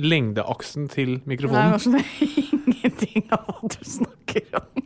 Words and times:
lengdeaksen 0.00 0.88
til 0.92 1.18
mikrofonen. 1.28 1.60
Nei, 1.60 1.76
mikrofonen. 1.76 2.00
jeg 2.00 2.16
skjønner 2.40 2.74
ingenting 2.74 3.30
av 3.36 3.46
hva 3.46 3.70
du 3.74 3.78
snakker 3.86 4.58
om. 4.60 4.84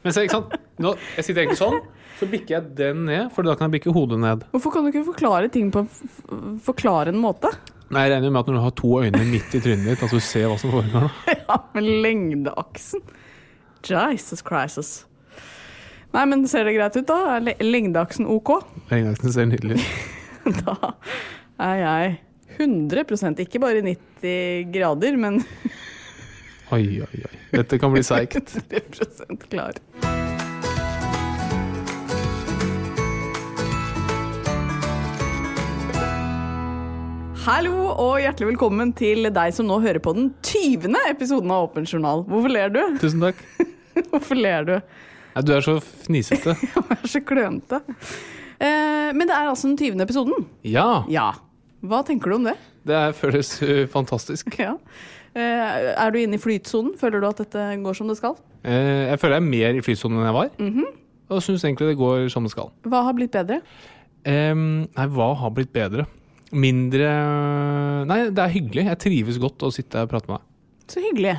Men 0.00 0.14
se, 0.16 0.22
ikke 0.24 0.36
sant? 0.38 0.54
Nå, 0.80 0.94
jeg 1.18 1.26
sitter 1.26 1.42
egentlig 1.42 1.60
sånn, 1.60 1.80
så 2.20 2.28
bikker 2.30 2.54
jeg 2.56 2.70
den 2.78 3.02
ned, 3.08 3.26
for 3.36 3.44
da 3.44 3.52
kan 3.56 3.68
jeg 3.68 3.74
bikke 3.78 3.92
hodet 3.96 4.16
ned. 4.22 4.46
Hvorfor 4.54 4.72
kan 4.72 4.86
du 4.86 4.90
ikke 4.92 5.06
forklare 5.10 5.50
ting 5.52 5.68
på 5.74 5.82
en 5.84 6.56
forklarende 6.64 7.20
måte? 7.20 7.50
Nei, 7.90 8.06
Jeg 8.06 8.14
regner 8.14 8.30
med 8.32 8.40
at 8.40 8.48
når 8.48 8.56
du 8.56 8.62
har 8.64 8.74
to 8.78 8.90
øyne 9.02 9.20
midt 9.28 9.54
i 9.56 9.60
trynet 9.60 9.88
ditt, 9.90 10.02
at 10.06 10.12
du 10.14 10.20
ser 10.22 10.46
hva 10.48 10.56
som 10.62 10.72
foregår. 10.72 11.08
da. 11.10 11.36
Ja, 11.50 11.56
men 11.74 11.88
lengdeaksen. 12.04 13.02
Jesus 13.88 14.42
Christus. 14.46 14.90
Nei, 16.14 16.24
men 16.26 16.46
ser 16.50 16.64
det 16.66 16.74
greit 16.76 16.96
ut, 16.96 17.06
da? 17.08 17.36
Er 17.36 17.64
lengdeaksen 17.64 18.26
OK? 18.30 18.54
Lengdeaksen 18.90 19.34
ser 19.36 19.50
nydelig 19.50 19.80
ut. 19.80 19.92
Da 20.64 20.94
er 21.60 21.76
jeg 21.82 22.12
100% 22.60 23.40
ikke 23.46 23.60
bare 23.62 23.82
90 23.84 24.70
grader, 24.74 25.16
men 25.20 25.40
Oi, 26.70 26.84
oi, 27.02 27.22
oi. 27.26 27.36
Dette 27.50 27.80
kan 27.82 27.90
bli 27.90 28.02
seigt. 28.06 28.36
100% 28.70 29.48
klar. 29.50 29.80
Hallo 37.40 37.88
og 37.96 38.18
hjertelig 38.20 38.50
velkommen 38.52 38.90
til 38.96 39.26
deg 39.32 39.54
som 39.56 39.66
nå 39.66 39.78
hører 39.82 39.98
på 40.04 40.12
den 40.16 40.28
20. 40.44 40.92
episoden 41.08 41.50
av 41.54 41.70
Åpen 41.70 41.86
journal. 41.88 42.22
Hvorfor 42.28 42.52
ler 42.52 42.72
du? 42.74 42.80
Tusen 43.00 43.22
takk. 43.24 43.40
Hvorfor 44.12 44.38
ler 44.38 44.66
du? 44.68 44.74
Nei, 45.34 45.42
du 45.46 45.52
er 45.56 45.64
så 45.64 45.78
fnisete. 45.80 46.54
Jeg 46.68 46.84
er 46.98 47.08
så 47.10 47.22
klønete. 47.24 47.80
Eh, 48.60 49.10
men 49.16 49.24
det 49.24 49.34
er 49.34 49.48
altså 49.48 49.70
den 49.70 49.78
20. 49.80 50.04
episoden. 50.04 50.50
Ja, 50.68 50.90
Ja. 51.10 51.30
Hva 51.80 52.02
tenker 52.06 52.32
du 52.32 52.36
om 52.40 52.46
det? 52.50 52.56
det 52.88 53.00
føles 53.20 53.56
uh, 53.62 53.86
fantastisk. 53.90 54.52
Ja. 54.60 54.76
Eh, 55.30 55.92
er 55.94 56.10
du 56.10 56.16
inne 56.18 56.34
i 56.34 56.42
flytsonen? 56.42 56.96
Føler 56.98 57.22
du 57.22 57.28
at 57.28 57.38
dette 57.38 57.64
går 57.84 57.94
som 57.94 58.08
det 58.10 58.16
skal? 58.18 58.34
Eh, 58.66 59.06
jeg 59.12 59.20
føler 59.22 59.36
jeg 59.36 59.44
er 59.44 59.52
mer 59.52 59.76
i 59.78 59.84
flytsonen 59.86 60.18
enn 60.18 60.26
jeg 60.26 60.34
var. 60.34 60.48
Og 61.30 61.42
syns 61.46 61.62
egentlig 61.62 61.92
det 61.92 62.00
går 62.00 62.24
som 62.34 62.42
det 62.42 62.50
skal. 62.50 62.72
Hva 62.90 63.04
har 63.06 63.14
blitt 63.14 63.30
bedre? 63.36 63.60
Um, 64.26 64.88
nei, 64.90 65.06
hva 65.14 65.28
har 65.38 65.52
blitt 65.54 65.70
bedre? 65.72 66.08
Mindre 66.50 67.06
Nei, 68.10 68.18
det 68.34 68.42
er 68.42 68.50
hyggelig. 68.52 68.88
Jeg 68.88 69.00
trives 69.06 69.38
godt 69.40 69.62
å 69.62 69.70
sitte 69.70 70.02
og 70.02 70.10
prate 70.10 70.26
med 70.32 70.40
deg. 70.40 70.48
Så 70.90 71.04
hyggelig. 71.04 71.36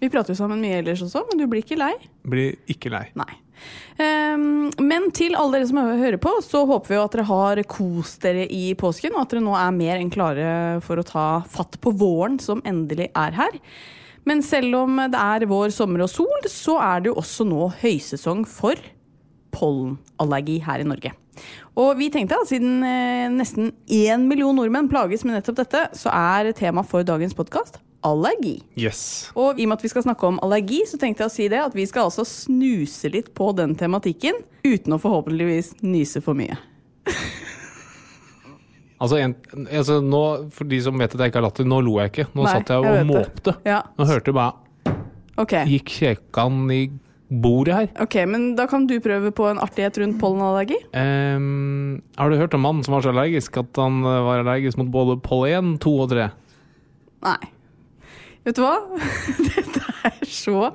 Vi 0.00 0.08
prater 0.12 0.32
jo 0.32 0.40
sammen 0.40 0.64
mye 0.64 0.80
ellers 0.80 1.04
også, 1.04 1.26
men 1.28 1.40
du 1.40 1.44
blir 1.50 1.60
ikke 1.60 1.76
lei? 1.76 1.92
Blir 2.24 2.56
ikke 2.72 2.92
lei. 2.92 3.04
Nei. 3.20 3.28
Ehm, 4.02 4.70
men 4.82 5.10
til 5.16 5.36
alle 5.38 5.58
dere 5.58 5.68
som 5.70 5.80
hører 5.80 6.18
på, 6.20 6.32
så 6.44 6.64
håper 6.68 6.92
vi 6.92 7.00
at 7.00 7.16
dere 7.16 7.28
har 7.30 7.62
kost 7.70 8.24
dere 8.24 8.46
i 8.52 8.70
påsken, 8.78 9.14
og 9.16 9.24
at 9.24 9.34
dere 9.34 9.44
nå 9.46 9.54
er 9.58 9.76
mer 9.76 10.00
enn 10.00 10.12
klare 10.12 10.48
for 10.84 11.00
å 11.00 11.06
ta 11.06 11.26
fatt 11.50 11.78
på 11.82 11.94
våren 11.96 12.40
som 12.42 12.64
endelig 12.68 13.08
er 13.16 13.38
her. 13.38 13.60
Men 14.26 14.42
selv 14.42 14.74
om 14.80 14.98
det 15.06 15.20
er 15.20 15.46
vår, 15.48 15.70
sommer 15.74 16.02
og 16.04 16.10
sol, 16.10 16.50
så 16.50 16.80
er 16.82 17.04
det 17.04 17.12
jo 17.12 17.20
også 17.22 17.46
nå 17.46 17.70
høysesong 17.80 18.42
for 18.50 18.80
pollenallergi 19.54 20.58
her 20.66 20.82
i 20.82 20.88
Norge. 20.88 21.14
Og 21.76 21.92
vi 21.98 22.08
tenkte 22.12 22.38
at 22.40 22.48
siden 22.48 22.80
eh, 22.84 23.28
nesten 23.32 23.70
én 23.92 24.24
million 24.28 24.56
nordmenn 24.56 24.88
plages 24.90 25.24
med 25.24 25.36
nettopp 25.36 25.60
dette, 25.60 25.82
så 25.96 26.12
er 26.12 26.54
tema 26.56 26.84
for 26.86 27.06
dagens 27.06 27.36
podkast 27.36 27.78
allergi. 28.06 28.54
Yes. 28.78 29.02
Og 29.34 29.58
i 29.58 29.66
og 29.66 29.72
med 29.72 29.80
at 29.80 29.86
vi 29.86 29.90
skal 29.92 30.06
snakke 30.06 30.30
om 30.30 30.38
allergi, 30.46 30.82
så 30.88 30.98
tenkte 31.02 31.24
jeg 31.26 31.32
å 31.32 31.36
si 31.36 31.48
det 31.52 31.60
at 31.64 31.76
vi 31.76 31.86
skal 31.90 32.08
altså 32.08 32.24
snuse 32.28 33.10
litt 33.12 33.32
på 33.36 33.50
den 33.58 33.74
tematikken, 33.78 34.38
uten 34.66 34.96
å 34.96 35.00
forhåpentligvis 35.02 35.74
nyse 35.86 36.22
for 36.24 36.38
mye. 36.38 36.58
Altså, 38.96 39.18
en, 39.20 39.34
altså 39.68 39.98
nå, 40.00 40.20
For 40.56 40.68
de 40.68 40.78
som 40.80 40.96
vet 40.96 41.12
at 41.12 41.20
jeg 41.20 41.28
ikke 41.32 41.40
har 41.42 41.44
latter, 41.50 41.66
nå 41.68 41.82
lo 41.84 41.98
jeg 42.00 42.14
ikke. 42.14 42.24
Nå 42.32 42.46
Nei, 42.46 42.52
satt 42.54 42.70
jeg 42.72 42.80
jeg 42.80 42.92
og 42.92 42.96
det. 42.96 43.02
måpte. 43.10 43.52
Ja, 43.68 43.82
Nå 43.98 44.06
hørte 44.08 44.32
jeg 44.32 44.38
bare 44.38 44.94
okay. 45.36 45.68
Gikk 45.68 45.92
kjekan 45.98 46.62
i 46.72 46.80
bordet 47.28 47.74
her. 47.74 47.88
Ok, 48.04 48.16
Men 48.30 48.54
da 48.58 48.68
kan 48.70 48.86
du 48.88 48.94
prøve 49.02 49.32
på 49.34 49.48
en 49.50 49.60
artighet 49.60 49.98
rundt 50.00 50.20
pollenallergi. 50.20 50.78
Um, 50.94 51.98
har 52.16 52.30
du 52.30 52.38
hørt 52.38 52.54
om 52.56 52.62
mannen 52.64 52.86
som 52.86 52.94
var 52.96 53.04
så 53.04 53.10
allergisk 53.12 53.58
at 53.60 53.80
han 53.82 53.98
eh, 54.06 54.20
var 54.28 54.44
allergisk 54.44 54.78
mot 54.80 54.92
både 54.94 55.18
pollen 55.24 55.74
2 55.82 55.94
og 56.04 56.12
3? 56.14 56.28
Nei. 57.26 57.38
Vet 58.46 58.54
du 58.54 58.62
hva? 58.62 58.76
Dette 59.50 59.82
er 60.06 60.28
så 60.30 60.68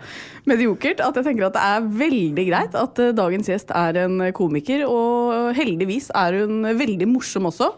mediokert 0.49 0.99
at 1.03 1.15
jeg 1.15 1.29
tenker 1.29 1.47
at 1.47 1.55
det 1.55 1.63
er 1.63 1.85
veldig 2.01 2.43
greit 2.49 2.75
at 2.75 2.99
eh, 2.99 3.13
dagens 3.15 3.47
gjest 3.47 3.71
er 3.71 4.01
en 4.03 4.17
komiker, 4.35 4.83
og 4.89 5.55
heldigvis 5.55 6.09
er 6.19 6.41
hun 6.41 6.67
veldig 6.67 7.07
morsom 7.13 7.47
også. 7.47 7.71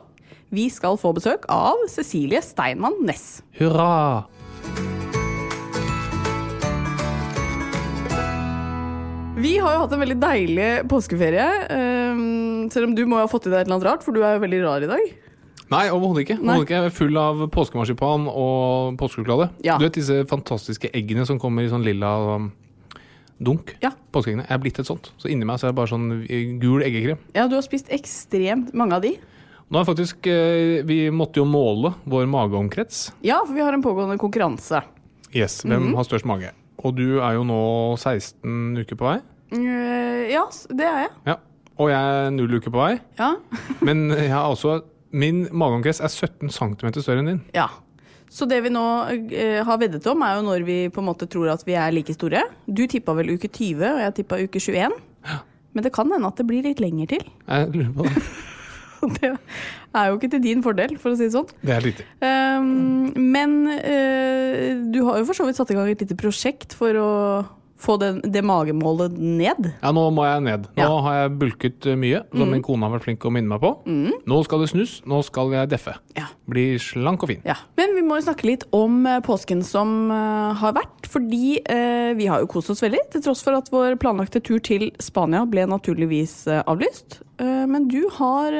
Vi 0.53 0.65
skal 0.73 0.97
få 1.01 1.13
besøk 1.17 1.45
av 1.49 1.85
Cecilie 1.89 2.41
Steinmann 2.45 2.99
Næss. 3.05 3.43
Hurra! 3.57 4.25
Vi 9.43 9.57
har 9.59 9.75
jo 9.75 9.81
hatt 9.81 9.93
en 9.93 10.01
veldig 10.01 10.19
deilig 10.21 10.71
påskeferie. 10.89 11.47
ehm, 11.73 12.69
selv 12.71 12.89
om 12.89 12.93
du 12.95 13.05
må 13.09 13.17
ha 13.19 13.27
fått 13.27 13.49
i 13.49 13.51
deg 13.51 13.61
et 13.61 13.67
eller 13.67 13.77
annet 13.77 13.89
rart, 13.89 14.05
for 14.05 14.15
du 14.15 14.21
er 14.23 14.37
jo 14.37 14.43
veldig 14.45 14.61
rar 14.63 14.85
i 14.85 14.89
dag. 14.89 15.13
Nei, 15.71 15.85
overhodet 15.89 16.25
ikke. 16.27 16.37
Nei. 16.43 16.57
Ikke. 16.61 16.81
Full 16.93 17.17
av 17.17 17.45
påskemarsipan 17.53 18.27
og 18.29 18.97
påskesjokolade. 18.99 19.49
Ja. 19.65 19.77
Du 19.79 19.85
vet 19.85 19.95
disse 19.95 20.23
fantastiske 20.29 20.89
eggene 20.93 21.25
som 21.25 21.39
kommer 21.41 21.63
i 21.65 21.69
sånn 21.71 21.85
lilla 21.85 22.11
um, 22.35 22.49
dunk? 23.43 23.73
Ja. 23.83 23.91
Påskeeggene. 24.13 24.45
Jeg 24.47 24.53
er 24.57 24.61
blitt 24.63 24.79
et 24.83 24.89
sånt. 24.89 25.11
Så 25.17 25.31
inni 25.31 25.45
meg 25.47 25.59
så 25.61 25.67
er 25.67 25.73
det 25.73 25.79
bare 25.79 25.91
sånn 25.93 26.09
eh, 26.27 26.51
gul 26.61 26.83
eggekrem. 26.85 27.17
Ja, 27.35 27.47
du 27.49 27.55
har 27.57 27.65
spist 27.65 27.89
ekstremt 27.95 28.73
mange 28.77 28.99
av 28.99 29.05
de. 29.05 29.15
Nå 29.73 29.79
er 29.79 29.87
faktisk 29.87 30.27
eh, 30.29 30.83
Vi 30.85 31.07
måtte 31.15 31.39
jo 31.41 31.47
måle 31.49 31.93
vår 32.11 32.27
mageomkrets. 32.29 33.07
Ja, 33.25 33.39
for 33.47 33.55
vi 33.57 33.63
har 33.65 33.73
en 33.73 33.81
pågående 33.85 34.19
konkurranse. 34.21 34.83
Yes, 35.33 35.61
hvem 35.65 35.89
Mhm. 35.89 35.95
har 35.97 36.03
størst 36.05 36.27
mage? 36.29 36.51
Og 36.83 36.95
du 36.99 37.19
er 37.23 37.33
jo 37.39 37.43
nå 37.47 37.61
16 37.97 38.77
uker 38.83 38.95
på 38.99 39.07
vei. 39.07 39.17
Eh, 39.55 40.29
ja, 40.33 40.43
det 40.69 40.85
er 40.85 40.99
jeg. 41.07 41.11
Ja. 41.31 41.35
Og 41.79 41.89
jeg 41.89 41.97
er 41.97 42.29
null 42.35 42.53
uker 42.59 42.69
på 42.69 42.77
vei. 42.83 42.99
Ja. 43.17 43.31
Men 43.81 44.09
jeg 44.11 44.29
har 44.29 44.51
også 44.51 44.83
Min 45.13 45.45
mageomkrets 45.53 46.01
er 46.03 46.11
17 46.11 46.51
cm 46.53 46.93
større 46.99 47.21
enn 47.23 47.33
din. 47.35 47.41
ja. 47.55 47.69
Så 48.33 48.47
det 48.49 48.63
vi 48.65 48.71
nå 48.73 48.81
eh, 49.29 49.59
har 49.61 49.77
veddet 49.77 50.07
om, 50.09 50.23
er 50.25 50.39
jo 50.39 50.45
når 50.47 50.63
vi 50.65 50.77
på 50.89 51.03
en 51.03 51.05
måte 51.11 51.27
tror 51.29 51.51
at 51.53 51.61
vi 51.67 51.75
er 51.77 51.93
like 51.93 52.15
store. 52.15 52.41
Du 52.65 52.81
tippa 52.89 53.13
vel 53.13 53.35
uke 53.35 53.45
20, 53.45 53.83
og 53.91 53.99
jeg 54.01 54.15
tippa 54.17 54.39
uke 54.41 54.57
21. 54.57 54.95
Ja. 55.29 55.35
Men 55.77 55.85
det 55.85 55.91
kan 55.93 56.09
hende 56.09 56.31
at 56.31 56.41
det 56.41 56.47
blir 56.49 56.65
litt 56.65 56.81
lenger 56.81 57.11
til. 57.13 57.27
Jeg 57.45 57.69
lurer 57.75 57.93
på 57.93 58.07
det. 58.07 58.23
det 59.19 59.31
er 59.93 60.09
jo 60.09 60.17
ikke 60.17 60.31
til 60.33 60.43
din 60.43 60.63
fordel, 60.65 60.95
for 61.01 61.13
å 61.13 61.19
si 61.19 61.27
det 61.27 61.35
sånn. 61.35 61.49
Det 61.61 61.75
er 61.75 61.85
riktig. 61.85 62.07
Um, 62.25 63.11
men 63.21 63.55
uh, 63.69 64.81
du 64.93 65.03
har 65.05 65.21
jo 65.21 65.27
for 65.29 65.37
så 65.37 65.45
vidt 65.45 65.59
satt 65.59 65.73
i 65.73 65.77
gang 65.77 65.91
et 65.91 66.01
lite 66.01 66.17
prosjekt 66.17 66.73
for 66.77 66.97
å 66.97 67.11
få 67.83 67.97
det, 68.01 68.09
det 68.31 68.41
magemålet 68.47 69.17
ned. 69.19 69.69
Ja, 69.83 69.91
nå 69.95 70.05
må 70.15 70.23
jeg 70.27 70.43
ned. 70.47 70.67
Nå 70.73 70.81
Ja. 70.83 70.87
Mm. 70.89 71.03
har 71.05 71.17
jeg 71.19 71.33
bulket 71.43 71.87
eh, 71.91 71.97
mye, 71.99 72.21
som 72.31 72.49
min 72.51 72.63
kone 72.65 72.87
har 72.87 72.93
vært 72.95 73.05
flink 73.09 73.19
til 73.21 73.29
å 73.31 73.33
minne 73.35 73.51
meg 73.51 73.61
på. 73.63 73.73
Nå 74.29 74.39
skal 74.47 74.63
det 74.63 74.69
snus, 74.71 74.95
nå 75.09 75.19
skal 75.27 75.51
jeg 75.55 75.69
deffe. 75.73 75.93
Ja. 76.17 76.29
Bli 76.49 76.65
slank 76.81 77.23
og 77.25 77.29
fin. 77.33 77.41
Ja. 77.47 77.55
Men 77.79 77.93
vi 77.97 78.03
må 78.07 78.17
jo 78.19 78.25
snakke 78.29 78.47
litt 78.47 78.63
om 78.75 79.01
eh, 79.09 79.19
påsken 79.25 79.63
som 79.67 80.09
eh, 80.11 80.53
har 80.63 80.75
vært. 80.79 81.09
Fordi 81.13 81.59
eh, 81.61 82.13
vi 82.17 82.25
har 82.31 82.41
jo 82.43 82.49
kost 82.49 82.71
oss 82.73 82.81
veldig, 82.83 83.03
til 83.13 83.21
tross 83.27 83.43
for 83.45 83.59
at 83.59 83.69
vår 83.73 83.99
planlagte 84.01 84.41
tur 84.43 84.59
til 84.63 84.89
Spania 85.03 85.43
ble 85.49 85.67
naturligvis 85.69 86.47
eh, 86.47 86.63
avlyst. 86.69 87.19
Eh, 87.41 87.63
men 87.69 87.87
du 87.91 88.01
har 88.17 88.55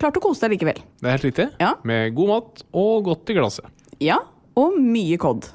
klart 0.00 0.16
å 0.18 0.22
kose 0.24 0.44
deg 0.46 0.56
likevel. 0.56 0.78
Det 1.00 1.08
er 1.08 1.16
helt 1.18 1.26
riktig. 1.28 1.46
Ja. 1.60 1.74
Med 1.86 2.14
god 2.16 2.28
mat 2.32 2.62
og 2.72 3.04
godt 3.10 3.30
i 3.32 3.36
glasset. 3.36 3.66
Ja, 4.00 4.20
og 4.58 4.76
mye 4.80 5.18
COD. 5.20 5.48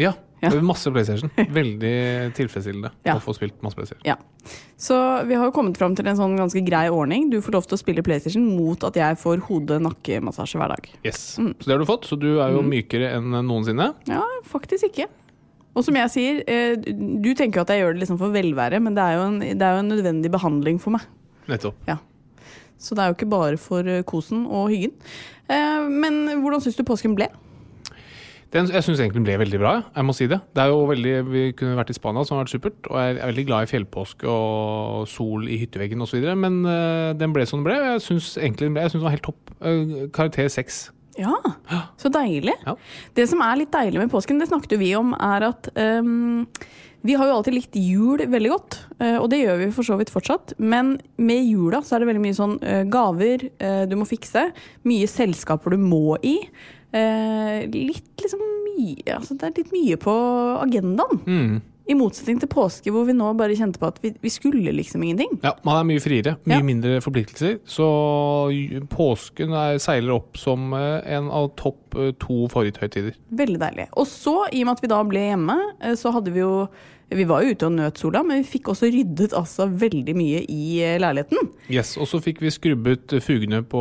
Ja. 0.00 0.14
Ja. 0.40 0.50
Masse 0.64 0.88
PlayStation. 0.92 1.30
Veldig 1.60 1.94
tilfredsstillende 2.38 2.90
Ja. 3.04 3.14
å 3.18 3.20
få 3.24 3.34
spilt 3.36 3.58
masse 3.64 3.76
PlayStation. 3.76 4.04
Ja. 4.08 4.16
Så 4.80 4.96
vi 5.28 5.36
har 5.36 5.44
jo 5.50 5.52
kommet 5.52 5.76
fram 5.76 5.92
til 5.98 6.08
en 6.08 6.16
sånn 6.16 6.36
ganske 6.38 6.62
grei 6.64 6.86
ordning. 6.88 7.28
Du 7.32 7.38
får 7.44 7.52
lov 7.58 7.66
til 7.68 7.76
å 7.76 7.80
spille 7.82 8.04
PlayStation 8.06 8.46
mot 8.56 8.82
at 8.88 8.96
jeg 8.96 9.18
får 9.20 9.42
hode-nakke-massasje 9.50 10.56
hver 10.60 10.72
dag. 10.72 10.88
Yes. 11.04 11.36
Mm. 11.38 11.52
Så 11.60 11.68
det 11.68 11.74
har 11.76 11.82
du 11.84 11.88
fått. 11.90 12.08
Så 12.08 12.16
du 12.20 12.30
er 12.40 12.54
jo 12.56 12.62
mykere 12.64 13.12
enn 13.18 13.34
noensinne. 13.44 13.90
Ja, 14.08 14.22
faktisk 14.48 14.88
ikke. 14.88 15.10
Og 15.76 15.84
som 15.86 15.94
jeg 15.94 16.10
sier, 16.10 16.40
eh, 16.50 16.74
du 16.80 17.28
tenker 17.38 17.60
jo 17.60 17.66
at 17.66 17.70
jeg 17.74 17.84
gjør 17.84 17.92
det 17.94 18.00
liksom 18.02 18.18
for 18.18 18.32
velvære, 18.34 18.80
men 18.82 18.96
det 18.96 19.04
er, 19.04 19.18
jo 19.20 19.26
en, 19.28 19.36
det 19.44 19.62
er 19.62 19.76
jo 19.76 19.82
en 19.84 19.92
nødvendig 19.92 20.32
behandling 20.34 20.80
for 20.82 20.96
meg. 20.96 21.04
Nettopp. 21.52 21.76
Så 22.80 22.96
det 22.96 23.04
er 23.04 23.12
jo 23.12 23.18
ikke 23.18 23.28
bare 23.30 23.60
for 23.60 23.84
eh, 23.86 24.00
kosen 24.08 24.46
og 24.48 24.70
hyggen. 24.72 24.96
Eh, 25.52 25.84
Men 25.92 26.22
hvordan 26.40 26.64
syns 26.64 26.78
du 26.80 26.82
påsken 26.88 27.14
ble? 27.14 27.28
Den, 28.50 28.66
jeg 28.66 28.82
syns 28.82 28.98
egentlig 28.98 29.20
den 29.20 29.26
ble 29.28 29.36
veldig 29.44 29.58
bra. 29.62 29.72
Jeg 29.94 30.06
må 30.06 30.14
si 30.16 30.26
det. 30.30 30.40
Det 30.56 30.62
er 30.64 30.72
jo 30.72 30.82
veldig, 30.90 31.12
Vi 31.30 31.42
kunne 31.58 31.76
vært 31.78 31.92
i 31.92 31.94
Spania, 31.94 32.24
som 32.26 32.36
har 32.36 32.44
vært 32.44 32.54
supert. 32.56 32.88
Og 32.90 32.96
jeg 32.98 33.12
er 33.14 33.28
veldig 33.30 33.44
glad 33.46 33.66
i 33.66 33.70
fjellpåske 33.70 34.26
og 34.26 35.04
sol 35.10 35.46
i 35.46 35.58
hytteveggen 35.60 36.02
osv. 36.02 36.26
Men 36.34 36.64
eh, 36.66 37.12
den 37.18 37.36
ble 37.36 37.46
som 37.46 37.60
den 37.60 37.68
ble. 37.68 37.76
Jeg 37.92 38.02
syns 38.08 38.32
egentlig 38.40 38.66
den 38.66 38.74
ble, 38.74 38.86
jeg 38.88 38.94
synes 38.94 39.04
den 39.04 39.06
var 39.06 39.14
helt 39.14 39.28
topp. 39.28 39.54
Eh, 39.62 39.94
karakter 40.16 40.50
seks. 40.50 40.88
Ja, 41.20 41.36
så 42.00 42.10
deilig. 42.10 42.56
Ja. 42.66 42.74
Det 43.14 43.28
som 43.30 43.42
er 43.44 43.60
litt 43.60 43.70
deilig 43.74 44.02
med 44.02 44.10
påsken, 44.10 44.42
det 44.42 44.50
snakket 44.50 44.78
vi 44.82 44.94
om, 44.98 45.12
er 45.14 45.46
at 45.50 45.68
um, 45.76 46.46
vi 47.04 47.16
har 47.18 47.28
jo 47.28 47.36
alltid 47.36 47.54
likt 47.54 47.76
jul 47.76 48.22
veldig 48.30 48.50
godt, 48.52 48.76
og 49.18 49.26
det 49.32 49.40
gjør 49.40 49.58
vi 49.60 49.68
for 49.74 49.88
så 49.88 49.96
vidt 50.00 50.12
fortsatt. 50.12 50.54
Men 50.60 50.94
med 51.20 51.46
jula 51.48 51.80
så 51.84 51.96
er 51.96 52.02
det 52.02 52.10
veldig 52.10 52.22
mye 52.24 52.36
sånn 52.36 52.56
gaver 52.92 53.46
du 53.88 53.94
må 53.96 54.04
fikse, 54.08 54.46
mye 54.88 55.08
selskaper 55.08 55.74
du 55.74 55.80
må 55.80 56.18
i. 56.20 56.36
Eh, 56.92 57.66
litt 57.70 58.16
liksom 58.18 58.40
mye 58.40 59.12
Altså 59.14 59.36
det 59.38 59.46
er 59.46 59.58
litt 59.60 59.72
mye 59.74 59.96
på 60.00 60.14
agendaen. 60.62 61.20
Mm. 61.26 61.60
I 61.90 61.94
motsetning 61.98 62.38
til 62.38 62.46
påske, 62.52 62.92
hvor 62.94 63.02
vi 63.08 63.14
nå 63.18 63.32
bare 63.34 63.56
kjente 63.58 63.80
på 63.82 63.88
at 63.88 63.96
vi, 64.02 64.12
vi 64.22 64.30
skulle 64.30 64.70
liksom 64.76 65.02
ingenting. 65.02 65.40
Ja, 65.42 65.56
man 65.66 65.80
er 65.80 65.88
mye 65.88 66.02
friere. 66.02 66.36
Mye 66.46 66.60
Ja. 66.60 66.62
mindre 66.62 67.00
forpliktelser. 67.02 67.56
Så 67.66 67.86
påsken 68.92 69.52
er, 69.56 69.78
seiler 69.82 70.14
opp 70.20 70.38
som 70.38 70.72
eh, 70.76 71.00
en 71.16 71.30
av 71.34 71.50
topp 71.58 71.89
to 72.22 72.46
favoritthøytider. 72.52 73.18
Veldig 73.40 73.60
deilig. 73.60 73.88
Og 73.98 74.08
så, 74.08 74.36
i 74.52 74.62
og 74.62 74.70
med 74.70 74.78
at 74.78 74.82
vi 74.84 74.90
da 74.92 75.02
ble 75.06 75.26
hjemme, 75.32 75.58
eh, 75.80 75.94
så 75.98 76.14
hadde 76.14 76.34
vi 76.34 76.42
jo 76.44 76.54
Vi 77.10 77.24
var 77.26 77.42
jo 77.42 77.50
ute 77.50 77.66
og 77.66 77.72
nøt 77.74 77.98
sola, 77.98 78.20
men 78.22 78.38
vi 78.38 78.46
fikk 78.52 78.68
også 78.70 78.86
ryddet 78.86 79.32
altså 79.34 79.64
veldig 79.66 80.12
mye 80.14 80.44
i 80.46 80.76
eh, 80.78 80.94
leiligheten. 81.02 81.48
Yes, 81.66 81.96
Og 81.98 82.06
så 82.06 82.20
fikk 82.22 82.38
vi 82.38 82.52
skrubbet 82.54 83.16
fugene 83.26 83.64
på 83.66 83.80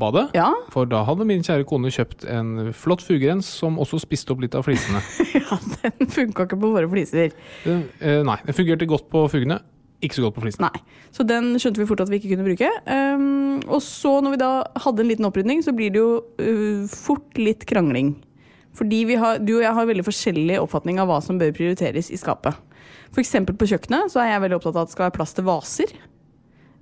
badet. 0.00 0.30
Ja, 0.32 0.48
For 0.72 0.88
da 0.88 1.02
hadde 1.04 1.26
min 1.28 1.44
kjære 1.44 1.66
kone 1.68 1.92
kjøpt 1.92 2.24
en 2.32 2.72
flott 2.72 3.04
fugerens 3.04 3.44
som 3.60 3.76
også 3.76 4.00
spiste 4.00 4.32
opp 4.32 4.40
litt 4.40 4.56
av 4.56 4.64
flisene. 4.64 5.04
ja 5.36 5.60
den 5.82 6.08
funka 6.08 6.46
ikke 6.48 6.60
på 6.64 6.72
våre 6.72 6.88
fliser. 6.88 7.36
Den, 7.66 7.84
eh, 8.00 8.22
nei, 8.24 8.38
den 8.46 8.56
fungerte 8.56 8.88
godt 8.88 9.10
på 9.12 9.26
fugene, 9.28 9.60
ikke 10.02 10.18
så 10.18 10.24
godt 10.26 10.36
på 10.36 10.44
flisen. 10.44 10.66
Nei. 10.66 10.82
Så 11.14 11.24
den 11.26 11.54
skjønte 11.60 11.82
vi 11.82 11.86
fort 11.88 12.02
at 12.04 12.10
vi 12.10 12.18
ikke 12.18 12.32
kunne 12.34 12.46
bruke. 12.46 12.68
Um, 12.86 13.62
og 13.68 13.80
så, 13.84 14.16
når 14.24 14.34
vi 14.34 14.42
da 14.42 14.50
hadde 14.84 15.04
en 15.04 15.10
liten 15.10 15.28
opprydning, 15.28 15.62
så 15.64 15.74
blir 15.76 15.92
det 15.94 16.02
jo 16.02 16.20
uh, 16.42 16.84
fort 16.90 17.38
litt 17.40 17.66
krangling. 17.68 18.16
Fordi 18.76 19.02
har, 19.20 19.42
du 19.44 19.58
og 19.58 19.66
jeg 19.66 19.76
har 19.76 19.88
veldig 19.88 20.06
forskjellig 20.06 20.56
oppfatning 20.62 21.00
av 21.02 21.10
hva 21.10 21.20
som 21.24 21.38
bør 21.40 21.52
prioriteres 21.56 22.08
i 22.12 22.20
skapet. 22.20 22.56
Eksempel 23.20 23.56
på 23.60 23.68
kjøkkenet 23.68 24.14
så 24.14 24.22
er 24.22 24.32
jeg 24.32 24.44
veldig 24.46 24.56
opptatt 24.56 24.78
av 24.78 24.86
at 24.86 24.90
det 24.90 24.96
skal 24.96 25.06
være 25.06 25.16
plass 25.18 25.36
til 25.36 25.46
vaser. 25.46 25.94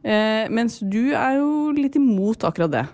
Uh, 0.01 0.47
mens 0.55 0.79
du 0.81 1.13
er 1.13 1.41
jo 1.41 1.51
litt 1.77 1.99
imot 1.99 2.47
akkurat 2.49 2.73
det. 2.73 2.87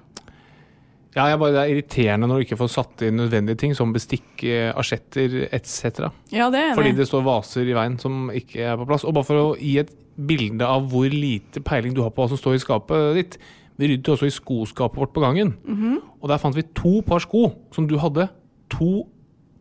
Ja, 1.16 1.30
jeg 1.30 1.38
bare, 1.40 1.52
Det 1.52 1.60
er 1.62 1.70
irriterende 1.72 2.28
når 2.28 2.40
du 2.40 2.44
ikke 2.44 2.58
får 2.60 2.68
satt 2.74 3.02
inn 3.06 3.16
nødvendige 3.16 3.56
ting, 3.56 3.74
som 3.74 3.92
bestikk, 3.94 4.44
eh, 4.44 4.68
asjetter 4.76 5.48
etc. 5.48 6.10
Ja, 6.30 6.50
det 6.52 6.60
er 6.60 6.74
Fordi 6.76 6.92
det 6.92 7.08
står 7.08 7.24
vaser 7.24 7.64
i 7.64 7.72
veien 7.76 7.98
som 7.98 8.28
ikke 8.28 8.60
er 8.60 8.76
på 8.76 8.86
plass. 8.86 9.04
Og 9.04 9.14
bare 9.16 9.24
for 9.24 9.40
å 9.40 9.46
gi 9.56 9.78
et 9.80 9.94
bilde 10.16 10.64
av 10.64 10.90
hvor 10.90 11.08
lite 11.08 11.60
peiling 11.64 11.94
du 11.96 12.02
har 12.02 12.10
på 12.10 12.22
hva 12.22 12.28
som 12.28 12.40
står 12.40 12.58
i 12.58 12.64
skapet 12.64 13.14
ditt. 13.16 13.38
Vi 13.78 13.88
ryddet 13.88 14.12
også 14.12 14.28
i 14.28 14.32
skoskapet 14.32 15.00
vårt 15.00 15.14
på 15.16 15.24
gangen. 15.24 15.56
Mhm. 15.64 16.02
Og 16.22 16.28
der 16.28 16.38
fant 16.38 16.56
vi 16.56 16.62
to 16.76 17.00
par 17.00 17.20
sko 17.24 17.54
som 17.72 17.86
du 17.88 17.96
hadde 17.98 18.28
to 18.70 19.06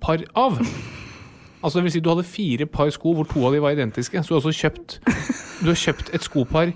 par 0.02 0.20
av. 0.36 0.60
Altså 1.64 1.80
det 1.80 1.84
vil 1.84 1.92
si 1.92 2.00
Du 2.00 2.10
hadde 2.10 2.24
fire 2.28 2.66
par 2.68 2.90
sko 2.92 3.14
hvor 3.16 3.26
to 3.28 3.46
av 3.48 3.54
de 3.54 3.62
var 3.62 3.72
identiske. 3.72 4.24
Så 4.24 4.28
du 4.28 4.36
har 4.36 4.42
også 4.44 4.60
kjøpt 4.60 5.00
Du 5.64 5.72
har 5.72 5.80
kjøpt 5.80 6.14
et 6.14 6.22
skopar 6.22 6.74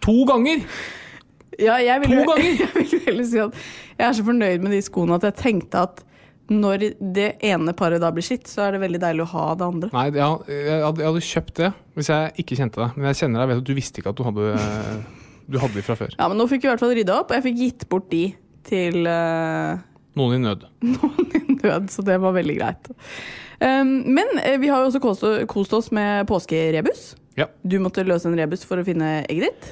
to 0.00 0.24
ganger! 0.24 0.62
Ja, 1.60 1.78
jeg 1.84 2.02
vil, 2.04 2.14
To 2.18 2.28
ganger? 2.32 2.60
Jeg 2.60 2.70
vil 2.76 3.02
heller 3.06 3.26
si 3.28 3.40
at 3.42 3.58
jeg 4.00 4.06
er 4.06 4.14
så 4.16 4.24
fornøyd 4.24 4.62
med 4.64 4.72
de 4.72 4.80
skoene 4.84 5.16
at 5.18 5.26
jeg 5.28 5.36
tenkte 5.36 5.82
at 5.84 6.00
når 6.50 6.82
det 7.14 7.28
ene 7.46 7.72
paret 7.78 8.02
da 8.02 8.10
blir 8.14 8.24
skitt, 8.26 8.48
så 8.50 8.64
er 8.64 8.74
det 8.74 8.80
veldig 8.82 9.00
deilig 9.02 9.22
å 9.22 9.30
ha 9.36 9.44
det 9.58 9.66
andre. 9.66 9.90
Nei, 9.94 10.06
ja, 10.18 10.30
jeg, 10.50 10.80
hadde, 10.82 11.02
jeg 11.02 11.10
hadde 11.10 11.22
kjøpt 11.28 11.60
det 11.60 11.68
hvis 11.98 12.10
jeg 12.10 12.32
ikke 12.42 12.58
kjente 12.58 12.80
deg. 12.82 12.96
Men 12.96 13.10
jeg 13.10 13.20
kjenner 13.20 13.42
deg, 13.42 13.50
vet 13.52 13.60
at 13.60 13.68
du 13.68 13.76
visste 13.76 14.02
ikke 14.02 14.14
at 14.14 14.18
du 14.18 14.24
hadde 14.26 14.46
Du 15.50 15.58
hadde 15.62 15.78
de 15.78 15.84
fra 15.86 15.98
før. 15.98 16.16
Ja, 16.16 16.26
men 16.30 16.40
nå 16.40 16.46
fikk 16.50 16.64
vi 16.64 16.68
i 16.68 16.72
hvert 16.72 16.82
fall 16.82 16.96
rydda 16.96 17.20
opp, 17.20 17.30
og 17.30 17.38
jeg 17.38 17.46
fikk 17.48 17.60
gitt 17.60 17.86
bort 17.90 18.10
de 18.10 18.24
til 18.66 19.06
uh... 19.06 19.78
Noen 20.18 20.36
i 20.36 20.42
nød. 20.42 20.66
nød, 21.62 21.90
så 21.90 22.04
det 22.06 22.18
var 22.22 22.34
veldig 22.34 22.56
greit. 22.58 22.90
Um, 23.60 23.92
men 24.16 24.30
eh, 24.42 24.58
vi 24.62 24.70
har 24.72 24.82
jo 24.82 24.90
også 24.90 25.02
kost, 25.02 25.26
kost 25.50 25.74
oss 25.76 25.90
med 25.94 26.26
påskerebus. 26.30 27.12
Ja. 27.38 27.46
Du 27.62 27.78
måtte 27.82 28.06
løse 28.06 28.30
en 28.30 28.38
rebus 28.38 28.66
for 28.66 28.80
å 28.80 28.86
finne 28.86 29.20
egget 29.22 29.50
ditt. 29.50 29.70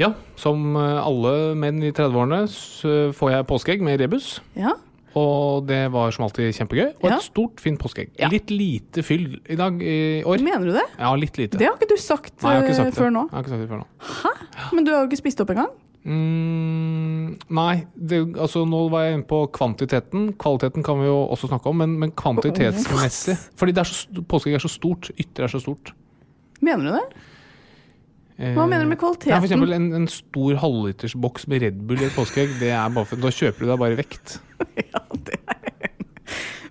Ja, 0.00 0.12
som 0.40 0.76
eh, 0.78 1.00
alle 1.02 1.52
menn 1.58 1.82
i 1.84 1.90
30-årene 1.92 2.46
så 2.50 3.12
får 3.16 3.34
jeg 3.36 3.48
påskeegg 3.50 3.84
med 3.84 4.00
rebus. 4.00 4.38
Ja. 4.56 4.72
Og 5.18 5.66
det 5.68 5.82
var 5.92 6.10
som 6.16 6.24
alltid 6.24 6.54
kjempegøy. 6.56 6.94
Og 7.02 7.10
Ja. 7.10 7.16
et 7.18 7.26
stort, 7.26 7.60
fint 7.60 7.78
påskeegg. 7.78 8.14
Ja. 8.18 8.30
Litt 8.32 8.48
lite 8.50 9.04
fyll 9.04 9.42
i 9.44 9.56
dag 9.60 9.76
i 9.84 10.22
år. 10.24 10.40
Mener 10.40 10.64
du 10.64 10.72
det? 10.72 10.86
Ja, 10.98 11.12
litt 11.14 11.36
lite. 11.36 11.58
Det 11.60 11.68
har 11.68 11.76
ikke 11.76 11.90
du 11.92 12.00
sagt, 12.00 12.32
Nei, 12.42 12.56
ikke 12.62 12.72
eh, 12.72 12.80
sagt 12.80 12.96
før 12.96 13.12
nå. 13.12 13.26
Ikke 13.28 13.52
sagt 13.52 13.60
det 13.60 13.68
før 13.68 13.82
nå. 13.82 13.88
Hæ? 14.22 14.32
Men 14.72 14.84
du 14.88 14.92
har 14.94 15.02
jo 15.04 15.10
ikke 15.10 15.20
spist 15.20 15.40
opp 15.44 15.52
engang. 15.52 15.68
Mm, 16.02 17.36
nei, 17.54 17.84
det, 17.94 18.18
altså 18.34 18.64
nå 18.66 18.80
var 18.90 19.04
jeg 19.06 19.18
inne 19.18 19.28
på 19.28 19.42
kvantiteten. 19.54 20.32
Kvaliteten 20.40 20.82
kan 20.86 20.98
vi 20.98 21.06
jo 21.06 21.18
også 21.30 21.50
snakke 21.52 21.70
om, 21.70 21.78
men, 21.78 21.98
men 22.00 22.10
kvantitetsmessig 22.18 23.36
Fordi 23.60 23.74
det 23.76 23.84
er 23.84 23.90
så, 23.92 24.24
påskeegg 24.32 24.56
er 24.58 24.64
så 24.64 24.72
stort. 24.72 25.12
Ytter 25.20 25.46
er 25.46 25.52
så 25.52 25.60
stort. 25.62 25.92
Mener 26.64 26.88
du 26.88 26.96
det? 26.96 27.04
Hva 28.38 28.64
mener 28.66 28.86
du 28.86 28.90
med 28.90 28.98
kvaliteten? 28.98 29.30
Ja, 29.34 29.38
for 29.42 29.46
eksempel 29.50 29.74
en, 29.76 29.90
en 30.00 30.06
stor 30.10 30.56
halvliters 30.62 31.12
boks 31.20 31.44
med 31.52 31.62
Red 31.62 31.82
Bull 31.86 32.00
i 32.00 32.06
et 32.08 32.14
påskeegg. 32.16 32.54
Det 32.62 32.70
er 32.74 32.94
bare 32.96 33.06
for, 33.10 33.20
da 33.22 33.30
kjøper 33.34 33.66
du 33.66 33.70
deg 33.70 33.78
bare 33.82 33.98
vekt. 34.00 34.38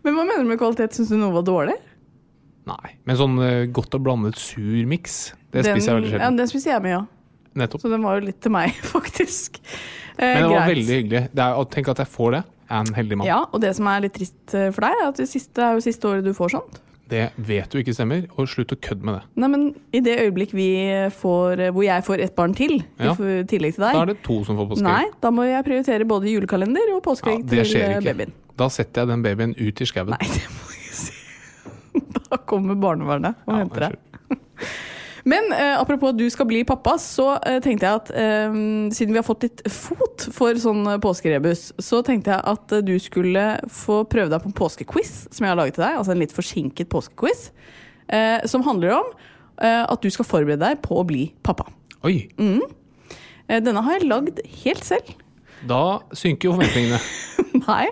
Men 0.03 0.15
hva 0.17 0.23
mener 0.25 0.41
du 0.43 0.49
med 0.49 0.59
kvalitet? 0.61 0.95
Syns 0.97 1.11
du 1.13 1.17
noe 1.21 1.33
var 1.35 1.45
dårlig? 1.45 1.75
Nei. 2.69 2.93
Men 3.09 3.17
sånn 3.19 3.37
eh, 3.45 3.63
godt 3.73 3.97
og 3.97 4.03
blandet 4.05 4.37
sur 4.41 4.85
miks, 4.89 5.19
det 5.53 5.65
spiser 5.65 5.91
jeg 5.93 5.97
veldig 5.99 6.11
Ja, 6.11 6.15
sjelden. 6.17 6.39
den 6.41 6.51
spiser 6.51 6.73
jeg 6.75 6.85
mye 6.85 6.95
ja. 6.95 7.01
Nettopp. 7.61 7.81
Så 7.83 7.89
den 7.91 8.05
var 8.05 8.17
jo 8.19 8.25
litt 8.29 8.39
til 8.41 8.53
meg, 8.55 8.77
faktisk. 8.95 9.59
Eh, 10.15 10.23
Men 10.23 10.45
det 10.45 10.47
var 10.47 10.55
greit. 10.61 10.71
veldig 10.75 10.97
hyggelig. 11.01 11.23
Det 11.35 11.43
er, 11.45 11.57
å 11.59 11.65
tenke 11.73 11.91
at 11.93 12.01
jeg 12.03 12.11
får 12.13 12.37
det, 12.37 12.41
jeg 12.69 12.77
er 12.77 12.85
en 12.87 12.95
heldig 12.97 13.17
mann. 13.19 13.27
Ja, 13.27 13.41
og 13.51 13.61
det 13.65 13.73
som 13.77 13.89
er 13.91 14.05
litt 14.05 14.15
trist 14.15 14.55
eh, 14.57 14.69
for 14.71 14.87
deg, 14.87 14.95
er 15.01 15.09
at 15.11 15.19
det 15.19 15.27
siste 15.31 15.65
er 15.67 15.75
jo 15.77 15.83
siste 15.83 16.07
året 16.11 16.25
du 16.25 16.31
får 16.37 16.53
sånt. 16.55 16.79
Det 17.11 17.25
vet 17.43 17.67
du 17.73 17.77
ikke 17.81 17.93
stemmer, 17.95 18.23
og 18.39 18.47
slutt 18.47 18.71
å 18.71 18.77
kødde 18.79 19.03
med 19.03 19.17
det. 19.17 19.23
Nei, 19.43 19.49
men 19.51 19.65
i 19.91 19.99
det 20.05 20.13
øyeblikk 20.23 20.53
vi 20.55 20.67
får, 21.11 21.59
eh, 21.67 21.71
hvor 21.75 21.83
jeg 21.83 22.05
får 22.07 22.23
et 22.23 22.35
barn 22.37 22.53
til, 22.55 22.77
Ja. 23.01 23.11
i 23.11 23.43
tillegg 23.51 23.75
til 23.75 23.83
deg 23.83 23.93
Da 23.97 24.01
er 24.05 24.11
det 24.13 24.21
to 24.23 24.37
som 24.47 24.55
får 24.57 24.69
påskeegg. 24.71 24.87
Nei, 24.87 25.09
da 25.19 25.31
må 25.35 25.43
jeg 25.49 25.65
prioritere 25.67 26.07
både 26.07 26.31
julekalender 26.31 26.93
og 26.95 27.03
påskeegg 27.03 27.43
ja, 27.51 27.63
til 27.67 27.81
eh, 27.81 27.99
babyen. 28.05 28.31
Da 28.57 28.69
setter 28.71 29.01
jeg 29.03 29.11
den 29.11 29.23
babyen 29.25 29.55
ut 29.59 29.81
i 29.81 29.85
skauen. 29.89 30.15
Nei, 30.15 30.29
det 30.37 30.47
må 30.55 30.71
jeg 30.77 30.95
si. 31.01 31.17
Da 32.31 32.37
kommer 32.47 32.79
barnevernet 32.79 33.35
og 33.45 33.51
Ja, 33.53 33.59
henter 33.65 33.89
deg. 33.89 33.99
Men 35.29 35.51
eh, 35.53 35.75
apropos 35.77 36.09
at 36.13 36.17
du 36.17 36.25
skal 36.33 36.47
bli 36.49 36.63
pappa, 36.67 36.95
så 37.01 37.35
eh, 37.45 37.59
tenkte 37.61 37.85
jeg 37.85 37.99
at 37.99 38.11
eh, 38.17 38.55
siden 38.95 39.13
vi 39.13 39.19
har 39.19 39.27
fått 39.27 39.45
litt 39.45 39.61
fot 39.69 40.27
for 40.33 40.57
sånn 40.61 40.81
eh, 40.89 40.99
påskerebus, 41.03 41.67
så 41.81 42.01
tenkte 42.05 42.33
jeg 42.33 42.41
at 42.53 42.75
eh, 42.77 42.83
du 42.87 42.95
skulle 43.01 43.45
få 43.69 44.01
prøve 44.09 44.31
deg 44.33 44.41
på 44.41 44.49
en 44.49 44.57
påskequiz 44.57 45.13
som 45.29 45.45
jeg 45.45 45.53
har 45.53 45.59
laget 45.61 45.77
til 45.77 45.85
deg. 45.85 45.99
Altså 45.99 46.15
en 46.15 46.23
litt 46.23 46.35
forsinket 46.35 46.89
påskequiz. 46.91 47.49
Eh, 48.11 48.41
som 48.49 48.65
handler 48.65 48.97
om 48.97 49.11
eh, 49.61 49.83
at 49.85 50.01
du 50.01 50.09
skal 50.11 50.27
forberede 50.27 50.63
deg 50.65 50.81
på 50.85 50.97
å 50.99 51.05
bli 51.07 51.27
pappa. 51.45 51.69
Oi! 52.07 52.25
Eh, 53.45 53.59
denne 53.61 53.85
har 53.85 53.99
jeg 53.99 54.09
lagd 54.09 54.41
helt 54.63 54.87
selv. 54.87 55.13
Da 55.69 55.99
synker 56.17 56.49
jo 56.49 56.55
forventningene. 56.57 56.97
Nei. 57.67 57.91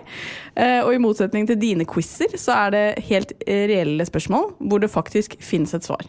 Eh, 0.58 0.80
og 0.82 0.90
i 0.96 1.00
motsetning 1.02 1.46
til 1.46 1.58
dine 1.62 1.86
quizer, 1.86 2.34
så 2.40 2.56
er 2.66 2.72
det 2.74 2.84
helt 3.06 3.36
reelle 3.46 4.02
spørsmål 4.08 4.56
hvor 4.66 4.82
det 4.82 4.90
faktisk 4.90 5.36
finnes 5.44 5.76
et 5.78 5.86
svar. 5.86 6.02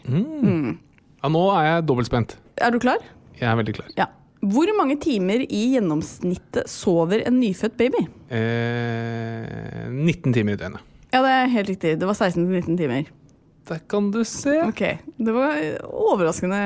Ja, 1.22 1.30
nå 1.30 1.44
er 1.54 1.68
jeg 1.68 1.86
dobbelt 1.90 2.10
spent. 2.10 2.36
Er 2.62 2.74
du 2.74 2.80
klar? 2.82 3.01
Jeg 3.38 3.48
er 3.50 3.58
veldig 3.60 3.75
klar. 3.78 3.90
Ja. 3.98 4.08
Hvor 4.42 4.70
mange 4.74 4.96
timer 5.01 5.44
i 5.46 5.62
gjennomsnittet 5.75 6.70
sover 6.72 7.22
en 7.30 7.36
nyfødt 7.38 7.75
baby? 7.78 8.01
Eh, 8.34 9.90
19 9.94 10.34
timer 10.34 10.56
i 10.56 10.62
døgnet. 10.62 10.82
Ja, 11.12 11.20
det 11.22 11.34
er 11.36 11.51
helt 11.54 11.70
riktig. 11.75 11.92
Det 12.01 12.08
var 12.10 12.18
16-19 12.18 12.78
timer. 12.80 13.10
Der 13.70 13.82
kan 13.92 14.08
du 14.12 14.24
se. 14.25 14.56
Ok, 14.66 14.82
Det 15.22 15.34
var 15.36 15.60
overraskende. 15.86 16.62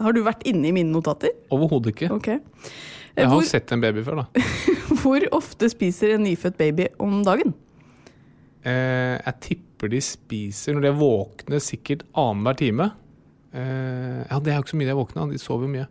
Har 0.00 0.12
du 0.16 0.22
vært 0.24 0.46
inne 0.48 0.70
i 0.70 0.72
mine 0.72 0.88
notater? 0.94 1.34
Overhodet 1.52 1.92
ikke. 1.92 2.08
Okay. 2.16 2.38
Eh, 2.38 3.20
Jeg 3.22 3.26
har 3.28 3.34
Hvor, 3.34 3.44
sett 3.44 3.72
en 3.76 3.80
baby 3.84 4.04
før, 4.06 4.22
da. 4.22 4.44
hvor 5.02 5.20
ofte 5.36 5.68
spiser 5.68 6.14
en 6.14 6.24
nyfødt 6.24 6.56
baby 6.56 6.86
om 7.02 7.20
dagen? 7.26 7.52
Eh, 8.64 9.18
jeg 9.20 9.34
tipper 9.44 9.92
de 9.92 10.00
spiser 10.02 10.74
når 10.78 10.80
de 10.86 10.88
er 10.94 10.98
våkne, 11.02 11.60
sikkert 11.60 12.06
annenhver 12.16 12.56
time. 12.56 12.88
Eh, 13.54 14.24
ja, 14.28 14.38
det 14.44 14.50
er 14.52 14.56
jo 14.58 14.62
ikke 14.64 14.74
så 14.74 14.78
mye 14.80 14.88
de 14.88 14.92
er 14.92 14.98
våkne, 14.98 15.28
de 15.32 15.38
sover 15.40 15.64
jo 15.64 15.70
mye. 15.72 15.86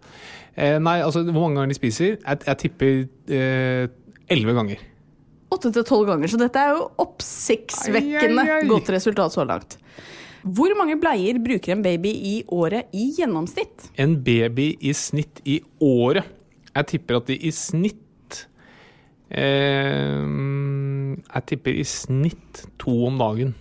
Uh, 0.57 0.77
nei, 0.81 0.97
altså 1.05 1.19
hvor 1.25 1.41
mange 1.43 1.55
ganger 1.57 1.71
de 1.73 1.77
spiser? 1.77 2.11
Jeg, 2.21 2.37
jeg 2.45 2.57
tipper 2.63 2.91
eh, 3.33 3.85
elleve 4.33 4.53
ganger. 4.57 4.77
Åtte 5.53 5.69
til 5.73 5.83
tolv 5.87 6.05
ganger, 6.09 6.27
så 6.29 6.37
dette 6.41 6.59
er 6.59 6.69
jo 6.75 6.81
oppsiktsvekkende 7.01 8.41
Ai, 8.43 8.49
ai, 8.49 8.55
ai. 8.61 8.67
godt 8.69 8.89
resultat 8.93 9.31
så 9.33 9.43
langt. 9.47 9.71
Hvor 10.47 10.71
mange 10.79 10.95
bleier 11.01 11.39
bruker 11.43 11.71
en 11.73 11.83
baby 11.83 12.11
i 12.13 12.43
året 12.53 12.83
i 12.95 13.13
gjennomsnitt? 13.17 13.89
En 13.99 14.23
baby 14.23 14.77
i 14.79 14.93
snitt 14.95 15.41
i 15.47 15.61
året. 15.83 16.23
Jeg 16.77 16.85
tipper 16.93 17.13
at 17.19 17.27
de 17.31 17.35
i 17.41 17.51
snitt 17.51 18.03
Jeg 19.27 20.23
tipper 21.49 21.73
i 21.73 21.83
snitt 21.83 22.61
to 22.79 23.05
om 23.09 23.17
dagen. 23.19 23.55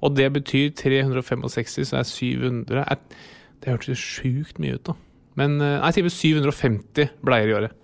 Og 0.00 0.14
det 0.16 0.30
betyr 0.32 0.70
365, 0.76 1.84
så 1.90 2.00
er 2.00 2.08
700 2.08 2.84
jeg, 2.84 3.20
Det 3.60 3.74
hørtes 3.74 4.00
sjukt 4.00 4.60
mye 4.62 4.78
ut, 4.78 4.84
da. 4.88 4.96
Men 5.38 5.60
eh, 5.60 5.76
jeg 5.78 6.00
tipper 6.00 6.16
750 6.16 7.12
bleier 7.24 7.50
i 7.52 7.56
året. 7.58 7.76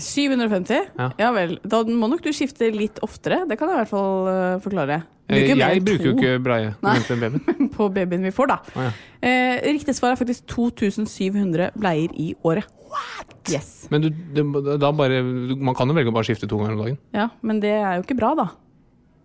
750? 0.00 0.88
Ja. 0.98 1.30
vel. 1.34 1.58
Da 1.62 1.82
må 1.86 2.08
nok 2.10 2.22
du 2.24 2.32
skifte 2.34 2.70
litt 2.74 2.98
oftere. 3.04 3.44
Det 3.50 3.58
kan 3.60 3.70
jeg 3.70 3.76
i 3.76 3.82
hvert 3.82 3.92
fall 3.92 4.30
eh, 4.30 4.62
forklare. 4.64 5.02
Eh, 5.28 5.38
Bruker 5.38 5.60
Jeg 5.60 5.78
enn 5.80 5.86
bruker 5.86 6.08
jo 6.08 6.14
ikke 6.16 6.32
bleie 6.44 6.72
babyen. 6.82 7.38
på 7.76 7.88
babyen 7.94 8.26
vi 8.26 8.32
får, 8.34 8.50
da. 8.50 8.58
Å, 8.74 8.86
ja. 8.88 8.94
Eh, 9.24 9.68
riktig 9.70 9.94
svar 9.96 10.14
er 10.14 10.20
faktisk 10.20 10.48
2700 10.50 11.70
bleier 11.78 12.14
i 12.18 12.32
året. 12.44 12.66
What? 12.94 13.32
Yes. 13.50 13.86
Men 13.90 14.04
du, 14.04 14.10
det, 14.10 14.44
da 14.82 14.90
bare, 14.94 15.22
man 15.24 15.74
kan 15.76 15.90
jo 15.90 15.96
velge 15.96 16.12
å 16.12 16.16
bare 16.16 16.28
skifte 16.28 16.48
to 16.50 16.58
ganger 16.60 16.76
om 16.76 16.84
dagen. 16.84 17.00
Ja, 17.16 17.30
men 17.46 17.62
det 17.62 17.72
er 17.78 17.98
jo 17.98 18.04
ikke 18.06 18.18
bra, 18.18 18.34
da. 18.38 18.50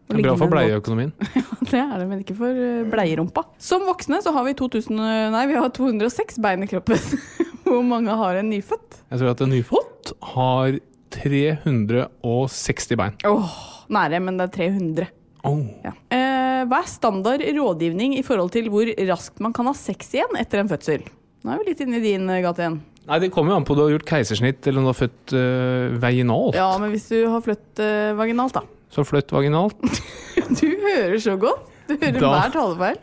Det 0.09 0.17
er 0.17 0.25
bra 0.25 0.33
for 0.39 0.49
bleieøkonomien. 0.49 1.11
ja, 1.37 1.43
Det 1.61 1.79
er 1.79 1.91
det, 2.01 2.07
men 2.09 2.23
ikke 2.23 2.35
for 2.39 2.49
eh, 2.49 2.81
bleierumpa. 2.89 3.43
Som 3.61 3.85
voksne 3.85 4.23
så 4.25 4.33
har 4.33 4.47
vi 4.47 4.55
2000, 4.57 4.97
nei, 5.35 5.43
vi 5.51 5.57
har 5.59 5.69
206 5.75 6.39
bein 6.41 6.65
i 6.65 6.69
kroppen. 6.71 6.97
Hvor 7.69 7.83
mange 7.85 8.15
har 8.17 8.39
en 8.39 8.49
nyfødt? 8.49 9.03
Jeg 9.11 9.21
tror 9.21 9.35
at 9.35 9.43
en 9.45 9.53
nyfødt 9.53 10.13
har 10.31 10.79
360 11.13 12.97
bein. 12.97 13.15
Åh, 13.29 13.53
nære, 13.93 14.21
men 14.25 14.39
det 14.41 14.49
er 14.49 14.55
300. 14.57 15.09
Oh. 15.47 15.61
Ja. 15.85 15.93
Eh, 16.11 16.63
hva 16.67 16.81
er 16.81 16.89
standard 16.89 17.45
rådgivning 17.55 18.17
i 18.17 18.25
forhold 18.25 18.51
til 18.55 18.67
hvor 18.73 18.89
raskt 19.07 19.39
man 19.43 19.53
kan 19.55 19.69
ha 19.69 19.75
sex 19.77 20.09
igjen 20.17 20.39
etter 20.41 20.63
en 20.63 20.71
fødsel? 20.71 21.05
Nå 21.45 21.53
er 21.53 21.61
vi 21.61 21.69
litt 21.69 21.83
inne 21.85 22.01
i 22.01 22.03
din 22.03 22.25
eh, 22.27 22.41
gate 22.43 22.65
igjen. 22.65 22.81
Nei, 23.09 23.21
Det 23.23 23.31
kommer 23.33 23.53
jo 23.53 23.61
an 23.61 23.65
på 23.65 23.73
om 23.73 23.79
du 23.79 23.83
har 23.85 23.93
gjort 23.95 24.09
keisersnitt 24.09 24.67
eller 24.67 24.81
om 24.81 24.89
du 24.89 24.91
har 24.91 24.99
født 24.99 25.33
øh, 25.37 25.95
vaginalt. 26.01 26.57
Ja, 26.59 26.67
men 26.81 26.91
hvis 26.93 27.07
du 27.09 27.21
har 27.31 27.45
født 27.45 27.81
øh, 27.85 28.17
vaginalt, 28.19 28.57
da. 28.59 28.65
Så 28.89 29.03
flytt 29.05 29.29
vaginalt 29.31 29.77
Du 30.59 30.65
hører 30.81 31.19
så 31.21 31.35
godt. 31.37 31.67
Du 31.89 31.95
hører 31.97 32.19
Da- 32.19 32.31
hver 32.39 32.53
talefeil. 32.55 32.97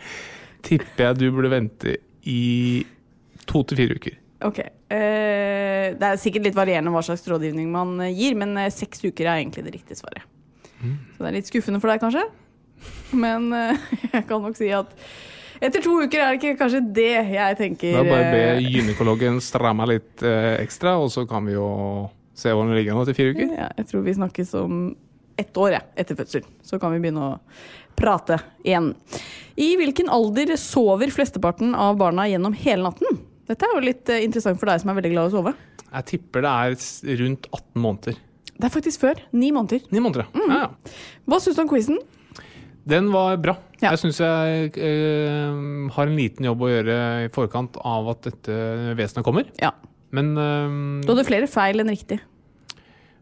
tipper 0.67 1.05
jeg 1.11 1.19
du 1.21 1.27
burde 1.35 1.51
vente 1.53 1.97
i 2.27 2.85
to 3.47 3.63
til 3.63 3.79
fire 3.79 3.95
uker. 4.01 4.17
Ok. 4.47 4.59
Eh, 4.61 5.95
det 5.95 6.03
er 6.09 6.19
sikkert 6.19 6.45
litt 6.49 6.57
varierende 6.59 6.91
hva 6.95 7.03
slags 7.07 7.23
rådgivning 7.31 7.69
man 7.71 7.95
eh, 8.03 8.11
gir, 8.15 8.35
men 8.39 8.57
eh, 8.59 8.71
seks 8.75 9.05
uker 9.07 9.29
er 9.31 9.39
egentlig 9.45 9.63
det 9.69 9.77
riktige 9.79 9.99
svaret. 10.01 10.27
Så 10.83 11.23
det 11.23 11.29
er 11.31 11.37
litt 11.39 11.49
skuffende 11.49 11.81
for 11.81 11.89
deg, 11.93 12.03
kanskje. 12.03 12.27
Men 13.17 13.47
eh, 13.55 13.79
jeg 14.17 14.27
kan 14.29 14.43
nok 14.43 14.59
si 14.59 14.73
at 14.75 14.91
etter 15.63 15.81
to 15.87 15.95
uker 16.03 16.21
er 16.21 16.35
det 16.35 16.41
ikke 16.43 16.59
kanskje 16.61 16.83
det 16.99 17.07
jeg 17.33 17.57
tenker 17.63 17.95
Da 17.97 18.03
bare 18.05 18.27
be 18.35 18.43
gynekologen 18.67 19.39
stramme 19.41 19.87
litt 19.89 20.21
ekstra, 20.61 20.99
og 21.01 21.09
så 21.15 21.25
kan 21.31 21.47
vi 21.49 21.55
jo 21.57 21.71
se 22.37 22.51
hvordan 22.53 22.75
det 22.75 22.83
ligger 22.83 22.93
an 22.99 23.07
etter 23.07 23.17
fire 23.17 23.33
uker. 23.39 23.55
ja, 23.57 23.71
Jeg 23.79 23.87
tror 23.89 24.03
vi 24.05 24.13
snakkes 24.19 24.51
om 24.61 24.75
ett 25.37 25.57
år 25.61 25.77
ja, 25.77 25.81
etter 25.97 26.17
fødsel. 26.19 26.45
Så 26.65 26.79
kan 26.83 26.95
vi 26.95 27.01
begynne 27.05 27.23
å 27.25 27.33
prate 27.97 28.39
igjen. 28.65 28.93
I 29.57 29.71
hvilken 29.81 30.11
alder 30.13 30.55
sover 30.61 31.13
flesteparten 31.13 31.75
av 31.75 31.97
barna 32.01 32.27
gjennom 32.29 32.57
hele 32.57 32.85
natten? 32.89 33.21
Dette 33.47 33.65
er 33.69 33.77
jo 33.77 33.85
litt 33.85 34.11
eh, 34.13 34.25
interessant 34.27 34.59
for 34.61 34.69
deg 34.71 34.83
som 34.83 34.91
er 34.93 34.99
veldig 34.99 35.13
glad 35.15 35.29
i 35.29 35.33
å 35.33 35.37
sove. 35.39 35.55
Jeg 35.87 36.09
tipper 36.11 36.45
det 36.45 36.53
er 36.53 37.21
rundt 37.23 37.49
18 37.53 37.83
måneder. 37.85 38.19
Det 38.57 38.69
er 38.69 38.73
faktisk 38.73 39.03
før. 39.05 39.21
Ni 39.37 39.51
måneder. 39.55 39.85
Ni 39.93 40.03
måneder. 40.03 40.29
Mm. 40.35 40.47
ja. 40.51 40.61
ja. 40.67 40.95
Hva 41.29 41.41
syns 41.45 41.59
du 41.59 41.63
om 41.65 41.71
quizen? 41.71 42.01
Den 42.87 43.11
var 43.11 43.37
bra. 43.43 43.57
Ja. 43.81 43.91
Jeg 43.93 44.01
syns 44.05 44.21
jeg 44.23 44.71
øh, 44.79 45.91
har 45.93 46.07
en 46.09 46.17
liten 46.17 46.47
jobb 46.47 46.63
å 46.65 46.71
gjøre 46.71 46.97
i 47.27 47.31
forkant 47.35 47.77
av 47.83 48.09
at 48.15 48.29
dette 48.29 48.57
vesenet 48.99 49.27
kommer. 49.27 49.49
Ja. 49.61 49.73
Men 50.15 50.35
Du 50.37 50.41
øh, 50.43 51.11
hadde 51.11 51.27
flere 51.29 51.49
feil 51.51 51.83
enn 51.83 51.91
riktig. 51.93 52.21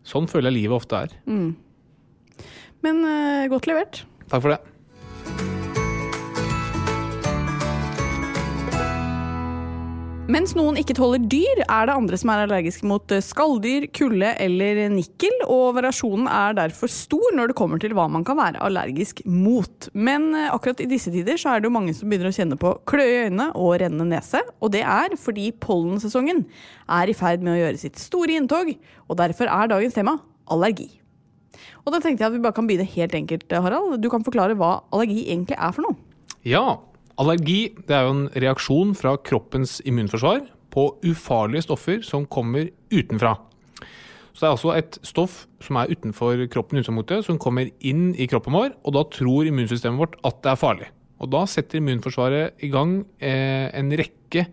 sånn 0.04 0.28
føler 0.28 0.52
jeg 0.52 0.58
livet 0.62 0.76
ofte 0.76 1.04
er. 1.06 1.14
Men 2.84 3.02
uh, 3.06 3.48
godt 3.52 3.70
levert. 3.70 4.04
Takk 4.28 4.44
for 4.44 4.56
det. 4.56 4.62
Mens 10.24 10.54
noen 10.56 10.78
ikke 10.80 10.94
tåler 10.96 11.20
dyr, 11.20 11.60
er 11.66 11.84
det 11.84 11.94
andre 11.94 12.16
som 12.16 12.30
er 12.32 12.46
allergiske 12.46 12.86
mot 12.88 13.12
eh, 13.12 13.20
skalldyr, 13.20 13.84
kulde 13.92 14.30
eller 14.40 14.80
nikkel, 14.88 15.34
og 15.44 15.76
variasjonen 15.76 16.30
er 16.32 16.56
derfor 16.56 16.88
stor 16.88 17.36
når 17.36 17.52
det 17.52 17.56
kommer 17.58 17.82
til 17.82 17.92
hva 17.94 18.06
man 18.08 18.24
kan 18.24 18.38
være 18.40 18.62
allergisk 18.64 19.20
mot. 19.28 19.90
Men 19.92 20.30
eh, 20.32 20.48
akkurat 20.48 20.80
i 20.80 20.88
disse 20.88 21.12
tider 21.12 21.36
så 21.38 21.52
er 21.52 21.60
det 21.60 21.68
jo 21.68 21.74
mange 21.76 21.92
som 21.94 22.08
begynner 22.08 22.32
å 22.32 22.38
kjenne 22.38 22.58
på 22.58 22.72
kløe 22.88 23.04
i 23.04 23.20
øynene 23.26 23.50
og 23.52 23.76
rennende 23.84 24.08
nese, 24.16 24.40
og 24.64 24.72
det 24.72 24.82
er 24.88 25.14
fordi 25.20 25.50
pollensesongen 25.60 26.46
er 26.88 27.12
i 27.12 27.18
ferd 27.20 27.44
med 27.44 27.58
å 27.58 27.60
gjøre 27.60 27.84
sitt 27.84 28.00
store 28.00 28.40
inntog, 28.40 28.72
og 29.04 29.20
derfor 29.20 29.52
er 29.52 29.74
dagens 29.76 30.00
tema 30.00 30.18
allergi. 30.48 30.88
Og 31.84 31.94
da 31.94 32.00
tenkte 32.00 32.24
jeg 32.24 32.32
at 32.32 32.36
vi 32.36 32.42
bare 32.44 32.56
kan 32.56 32.68
begynne 32.68 32.88
helt 32.96 33.14
enkelt, 33.16 33.52
Harald. 33.52 33.96
Du 34.02 34.10
kan 34.12 34.24
forklare 34.26 34.56
hva 34.58 34.76
allergi 34.94 35.26
egentlig 35.28 35.58
er 35.58 35.74
for 35.76 35.86
noe. 35.86 35.96
Ja, 36.44 36.64
allergi 37.20 37.74
det 37.88 37.96
er 37.96 38.08
jo 38.08 38.14
en 38.16 38.26
reaksjon 38.34 38.94
fra 38.98 39.16
kroppens 39.20 39.78
immunforsvar 39.86 40.44
på 40.74 40.88
ufarlige 41.06 41.68
stoffer 41.68 42.02
som 42.06 42.26
kommer 42.26 42.70
utenfra. 42.92 43.36
Så 44.34 44.42
det 44.42 44.48
er 44.48 44.56
altså 44.56 44.72
et 44.74 44.96
stoff 45.06 45.34
som 45.62 45.78
er 45.78 45.92
utenfor 45.94 46.40
kroppen, 46.50 46.80
utgangspunktet, 46.80 47.22
som 47.28 47.38
kommer 47.38 47.70
inn 47.86 48.08
i 48.18 48.26
kroppen 48.30 48.56
vår, 48.56 48.72
og 48.82 48.96
da 48.96 49.04
tror 49.14 49.46
immunsystemet 49.46 50.00
vårt 50.00 50.18
at 50.26 50.40
det 50.42 50.50
er 50.50 50.58
farlig. 50.58 50.88
Og 51.22 51.30
da 51.30 51.44
setter 51.46 51.78
immunforsvaret 51.78 52.64
i 52.66 52.70
gang 52.72 52.98
eh, 53.22 53.70
en 53.70 53.94
rekke 53.94 54.48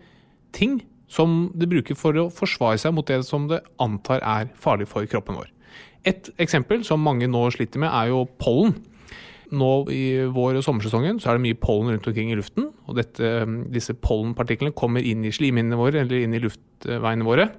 ting 0.54 0.78
som 1.10 1.50
det 1.58 1.68
bruker 1.68 1.98
for 1.98 2.16
å 2.16 2.28
forsvare 2.32 2.78
seg 2.80 2.94
mot 2.94 3.08
det 3.08 3.18
som 3.26 3.48
det 3.50 3.60
antar 3.82 4.22
er 4.22 4.52
farlig 4.62 4.86
for 4.88 5.08
kroppen 5.10 5.40
vår. 5.40 5.50
Et 6.08 6.32
eksempel 6.42 6.82
som 6.86 7.02
mange 7.02 7.28
nå 7.30 7.44
sliter 7.54 7.82
med, 7.82 7.92
er 7.92 8.10
jo 8.10 8.24
pollen. 8.40 8.74
Nå 9.52 9.70
i 9.92 10.24
vår- 10.32 10.58
og 10.58 10.64
sommersesongen 10.64 11.20
så 11.20 11.30
er 11.30 11.36
det 11.36 11.44
mye 11.44 11.60
pollen 11.60 11.92
rundt 11.92 12.06
omkring 12.08 12.32
i 12.32 12.38
luften. 12.38 12.70
Og 12.88 12.96
dette, 12.96 13.32
disse 13.70 13.94
pollenpartiklene 13.94 14.74
kommer 14.74 15.04
inn 15.04 15.24
i 15.28 15.34
slimhinnene 15.34 15.78
våre 15.78 16.02
eller 16.02 16.24
inn 16.24 16.34
i 16.34 16.40
luftveiene 16.42 17.26
våre. 17.26 17.50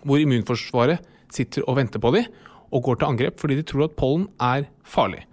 Hvor 0.00 0.22
immunforsvaret 0.22 1.04
sitter 1.30 1.66
og 1.68 1.76
venter 1.76 2.02
på 2.02 2.14
dem 2.16 2.30
og 2.70 2.86
går 2.86 3.00
til 3.00 3.10
angrep 3.10 3.42
fordi 3.42 3.58
de 3.58 3.66
tror 3.66 3.86
at 3.86 3.98
pollen 3.98 4.26
er 4.40 4.66
farlig. 4.86 5.26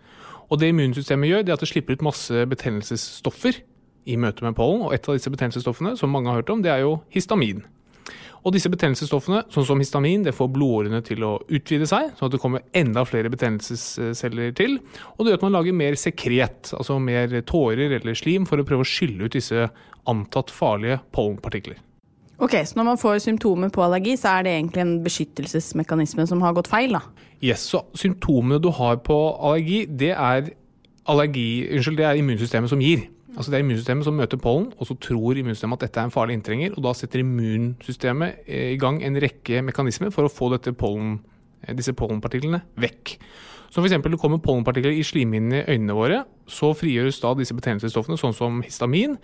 Og 0.51 0.59
det 0.59 0.69
immunsystemet 0.71 1.29
gjør, 1.31 1.41
det 1.43 1.51
er 1.51 1.57
at 1.57 1.63
det 1.63 1.71
slipper 1.71 1.97
ut 1.97 2.05
masse 2.07 2.45
betennelsesstoffer 2.51 3.61
i 4.07 4.15
møte 4.19 4.45
med 4.45 4.55
pollen. 4.55 4.85
Og 4.85 4.93
et 4.95 5.07
av 5.07 5.17
disse 5.17 5.31
betennelsesstoffene 5.31 5.95
som 5.99 6.11
mange 6.11 6.31
har 6.31 6.41
hørt 6.41 6.51
om, 6.53 6.61
det 6.63 6.71
er 6.71 6.85
jo 6.85 6.99
histamin. 7.13 7.65
Og 8.47 8.53
disse 8.55 8.69
betennelsesstoffene, 8.71 9.41
sånn 9.51 9.65
som 9.67 9.81
histamin, 9.81 10.21
det 10.23 10.31
får 10.35 10.47
blodårene 10.55 11.01
til 11.03 11.23
å 11.27 11.33
utvide 11.51 11.87
seg, 11.89 12.13
sånn 12.15 12.29
at 12.29 12.35
det 12.37 12.39
kommer 12.39 12.63
enda 12.79 13.03
flere 13.03 13.31
betennelsesceller 13.33 14.53
til. 14.55 14.77
Og 15.17 15.25
det 15.25 15.33
gjør 15.33 15.41
at 15.41 15.43
man 15.43 15.57
lager 15.57 15.75
mer 15.75 15.97
sekret, 15.99 16.71
altså 16.77 16.95
mer 17.03 17.33
tårer 17.43 17.97
eller 17.97 18.15
slim, 18.15 18.47
for 18.47 18.63
å 18.63 18.67
prøve 18.67 18.85
å 18.85 18.87
skylle 18.87 19.27
ut 19.27 19.35
disse 19.35 19.67
antatt 20.07 20.53
farlige 20.55 21.01
pollenpartikler. 21.11 21.81
Ok, 22.39 22.55
Så 22.63 22.77
når 22.77 22.87
man 22.93 23.01
får 23.01 23.19
symptomer 23.25 23.73
på 23.73 23.83
allergi, 23.83 24.15
så 24.15 24.37
er 24.37 24.43
det 24.45 24.55
egentlig 24.55 24.81
en 24.85 24.95
beskyttelsesmekanisme 25.03 26.27
som 26.29 26.41
har 26.45 26.53
gått 26.53 26.71
feil? 26.71 26.93
da? 26.93 27.01
Yes, 27.41 27.67
så 27.67 27.83
Symptomene 27.97 28.61
du 28.61 28.69
har 28.71 29.01
på 29.03 29.17
allergi, 29.41 29.85
det 29.89 30.13
er, 30.13 30.53
allergi, 31.09 31.67
unnskyld, 31.73 31.97
det 31.97 32.05
er 32.05 32.21
immunsystemet 32.21 32.69
som 32.69 32.79
gir. 32.79 33.09
Altså 33.37 33.51
Det 33.51 33.59
er 33.59 33.63
immunsystemet 33.63 34.05
som 34.07 34.15
møter 34.17 34.39
pollen, 34.41 34.71
og 34.81 34.87
så 34.89 34.95
tror 34.97 35.37
immunsystemet 35.37 35.77
at 35.77 35.87
dette 35.87 36.01
er 36.01 36.09
en 36.09 36.13
farlig 36.13 36.39
inntrenger. 36.39 36.73
og 36.73 36.83
Da 36.83 36.93
setter 36.97 37.21
immunsystemet 37.21 38.47
eh, 38.47 38.71
i 38.73 38.79
gang 38.81 38.97
en 39.05 39.19
rekke 39.21 39.61
mekanismer 39.61 40.09
for 40.09 40.25
å 40.25 40.31
få 40.31 40.49
dette 40.55 40.73
eh, 40.73 41.75
disse 41.77 41.93
pollenpartiklene 41.93 42.63
vekk. 42.81 43.17
Så 43.69 43.83
f.eks. 43.83 43.99
det 43.99 44.19
kommer 44.19 44.39
pollenpartikler 44.41 44.95
i 44.95 45.03
slimhinnene 45.03 45.59
i 45.59 45.75
øynene 45.75 45.93
våre, 45.93 46.23
så 46.47 46.71
frigjøres 46.73 47.19
da 47.19 47.33
disse 47.35 47.53
betennelsesstoffene, 47.53 48.17
sånn 48.17 48.33
som 48.33 48.61
histamin, 48.63 49.17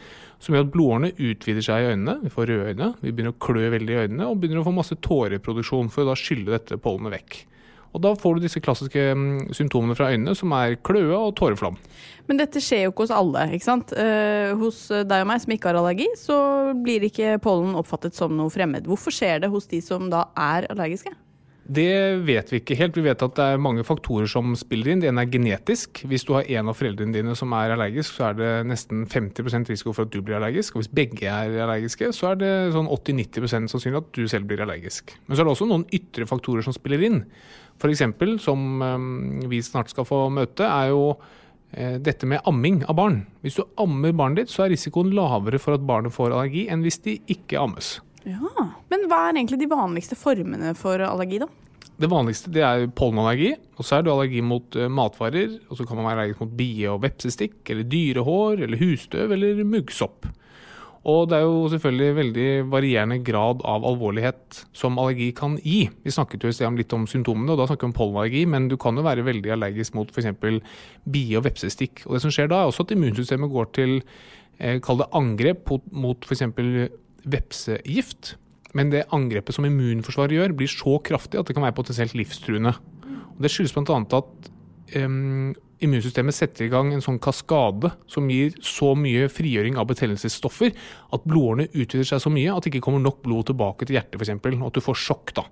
som 0.44 0.54
gjør 0.54 0.68
at 0.68 0.74
blodårene 0.74 1.14
utvider 1.16 1.64
seg 1.64 1.82
i 1.82 1.94
øynene. 1.94 2.18
Vi 2.26 2.34
får 2.34 2.52
røde 2.52 2.74
øyne, 2.74 2.92
vi 3.02 3.14
begynner 3.14 3.34
å 3.34 3.40
klø 3.42 3.72
veldig 3.74 3.96
i 3.96 4.02
øynene 4.04 4.28
og 4.28 4.42
begynner 4.42 4.62
å 4.62 4.68
få 4.68 4.76
masse 4.76 5.00
tåreproduksjon 5.00 5.90
for 5.94 6.04
å 6.04 6.12
da 6.12 6.20
skylle 6.20 6.54
dette 6.54 6.78
pollenet 6.84 7.16
vekk. 7.16 7.40
Og 7.94 8.02
da 8.02 8.14
får 8.18 8.38
du 8.38 8.46
disse 8.46 8.62
klassiske 8.64 9.04
mm, 9.14 9.54
symptomene 9.54 9.98
fra 9.98 10.10
øynene, 10.14 10.34
som 10.38 10.54
er 10.58 10.78
kløe 10.82 11.14
og 11.14 11.36
tåreflam. 11.38 11.78
Men 12.30 12.40
dette 12.40 12.62
skjer 12.64 12.88
jo 12.88 12.94
ikke 12.94 13.06
hos 13.06 13.14
alle. 13.14 13.48
ikke 13.54 13.68
sant? 13.68 13.94
Eh, 14.00 14.54
hos 14.58 14.86
deg 14.90 15.26
og 15.26 15.30
meg 15.30 15.44
som 15.44 15.54
ikke 15.54 15.70
har 15.70 15.82
allergi, 15.82 16.08
så 16.20 16.38
blir 16.86 17.06
ikke 17.10 17.38
pollen 17.44 17.78
oppfattet 17.78 18.18
som 18.18 18.34
noe 18.38 18.54
fremmed. 18.54 18.90
Hvorfor 18.90 19.14
skjer 19.14 19.44
det 19.44 19.54
hos 19.54 19.70
de 19.70 19.84
som 19.84 20.10
da 20.14 20.28
er 20.40 20.70
allergiske? 20.74 21.14
Det 21.64 22.20
vet 22.28 22.50
vi 22.52 22.60
ikke 22.60 22.76
helt. 22.76 22.98
Vi 22.98 23.06
vet 23.06 23.22
at 23.24 23.38
det 23.38 23.44
er 23.54 23.62
mange 23.62 23.86
faktorer 23.88 24.28
som 24.28 24.52
spiller 24.60 24.92
inn. 24.92 25.00
Det 25.00 25.08
ene 25.08 25.24
er 25.24 25.32
genetisk. 25.32 26.02
Hvis 26.12 26.26
du 26.28 26.34
har 26.36 26.50
en 26.58 26.72
av 26.72 26.76
foreldrene 26.76 27.16
dine 27.16 27.36
som 27.40 27.56
er 27.56 27.72
allergisk, 27.72 28.18
så 28.18 28.32
er 28.32 28.40
det 28.40 28.52
nesten 28.68 29.06
50 29.08 29.70
risiko 29.72 29.94
for 29.96 30.04
at 30.04 30.12
du 30.12 30.20
blir 30.20 30.42
allergisk. 30.42 30.76
Og 30.76 30.84
hvis 30.84 30.92
begge 30.92 31.30
er 31.32 31.56
allergiske, 31.64 32.12
så 32.12 32.34
er 32.34 32.42
det 32.42 32.52
sånn 32.76 32.92
80-90% 32.92 33.72
sannsynlig 33.72 34.02
at 34.02 34.12
du 34.12 34.28
selv 34.28 34.50
blir 34.52 34.64
allergisk. 34.66 35.16
Men 35.28 35.38
så 35.38 35.44
er 35.44 35.48
det 35.48 35.56
også 35.56 35.70
noen 35.72 35.88
ytre 35.96 36.28
faktorer 36.28 36.68
som 36.68 36.76
spiller 36.76 37.08
inn. 37.08 37.22
F.eks. 37.82 38.04
som 38.44 38.82
um, 38.82 39.08
vi 39.50 39.62
snart 39.66 39.92
skal 39.92 40.08
få 40.08 40.26
møte, 40.34 40.68
er 40.68 40.92
jo 40.94 41.16
eh, 41.72 41.98
dette 42.04 42.30
med 42.30 42.44
amming 42.50 42.84
av 42.88 42.98
barn. 43.00 43.24
Hvis 43.44 43.60
du 43.60 43.66
ammer 43.82 44.16
barnet 44.16 44.44
ditt, 44.44 44.54
så 44.54 44.66
er 44.66 44.74
risikoen 44.76 45.12
lavere 45.16 45.60
for 45.62 45.76
at 45.76 45.86
barnet 45.88 46.16
får 46.16 46.32
allergi 46.32 46.68
enn 46.72 46.86
hvis 46.86 47.02
de 47.04 47.18
ikke 47.36 47.60
ammes. 47.60 47.98
Ja, 48.24 48.40
Men 48.88 49.10
hva 49.12 49.26
er 49.28 49.36
egentlig 49.36 49.60
de 49.60 49.68
vanligste 49.72 50.16
formene 50.16 50.72
for 50.80 51.02
allergi, 51.04 51.42
da? 51.44 51.50
Det 52.00 52.10
vanligste 52.10 52.52
det 52.54 52.64
er 52.66 52.88
pollenallergi. 52.96 53.52
Og 53.78 53.86
så 53.86 53.98
er 53.98 54.06
det 54.06 54.14
allergi 54.14 54.40
mot 54.46 54.78
uh, 54.80 54.88
matvarer. 54.90 55.58
Og 55.70 55.78
så 55.78 55.86
kan 55.88 56.00
man 56.00 56.08
være 56.08 56.24
allergisk 56.24 56.46
mot 56.46 56.56
bie- 56.58 56.90
og 56.92 57.04
vepsestikk, 57.04 57.60
eller 57.70 57.90
dyrehår, 57.90 58.64
eller 58.66 58.82
husstøv, 58.82 59.36
eller 59.36 59.62
muggsopp. 59.68 60.30
Og 61.10 61.26
det 61.28 61.36
er 61.36 61.44
jo 61.44 61.68
selvfølgelig 61.68 62.16
veldig 62.16 62.48
varierende 62.72 63.18
grad 63.28 63.64
av 63.68 63.84
alvorlighet 63.90 64.62
som 64.72 64.96
allergi 65.02 65.34
kan 65.36 65.58
gi. 65.60 65.90
Vi 66.06 66.14
snakket 66.16 66.46
jo 66.46 66.52
i 66.52 66.56
sted 66.56 66.80
litt 66.80 66.96
om 66.96 67.04
symptomene, 67.12 67.52
og 67.52 67.60
da 67.60 67.68
snakker 67.68 67.90
vi 67.90 67.92
om 67.92 67.98
pollenallergi, 67.98 68.44
men 68.48 68.70
du 68.72 68.78
kan 68.80 68.96
jo 68.96 69.04
være 69.04 69.26
veldig 69.28 69.52
allergisk 69.58 69.98
mot 70.00 70.08
f.eks. 70.08 70.32
bie- 71.04 71.40
og 71.40 71.44
vepsestikk. 71.50 72.06
Og 72.08 72.16
det 72.16 72.24
som 72.24 72.32
skjer 72.32 72.48
da, 72.48 72.62
er 72.64 72.72
også 72.72 72.88
at 72.88 72.96
immunsystemet 72.96 73.52
går 73.52 73.68
til 73.76 73.98
eh, 74.60 74.80
kall 74.84 75.04
det 75.04 75.12
angrep 75.20 75.76
mot 75.92 76.24
f.eks 76.24 76.48
vepsegift. 77.24 78.36
Men 78.74 78.90
det 78.90 79.06
angrepet 79.14 79.56
som 79.56 79.68
immunforsvaret 79.68 80.36
gjør, 80.38 80.56
blir 80.58 80.72
så 80.72 80.98
kraftig 81.06 81.40
at 81.40 81.48
det 81.48 81.56
kan 81.56 81.66
være 81.66 81.78
potensielt 81.78 82.16
livstruende. 82.18 82.74
Og 83.36 83.44
det 83.44 83.52
skyldes 83.54 83.76
bl.a. 83.76 84.00
at 84.00 84.50
um, 85.00 85.54
immunsystemet 85.84 86.36
setter 86.36 86.68
i 86.68 86.72
gang 86.72 86.94
en 86.94 87.04
sånn 87.04 87.20
kaskade 87.24 87.92
som 88.10 88.30
gir 88.32 88.54
så 88.64 88.94
mye 88.98 89.28
frigjøring 89.32 89.78
av 89.80 89.90
betennelsesstoffer 89.90 90.72
at 91.16 91.28
blodårene 91.28 91.70
utvider 91.72 92.08
seg 92.08 92.24
så 92.24 92.32
mye 92.34 92.54
at 92.54 92.64
det 92.64 92.74
ikke 92.74 92.86
kommer 92.88 93.04
nok 93.04 93.22
blod 93.26 93.50
tilbake 93.50 93.88
til 93.88 93.98
hjertet, 93.98 94.20
f.eks. 94.20 94.34
Og 94.54 94.70
at 94.70 94.80
du 94.80 94.84
får 94.86 95.02
sjokk 95.04 95.36
da. 95.40 95.48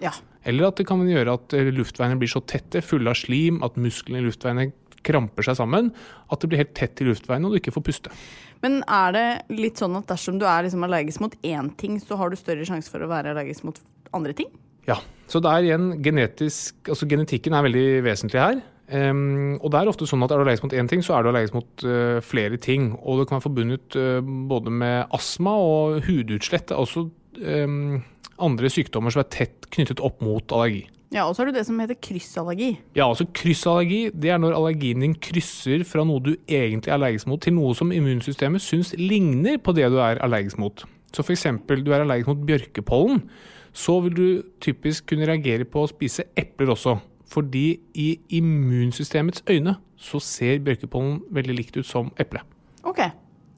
Ja. 0.00 0.12
Eller 0.48 0.70
at 0.70 0.80
det 0.80 0.88
kan 0.88 1.02
gjøre 1.04 1.36
at 1.36 1.56
eh, 1.56 1.72
luftveiene 1.74 2.18
blir 2.20 2.30
så 2.32 2.42
tette, 2.48 2.84
fulle 2.84 3.12
av 3.12 3.18
slim, 3.20 3.60
at 3.66 3.76
musklene 3.80 4.22
i 4.22 4.28
luftveiene 4.28 4.70
kramper 5.06 5.46
seg 5.46 5.56
sammen, 5.56 5.90
at 6.28 6.40
det 6.40 6.50
blir 6.50 6.60
helt 6.60 6.74
tett 6.76 7.00
i 7.00 7.06
luftveiene 7.08 7.48
og 7.48 7.54
du 7.54 7.60
ikke 7.60 7.72
får 7.72 7.84
puste. 7.86 8.12
Men 8.60 8.82
er 8.84 9.14
det 9.16 9.26
litt 9.56 9.80
sånn 9.80 9.96
at 9.96 10.10
dersom 10.10 10.40
du 10.40 10.44
er 10.48 10.66
liksom 10.66 10.84
allergisk 10.84 11.22
mot 11.24 11.36
én 11.40 11.70
ting, 11.80 11.96
så 12.02 12.18
har 12.20 12.28
du 12.28 12.36
større 12.36 12.66
sjanse 12.68 12.92
for 12.92 13.04
å 13.04 13.08
være 13.08 13.32
allergisk 13.32 13.64
mot 13.68 13.80
andre 14.16 14.36
ting? 14.36 14.50
Ja. 14.88 15.00
Så 15.30 15.38
det 15.38 15.50
er 15.50 15.62
igjen 15.62 15.90
genetisk 16.02 16.88
Altså 16.90 17.06
genetikken 17.06 17.54
er 17.54 17.62
veldig 17.62 17.88
vesentlig 18.02 18.40
her. 18.42 18.60
Um, 18.90 19.54
og 19.62 19.70
det 19.70 19.78
er 19.78 19.88
ofte 19.92 20.06
sånn 20.08 20.24
at 20.26 20.32
Er 20.34 20.40
du 20.40 20.42
allergisk 20.42 20.64
mot 20.66 20.74
én 20.74 20.88
ting, 20.90 21.02
så 21.06 21.14
er 21.14 21.22
du 21.22 21.30
allergisk 21.30 21.54
mot 21.54 21.84
uh, 21.86 22.18
flere 22.26 22.58
ting. 22.58 22.90
Og 22.98 23.20
det 23.20 23.28
kan 23.28 23.38
være 23.38 23.46
forbundet 23.46 23.98
uh, 23.98 24.18
både 24.50 24.72
med 24.74 25.12
astma 25.14 25.54
og 25.54 26.00
hudutslett. 26.08 26.74
Også 26.74 27.06
um, 27.06 28.00
andre 28.40 28.72
sykdommer 28.72 29.14
som 29.14 29.22
er 29.22 29.30
tett 29.30 29.70
knyttet 29.70 30.02
opp 30.02 30.18
mot 30.24 30.56
allergi. 30.56 30.88
Ja, 31.10 31.24
Og 31.26 31.34
så 31.34 31.42
har 31.42 31.50
du 31.50 31.56
det 31.58 31.64
som 31.66 31.78
heter 31.82 31.98
kryssallergi. 31.98 32.68
Ja, 32.94 33.08
altså 33.08 33.26
Kryssallergi 33.34 34.12
det 34.14 34.30
er 34.30 34.38
når 34.38 34.54
allergien 34.54 35.02
din 35.02 35.16
krysser 35.18 35.82
fra 35.82 36.04
noe 36.06 36.22
du 36.22 36.36
egentlig 36.46 36.92
er 36.92 36.98
allergisk 37.00 37.26
mot, 37.26 37.40
til 37.42 37.56
noe 37.56 37.74
som 37.74 37.90
immunsystemet 37.90 38.62
syns 38.62 38.92
ligner 38.98 39.58
på 39.58 39.74
det 39.74 39.88
du 39.90 39.98
er 39.98 40.22
allergisk 40.22 40.60
mot. 40.62 40.84
Så 41.10 41.24
f.eks. 41.26 41.48
du 41.66 41.90
er 41.90 42.04
allergisk 42.04 42.30
mot 42.30 42.44
bjørkepollen, 42.46 43.24
så 43.72 44.00
vil 44.04 44.16
du 44.16 44.26
typisk 44.62 45.10
kunne 45.12 45.28
reagere 45.28 45.66
på 45.68 45.84
å 45.84 45.90
spise 45.90 46.28
epler 46.38 46.72
også. 46.74 46.98
Fordi 47.30 47.78
i 47.94 48.10
immunsystemets 48.40 49.44
øyne 49.50 49.76
så 50.00 50.18
ser 50.22 50.62
bjørkepollen 50.66 51.20
veldig 51.30 51.56
likt 51.56 51.76
ut 51.78 51.86
som 51.86 52.10
eple. 52.18 52.42
Ok. 52.88 53.04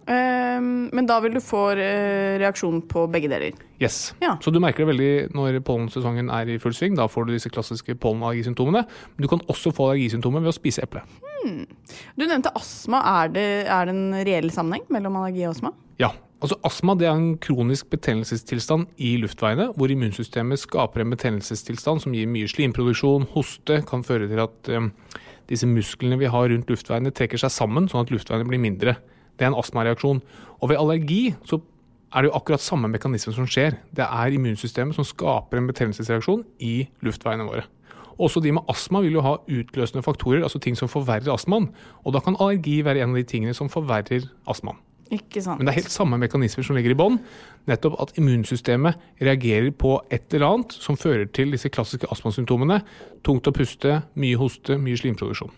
Um, 0.03 0.91
men 0.91 1.07
da 1.07 1.21
vil 1.23 1.37
du 1.37 1.41
få 1.41 1.61
uh, 1.79 2.35
reaksjon 2.43 2.81
på 2.91 3.05
begge 3.13 3.31
deler? 3.31 3.55
Yes. 3.81 4.17
Ja. 4.23 4.35
Så 4.43 4.51
du 4.51 4.59
merker 4.61 4.83
det 4.83 4.91
veldig 4.91 5.13
når 5.37 5.61
pollensesongen 5.67 6.31
er 6.35 6.51
i 6.51 6.59
full 6.63 6.75
sving. 6.77 6.97
Da 6.99 7.07
får 7.11 7.29
du 7.29 7.37
disse 7.37 7.53
klassiske 7.53 7.95
pollenallergisymptomene. 8.03 8.83
Men 9.15 9.25
du 9.25 9.31
kan 9.31 9.45
også 9.53 9.73
få 9.75 9.93
allergisymptomer 9.93 10.43
ved 10.43 10.53
å 10.53 10.57
spise 10.57 10.83
eple. 10.85 11.05
Hmm. 11.23 11.65
Du 12.19 12.27
nevnte 12.27 12.53
astma. 12.59 13.01
Er 13.23 13.33
det, 13.33 13.47
er 13.71 13.89
det 13.89 13.97
en 13.97 14.21
reell 14.27 14.53
sammenheng 14.55 14.85
mellom 14.93 15.23
allergi 15.23 15.47
og 15.47 15.55
astma? 15.55 15.73
Ja. 16.03 16.13
Altså, 16.43 16.57
astma 16.67 16.97
er 16.99 17.13
en 17.13 17.37
kronisk 17.39 17.87
betennelsestilstand 17.93 18.89
i 18.99 19.13
luftveiene, 19.23 19.69
hvor 19.79 19.93
immunsystemet 19.95 20.59
skaper 20.59 21.05
en 21.05 21.13
betennelsestilstand 21.15 22.03
som 22.03 22.17
gir 22.17 22.27
mye 22.27 22.51
slimproduksjon, 22.51 23.29
hoste, 23.37 23.79
kan 23.87 24.03
føre 24.03 24.27
til 24.27 24.43
at 24.43 24.71
um, 24.75 24.89
disse 25.51 25.69
musklene 25.71 26.19
vi 26.19 26.31
har 26.33 26.51
rundt 26.51 26.73
luftveiene 26.73 27.15
trekker 27.15 27.39
seg 27.39 27.55
sammen, 27.55 27.87
sånn 27.87 28.09
at 28.09 28.11
luftveiene 28.11 28.51
blir 28.51 28.63
mindre. 28.63 28.97
Det 29.39 29.47
er 29.47 29.53
en 29.53 29.61
astmareaksjon. 29.63 30.19
Og 30.59 30.73
ved 30.73 30.83
allergi 30.83 31.23
så 31.47 31.63
er 32.11 32.25
det 32.25 32.33
jo 32.33 32.37
akkurat 32.41 32.67
samme 32.67 32.91
mekanisme 32.91 33.39
som 33.39 33.47
skjer. 33.47 33.79
Det 33.95 34.05
er 34.05 34.35
immunsystemet 34.35 34.99
som 34.99 35.07
skaper 35.07 35.63
en 35.63 35.71
betennelsesreaksjon 35.71 36.43
i 36.59 36.75
luftveiene 37.07 37.47
våre. 37.47 37.69
Også 38.19 38.43
de 38.43 38.51
med 38.59 38.67
astma 38.69 39.01
vil 39.07 39.15
jo 39.15 39.25
ha 39.25 39.39
utløsende 39.47 40.03
faktorer, 40.05 40.43
altså 40.43 40.61
ting 40.63 40.75
som 40.79 40.91
forverrer 40.91 41.31
astmaen. 41.33 41.71
Og 42.03 42.19
da 42.19 42.21
kan 42.25 42.35
allergi 42.35 42.83
være 42.83 43.07
en 43.07 43.15
av 43.15 43.23
de 43.23 43.31
tingene 43.31 43.55
som 43.57 43.71
forverrer 43.73 44.27
astmaen. 44.51 44.83
Ikke 45.13 45.43
sant. 45.45 45.61
Men 45.61 45.69
det 45.69 45.75
er 45.75 45.83
helt 45.83 45.93
samme 45.93 46.19
mekanismer 46.21 46.65
som 46.65 46.77
ligger 46.79 46.95
i 46.95 46.99
bånn. 46.99 47.19
Nettopp 47.69 47.99
at 48.01 48.15
immunsystemet 48.19 49.01
reagerer 49.21 49.69
på 49.77 49.99
et 50.11 50.33
eller 50.33 50.49
annet 50.49 50.77
som 50.81 50.97
fører 50.99 51.29
til 51.37 51.53
disse 51.53 51.69
klassiske 51.73 52.09
astmasymptomene. 52.13 52.81
Tungt 53.27 53.49
å 53.49 53.55
puste, 53.55 54.01
mye 54.17 54.39
hoste, 54.41 54.79
mye 54.81 54.99
slimproduksjon. 54.99 55.53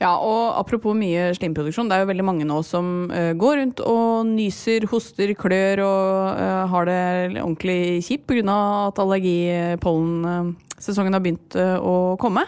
Ja, 0.00 0.14
og 0.16 0.56
apropos 0.56 0.96
mye 0.96 1.26
slimproduksjon, 1.36 1.90
det 1.90 1.98
er 1.98 2.04
jo 2.04 2.08
veldig 2.08 2.24
mange 2.24 2.46
nå 2.48 2.62
som 2.64 3.10
uh, 3.12 3.32
går 3.36 3.58
rundt 3.60 3.82
og 3.84 4.30
nyser, 4.30 4.86
hoster, 4.88 5.34
klør 5.36 5.82
og 5.84 6.40
uh, 6.40 6.62
har 6.72 6.88
det 6.88 7.02
ordentlig 7.42 8.00
kjipt 8.06 8.24
pga. 8.30 8.56
at 8.88 9.00
allergipollen 9.04 10.24
uh, 10.24 10.69
har 10.80 11.22
begynt 11.22 11.56
uh, 11.58 11.78
å 11.78 11.94
komme. 12.20 12.46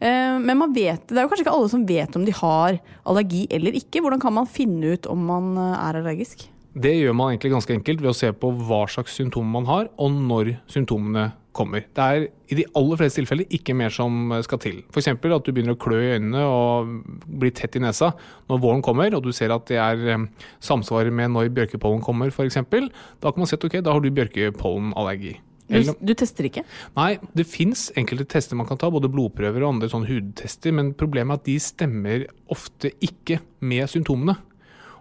men 0.00 0.56
man 0.56 0.72
vet, 0.72 1.02
det 1.10 1.18
er 1.18 1.26
jo 1.26 1.28
kanskje 1.28 1.44
ikke 1.44 1.52
alle 1.52 1.68
som 1.68 1.82
vet 1.84 2.14
om 2.16 2.22
de 2.24 2.32
har 2.32 2.78
allergi 3.04 3.42
eller 3.52 3.74
ikke. 3.76 4.00
Hvordan 4.00 4.22
kan 4.22 4.32
man 4.32 4.48
finne 4.48 4.94
ut 4.94 5.08
om 5.10 5.26
man 5.28 5.58
er 5.60 5.98
allergisk? 6.00 6.46
Det 6.72 6.92
gjør 6.94 7.16
man 7.18 7.32
egentlig 7.32 7.50
ganske 7.52 7.74
enkelt 7.74 8.00
ved 8.00 8.12
å 8.12 8.16
se 8.16 8.30
på 8.32 8.52
hva 8.68 8.84
slags 8.88 9.16
symptomer 9.18 9.52
man 9.58 9.68
har, 9.68 9.90
og 9.98 10.14
når 10.14 10.54
symptomene 10.70 11.32
kommer. 11.56 11.82
Det 11.82 12.04
er 12.04 12.26
i 12.50 12.58
de 12.60 12.66
aller 12.78 13.00
fleste 13.00 13.20
tilfeller 13.20 13.50
ikke 13.56 13.74
mer 13.74 13.90
som 13.94 14.30
skal 14.46 14.60
til. 14.62 14.78
F.eks. 14.92 15.10
at 15.10 15.46
du 15.46 15.50
begynner 15.50 15.74
å 15.74 15.80
klø 15.80 15.98
i 15.98 16.12
øynene 16.14 16.44
og 16.46 16.94
blir 17.26 17.54
tett 17.56 17.76
i 17.76 17.82
nesa 17.82 18.12
når 18.50 18.62
våren 18.62 18.84
kommer, 18.86 19.10
og 19.16 19.26
du 19.26 19.32
ser 19.34 19.54
at 19.54 19.66
det 19.70 19.80
er 19.82 20.06
eh, 20.14 20.26
samsvar 20.62 21.10
med 21.10 21.34
når 21.34 21.50
bjørkepollen 21.56 22.02
kommer 22.06 22.30
f.eks. 22.30 22.60
Da 22.60 23.32
kan 23.32 23.42
man 23.42 23.50
se 23.50 23.58
at 23.58 23.66
ok, 23.66 23.80
da 23.82 23.96
har 23.96 24.04
du 24.04 24.12
bjørkepollenallergi. 24.14 25.40
Du, 25.70 25.92
du, 26.02 26.12
tester 26.18 26.48
ikke? 26.48 26.64
Nei, 26.96 27.12
det 27.36 27.46
fins 27.46 27.88
enkelte 27.98 28.26
tester 28.34 28.58
man 28.58 28.66
kan 28.66 28.78
ta, 28.80 28.90
både 28.90 29.10
blodprøver 29.12 29.62
og 29.62 29.76
andre 29.76 29.90
sånn 29.92 30.08
hudtester, 30.08 30.74
men 30.74 30.92
problemet 30.98 31.36
er 31.36 31.40
at 31.40 31.46
de 31.46 31.56
stemmer 31.62 32.24
ofte 32.50 32.90
ikke 33.06 33.38
med 33.62 33.86
symptomene. 33.92 34.34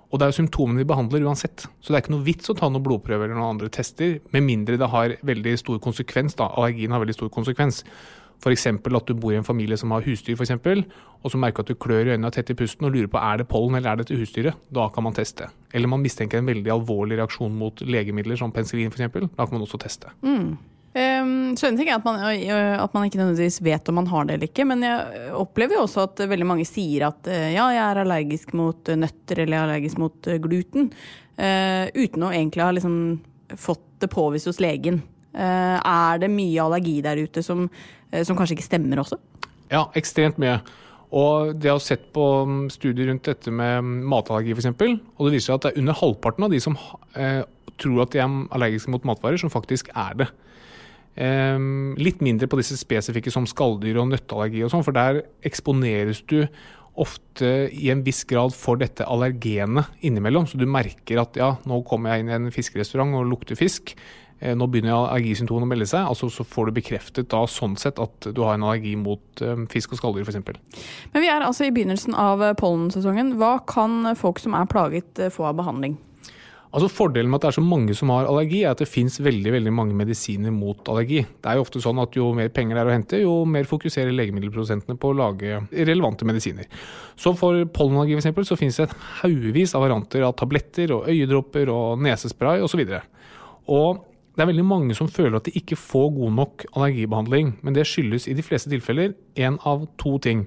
Og 0.10 0.18
det 0.18 0.26
er 0.26 0.32
jo 0.32 0.40
symptomene 0.40 0.82
vi 0.82 0.90
behandler 0.90 1.26
uansett. 1.28 1.68
Så 1.82 1.92
det 1.92 2.00
er 2.00 2.04
ikke 2.04 2.16
noe 2.16 2.26
vits 2.26 2.50
å 2.50 2.56
ta 2.58 2.70
noen 2.70 2.86
blodprøver 2.86 3.28
eller 3.28 3.38
noen 3.38 3.58
andre 3.58 3.70
tester, 3.74 4.18
med 4.34 4.46
mindre 4.46 4.78
det 4.82 4.90
har 4.90 5.18
veldig 5.26 5.54
stor 5.62 5.82
konsekvens. 5.84 6.38
da, 6.38 6.50
Allergien 6.58 6.94
har 6.94 7.04
veldig 7.04 7.18
stor 7.18 7.30
konsekvens. 7.34 7.84
F.eks. 8.40 8.66
at 8.72 9.10
du 9.10 9.14
bor 9.20 9.34
i 9.34 9.38
en 9.40 9.48
familie 9.48 9.78
som 9.78 9.92
har 9.92 10.06
husdyr, 10.06 10.38
for 10.40 10.46
eksempel, 10.46 10.86
og 11.20 11.34
så 11.34 11.40
merker 11.42 11.66
at 11.66 11.72
du 11.72 11.76
klør 11.76 12.08
i 12.08 12.14
øynene 12.16 12.30
og 12.30 12.36
tett 12.36 12.54
i 12.54 12.56
pusten 12.58 12.88
og 12.88 12.96
lurer 12.96 13.12
på 13.12 13.20
er 13.20 13.42
det 13.42 13.50
pollen 13.52 13.76
eller 13.76 13.92
er 13.92 14.00
det 14.00 14.08
til 14.10 14.22
husdyret. 14.22 14.58
Da 14.72 14.88
kan 14.96 15.04
man 15.04 15.18
teste. 15.18 15.50
Eller 15.76 15.92
man 15.92 16.04
mistenker 16.04 16.40
en 16.40 16.48
veldig 16.48 16.72
alvorlig 16.80 17.20
reaksjon 17.20 17.56
mot 17.60 17.84
legemidler 17.84 18.40
som 18.40 18.54
penicillin 18.56 18.94
f.eks. 18.94 19.12
Da 19.12 19.46
kan 19.46 19.58
man 19.58 19.66
også 19.68 19.82
teste. 19.84 20.14
Mm. 20.24 20.56
Um, 20.90 21.34
så 21.60 21.68
en 21.68 21.78
ting 21.78 21.92
er 21.92 22.00
at 22.00 22.08
man, 22.08 22.24
at 22.24 22.96
man, 22.96 23.06
ikke 23.06 23.20
nødvendigvis 23.20 23.60
vet 23.62 23.92
om 23.92 24.00
man 24.00 24.08
har 24.10 24.26
det 24.26 24.38
eller 24.38 24.50
ikke, 24.50 24.66
men 24.66 24.82
jeg 24.88 25.28
opplever 25.38 25.78
jo 25.78 25.84
også 25.84 26.08
at 26.08 26.24
veldig 26.32 26.48
mange 26.50 26.66
sier 26.66 27.06
at 27.12 27.30
ja, 27.30 27.68
jeg 27.76 27.84
er 27.84 28.02
allergisk 28.02 28.56
mot 28.58 28.90
nøtter 28.98 29.44
eller 29.44 29.54
jeg 29.54 29.60
er 29.60 29.68
allergisk 29.68 30.02
mot 30.02 30.32
gluten, 30.42 30.90
uh, 31.38 31.86
uten 31.94 32.26
å 32.26 32.34
egentlig 32.34 32.66
ha 32.66 32.72
liksom 32.74 32.98
fått 33.60 33.86
det 34.02 34.10
påvist 34.12 34.50
hos 34.50 34.62
legen. 34.64 35.04
Eh, 35.34 35.78
er 35.78 36.22
det 36.22 36.32
mye 36.34 36.64
allergi 36.64 37.00
der 37.06 37.22
ute 37.22 37.44
som, 37.46 37.68
eh, 38.12 38.24
som 38.24 38.38
kanskje 38.38 38.58
ikke 38.58 38.70
stemmer 38.70 39.04
også? 39.04 39.20
Ja, 39.70 39.86
ekstremt 39.98 40.40
mye. 40.42 40.60
Og 41.10 41.56
det 41.58 41.72
har 41.72 41.80
sett 41.82 42.12
på 42.14 42.24
mm, 42.46 42.68
studier 42.74 43.10
rundt 43.10 43.26
dette 43.26 43.52
med 43.54 43.84
matallergi 43.84 44.54
f.eks., 44.54 44.70
og 45.18 45.26
det 45.26 45.34
viser 45.34 45.48
seg 45.48 45.56
at 45.56 45.66
det 45.66 45.72
er 45.72 45.82
under 45.82 45.98
halvparten 45.98 46.46
av 46.46 46.54
de 46.54 46.60
som 46.62 46.78
eh, 47.18 47.42
tror 47.82 48.04
at 48.04 48.14
de 48.14 48.22
er 48.22 48.38
allergiske 48.54 48.94
mot 48.94 49.08
matvarer, 49.10 49.40
som 49.42 49.54
faktisk 49.54 49.90
er 49.98 50.20
det. 50.22 50.30
Eh, 51.18 51.58
litt 51.98 52.22
mindre 52.26 52.50
på 52.50 52.60
disse 52.62 52.78
spesifikke 52.78 53.34
som 53.34 53.50
skalldyr 53.50 54.02
og 54.02 54.12
nøtteallergi 54.12 54.66
og 54.66 54.74
sånn, 54.74 54.86
for 54.86 54.98
der 54.98 55.24
eksponeres 55.46 56.22
du 56.30 56.44
ofte 57.00 57.70
i 57.72 57.90
en 57.94 58.02
viss 58.04 58.26
grad 58.28 58.54
for 58.56 58.80
dette 58.80 59.06
allergenet 59.08 59.90
innimellom. 60.06 60.48
Så 60.50 60.60
du 60.60 60.68
merker 60.70 61.22
at 61.24 61.38
ja, 61.40 61.54
nå 61.70 61.82
kommer 61.88 62.14
jeg 62.14 62.26
inn 62.26 62.32
i 62.32 62.38
en 62.38 62.50
fiskerestaurant 62.54 63.16
og 63.18 63.30
lukter 63.30 63.58
fisk. 63.60 63.96
Eh, 64.40 64.56
nå 64.56 64.68
begynner 64.72 64.96
allergisymptomene 64.96 65.68
å 65.68 65.70
melde 65.70 65.88
seg. 65.90 66.08
altså 66.08 66.30
Så 66.32 66.46
får 66.48 66.70
du 66.70 66.78
bekreftet 66.80 67.30
da 67.32 67.44
sånn 67.50 67.76
sett 67.80 68.00
at 68.00 68.32
du 68.32 68.44
har 68.46 68.56
en 68.56 68.68
allergi 68.68 68.96
mot 69.00 69.44
um, 69.44 69.66
fisk 69.72 69.94
og 69.96 70.02
skalldyr 70.02 70.28
f.eks. 70.28 70.40
Men 71.14 71.26
vi 71.26 71.32
er 71.32 71.44
altså 71.46 71.68
i 71.68 71.74
begynnelsen 71.76 72.16
av 72.16 72.44
eh, 72.44 72.56
pollensesongen. 72.60 73.36
Hva 73.40 73.58
kan 73.68 74.14
folk 74.20 74.40
som 74.40 74.56
er 74.56 74.70
plaget 74.72 75.28
få 75.36 75.50
av 75.52 75.60
behandling? 75.60 76.00
Altså 76.70 76.86
Fordelen 76.94 77.32
med 77.32 77.40
at 77.40 77.48
det 77.48 77.50
er 77.50 77.56
så 77.58 77.64
mange 77.66 77.94
som 77.98 78.12
har 78.14 78.28
allergi, 78.30 78.60
er 78.62 78.76
at 78.76 78.82
det 78.84 78.86
fins 78.86 79.16
veldig 79.26 79.56
veldig 79.56 79.72
mange 79.74 79.96
medisiner 79.98 80.54
mot 80.54 80.92
allergi. 80.92 81.24
Det 81.26 81.50
er 81.50 81.58
jo 81.58 81.64
ofte 81.64 81.82
sånn 81.82 81.98
at 82.04 82.14
Jo 82.14 82.28
mer 82.38 82.52
penger 82.54 82.78
det 82.78 82.84
er 82.84 82.90
å 82.92 82.94
hente, 82.94 83.22
jo 83.24 83.32
mer 83.50 83.66
fokuserer 83.66 84.14
legemiddelprodusentene 84.14 85.00
på 85.02 85.10
å 85.10 85.18
lage 85.18 85.64
relevante 85.74 86.28
medisiner. 86.30 86.70
Så 87.18 87.34
For 87.40 87.66
pollenallergi 87.74 88.20
for 88.20 88.22
eksempel, 88.22 88.46
så 88.46 88.60
finnes 88.60 88.78
det 88.78 88.92
haugevis 89.24 89.74
av 89.74 89.88
varianter 89.88 90.28
av 90.28 90.36
tabletter 90.38 90.94
og 90.94 91.10
øyedråper 91.10 91.74
og 91.74 92.06
nesespray 92.06 92.62
osv. 92.62 92.86
Og, 92.86 92.94
så 92.94 93.02
og 93.70 94.06
det 94.40 94.46
er 94.46 94.54
veldig 94.54 94.64
mange 94.64 94.96
som 94.96 95.10
føler 95.12 95.36
at 95.36 95.50
de 95.50 95.60
ikke 95.60 95.76
får 95.76 96.14
god 96.16 96.36
nok 96.38 96.64
allergibehandling, 96.72 97.58
men 97.60 97.76
det 97.76 97.84
skyldes 97.90 98.30
i 98.32 98.36
de 98.38 98.46
fleste 98.46 98.72
tilfeller 98.72 99.12
én 99.36 99.58
av 99.68 99.84
to 100.00 100.14
ting. 100.24 100.46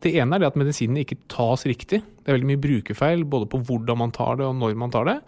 Det 0.00 0.14
ene 0.16 0.38
er 0.38 0.40
det 0.40 0.48
at 0.48 0.56
medisinene 0.56 1.02
ikke 1.04 1.18
tas 1.28 1.66
riktig. 1.68 2.00
Det 2.00 2.32
er 2.32 2.38
veldig 2.38 2.48
mye 2.48 2.62
brukerfeil 2.64 3.26
både 3.28 3.50
på 3.52 3.60
hvordan 3.68 4.00
man 4.00 4.14
tar 4.16 4.38
det 4.40 4.48
og 4.48 4.56
når 4.56 4.78
man 4.80 4.94
tar 4.94 5.04
det. 5.10 5.18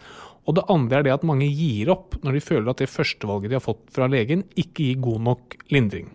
Og 0.49 0.57
det 0.57 0.65
andre 0.73 1.03
er 1.03 1.05
det 1.05 1.13
at 1.13 1.27
mange 1.29 1.49
gir 1.51 1.91
opp 1.93 2.17
når 2.25 2.39
de 2.39 2.45
føler 2.47 2.71
at 2.73 2.81
det 2.81 2.89
førstevalget 2.89 3.53
de 3.53 3.59
har 3.59 3.65
fått 3.67 3.85
fra 3.93 4.09
legen, 4.09 4.47
ikke 4.57 4.87
gir 4.87 5.03
god 5.05 5.27
nok 5.27 5.57
lindring. 5.75 6.09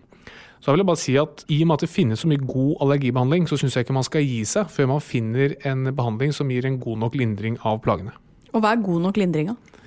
Så 0.57 0.71
jeg 0.71 0.79
vil 0.79 0.89
bare 0.89 1.01
si 1.01 1.15
at 1.21 1.45
I 1.53 1.59
og 1.61 1.69
med 1.69 1.77
at 1.77 1.85
det 1.85 1.93
finnes 1.93 2.21
så 2.21 2.29
mye 2.29 2.41
god 2.41 2.81
allergibehandling, 2.85 3.45
så 3.49 3.57
syns 3.61 3.77
jeg 3.77 3.85
ikke 3.85 3.97
man 3.97 4.09
skal 4.09 4.25
gi 4.25 4.41
seg 4.45 4.73
før 4.73 4.89
man 4.95 5.05
finner 5.05 5.53
en 5.69 5.89
behandling 5.89 6.33
som 6.33 6.49
gir 6.49 6.65
en 6.65 6.81
god 6.81 7.01
nok 7.05 7.17
lindring 7.21 7.61
av 7.61 7.81
plagene. 7.85 8.13
Og 8.53 8.61
hva 8.61 8.73
er 8.73 8.81
god 8.85 9.05
nok 9.05 9.21
lindring, 9.21 9.53
da? 9.53 9.80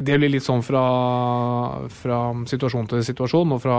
Det 0.00 0.16
blir 0.16 0.32
litt 0.32 0.44
sånn 0.44 0.62
fra, 0.64 0.82
fra, 1.92 2.20
situasjon 2.48 2.88
til 2.88 3.02
situasjon 3.04 3.52
og 3.52 3.60
fra 3.60 3.76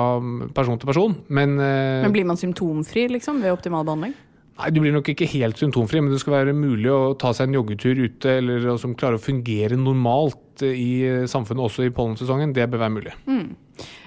person 0.54 0.78
til 0.78 0.92
person. 0.92 1.16
Men, 1.34 1.58
eh, 1.58 2.04
men 2.04 2.14
blir 2.14 2.28
man 2.30 2.38
symptomfri 2.38 3.08
liksom, 3.16 3.42
ved 3.42 3.56
optimal 3.56 3.88
behandling? 3.88 4.14
Nei, 4.60 4.70
Du 4.70 4.82
blir 4.84 4.94
nok 4.94 5.10
ikke 5.10 5.26
helt 5.32 5.58
symptomfri, 5.58 6.04
men 6.04 6.14
det 6.14 6.22
skal 6.22 6.36
være 6.38 6.54
mulig 6.54 6.92
å 6.94 7.18
ta 7.18 7.34
seg 7.34 7.50
en 7.50 7.58
joggetur 7.58 7.98
ute 8.06 8.38
eller 8.38 8.68
som 8.78 8.94
klarer 8.94 9.18
å 9.18 9.24
fungere 9.24 9.80
normalt 9.80 10.62
i 10.62 11.26
samfunnet 11.26 11.66
også 11.66 11.88
i 11.88 11.94
pollensesongen. 11.94 12.54
Det 12.54 12.70
bør 12.70 12.84
være 12.86 12.94
mulig. 12.94 13.16
Mm. 13.26 13.56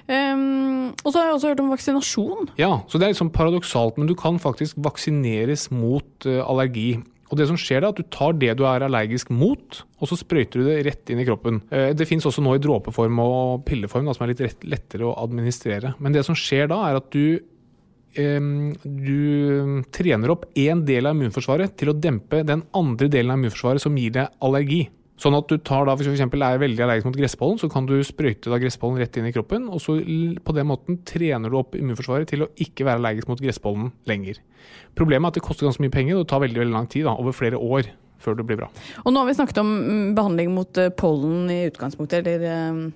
Um, 0.07 0.93
og 1.03 1.11
så 1.11 1.19
har 1.19 1.27
jeg 1.27 1.35
også 1.35 1.49
hørt 1.51 1.59
om 1.59 1.73
vaksinasjon. 1.73 2.49
Ja, 2.61 2.71
så 2.87 2.95
det 2.95 3.07
er 3.07 3.11
litt 3.11 3.19
sånn 3.19 3.33
paradoksalt, 3.35 3.99
men 3.99 4.07
du 4.07 4.15
kan 4.15 4.39
faktisk 4.39 4.79
vaksineres 4.79 5.67
mot 5.75 6.27
uh, 6.29 6.39
allergi. 6.47 7.01
Og 7.27 7.37
Det 7.39 7.47
som 7.49 7.59
skjer 7.59 7.83
da, 7.83 7.91
at 7.91 7.99
du 7.99 8.07
tar 8.13 8.37
det 8.39 8.53
du 8.59 8.63
er 8.67 8.85
allergisk 8.85 9.31
mot, 9.33 9.81
og 9.99 10.09
så 10.09 10.17
sprøyter 10.19 10.61
du 10.61 10.69
det 10.69 10.79
rett 10.87 11.11
inn 11.11 11.19
i 11.19 11.27
kroppen. 11.27 11.59
Eh, 11.73 11.91
det 11.97 12.07
fins 12.07 12.25
også 12.27 12.43
nå 12.43 12.55
i 12.55 12.63
dråpeform 12.63 13.19
og 13.23 13.65
pilleform, 13.67 14.07
da, 14.07 14.15
som 14.15 14.25
er 14.25 14.33
litt 14.33 14.63
lettere 14.63 15.09
å 15.09 15.15
administrere. 15.25 15.95
Men 15.99 16.15
det 16.15 16.23
som 16.27 16.37
skjer 16.37 16.71
da, 16.71 16.79
er 16.87 17.01
at 17.01 17.11
du, 17.11 17.39
du 18.17 19.83
trener 19.93 20.33
opp 20.33 20.47
én 20.57 20.85
del 20.87 21.09
av 21.09 21.17
immunforsvaret 21.17 21.75
til 21.77 21.91
å 21.91 21.97
dempe 21.97 22.45
den 22.47 22.63
andre 22.77 23.11
delen 23.11 23.35
av 23.35 23.41
immunforsvaret 23.41 23.83
som 23.83 23.99
gir 23.99 24.15
deg 24.15 24.31
allergi. 24.39 24.85
Sånn 25.17 25.33
at 25.33 25.49
du 25.49 25.57
tar 25.57 25.87
da, 25.87 25.95
Hvis 25.97 26.07
du 26.07 26.13
f.eks. 26.13 26.25
er 26.29 26.61
veldig 26.61 26.83
allergisk 26.85 27.09
mot 27.09 27.17
gresspollen, 27.17 27.57
så 27.57 27.69
kan 27.73 27.87
du 27.89 27.95
sprøyte 28.05 28.51
da 28.53 28.59
gresspollen 28.61 29.01
rett 29.01 29.17
inn 29.17 29.29
i 29.29 29.33
kroppen. 29.33 29.65
og 29.69 29.81
så 29.81 29.97
På 30.45 30.53
den 30.53 30.69
måten 30.69 30.99
trener 31.05 31.49
du 31.49 31.57
opp 31.57 31.73
immunforsvaret 31.75 32.29
til 32.29 32.45
å 32.45 32.51
ikke 32.53 32.85
være 32.85 33.01
allergisk 33.01 33.31
mot 33.31 33.41
gresspollen 33.41 33.91
lenger. 34.05 34.37
Problemet 34.97 35.25
er 35.25 35.33
at 35.33 35.39
det 35.39 35.47
koster 35.47 35.65
ganske 35.65 35.81
mye 35.81 35.93
penger, 35.93 36.17
og 36.17 36.25
det 36.25 36.31
tar 36.33 36.43
veldig, 36.45 36.61
veldig 36.61 36.77
lang 36.77 36.87
tid. 36.87 37.05
da, 37.09 37.17
Over 37.17 37.33
flere 37.33 37.57
år 37.57 37.89
før 38.21 38.37
det 38.37 38.45
blir 38.45 38.61
bra. 38.61 38.69
Og 39.05 39.13
Nå 39.13 39.21
har 39.21 39.29
vi 39.29 39.37
snakket 39.37 39.61
om 39.61 39.73
mm, 39.73 40.15
behandling 40.17 40.53
mot 40.53 40.77
eh, 40.77 40.93
pollen 40.93 41.49
i 41.53 41.63
utgangspunktet, 41.71 42.25
eller 42.25 42.93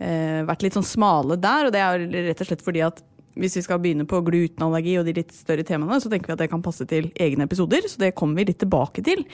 eh, 0.00 0.40
vært 0.48 0.64
litt 0.64 0.76
sånn 0.76 0.86
smale 0.86 1.36
der. 1.40 1.68
og 1.68 1.76
Det 1.76 1.84
er 1.84 2.06
rett 2.30 2.40
og 2.40 2.48
slett 2.48 2.64
fordi 2.64 2.84
at 2.88 3.04
hvis 3.40 3.58
vi 3.58 3.64
skal 3.64 3.80
begynne 3.82 4.06
på 4.08 4.20
glutenallergi 4.26 4.98
og 5.00 5.08
de 5.08 5.16
litt 5.16 5.34
større 5.34 5.64
temaene, 5.66 6.00
så 6.02 6.12
tenker 6.12 6.30
vi 6.30 6.36
at 6.36 6.44
det 6.44 6.50
kan 6.52 6.64
passe 6.64 6.86
til 6.90 7.10
egne 7.20 7.48
episoder, 7.48 7.88
så 7.88 8.00
det 8.04 8.14
kommer 8.18 8.40
vi 8.40 8.50
litt 8.52 8.60
tilbake 8.62 9.04
til. 9.06 9.24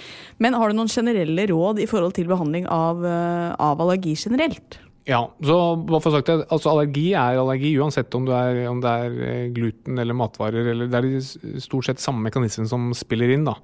Men 0.42 0.56
har 0.58 0.70
du 0.70 0.78
noen 0.78 0.92
generelle 0.92 1.48
råd 1.50 1.82
i 1.82 1.88
forhold 1.90 2.16
til 2.16 2.30
behandling 2.30 2.68
av, 2.70 3.04
eh, 3.04 3.54
av 3.58 3.82
allergi 3.82 4.16
generelt? 4.16 4.80
Ja, 5.06 5.20
så 5.38 5.56
for 6.02 6.10
sagt 6.10 6.26
det, 6.26 6.48
altså 6.50 6.72
Allergi 6.72 7.12
er 7.14 7.38
allergi 7.38 7.76
uansett 7.78 8.14
om, 8.18 8.24
er, 8.26 8.64
om, 8.66 8.80
det 8.82 8.90
er 8.90 9.18
eh, 9.22 9.52
gluten 9.54 10.00
eller 10.02 10.18
matvarer. 10.18 10.72
eller 10.72 10.90
Det 10.90 10.98
er 10.98 11.60
stort 11.62 11.86
sett 11.86 12.02
samme 12.02 12.26
mekanismen 12.26 12.66
som 12.66 12.88
spiller 12.94 13.30
inn. 13.30 13.46
da. 13.46 13.54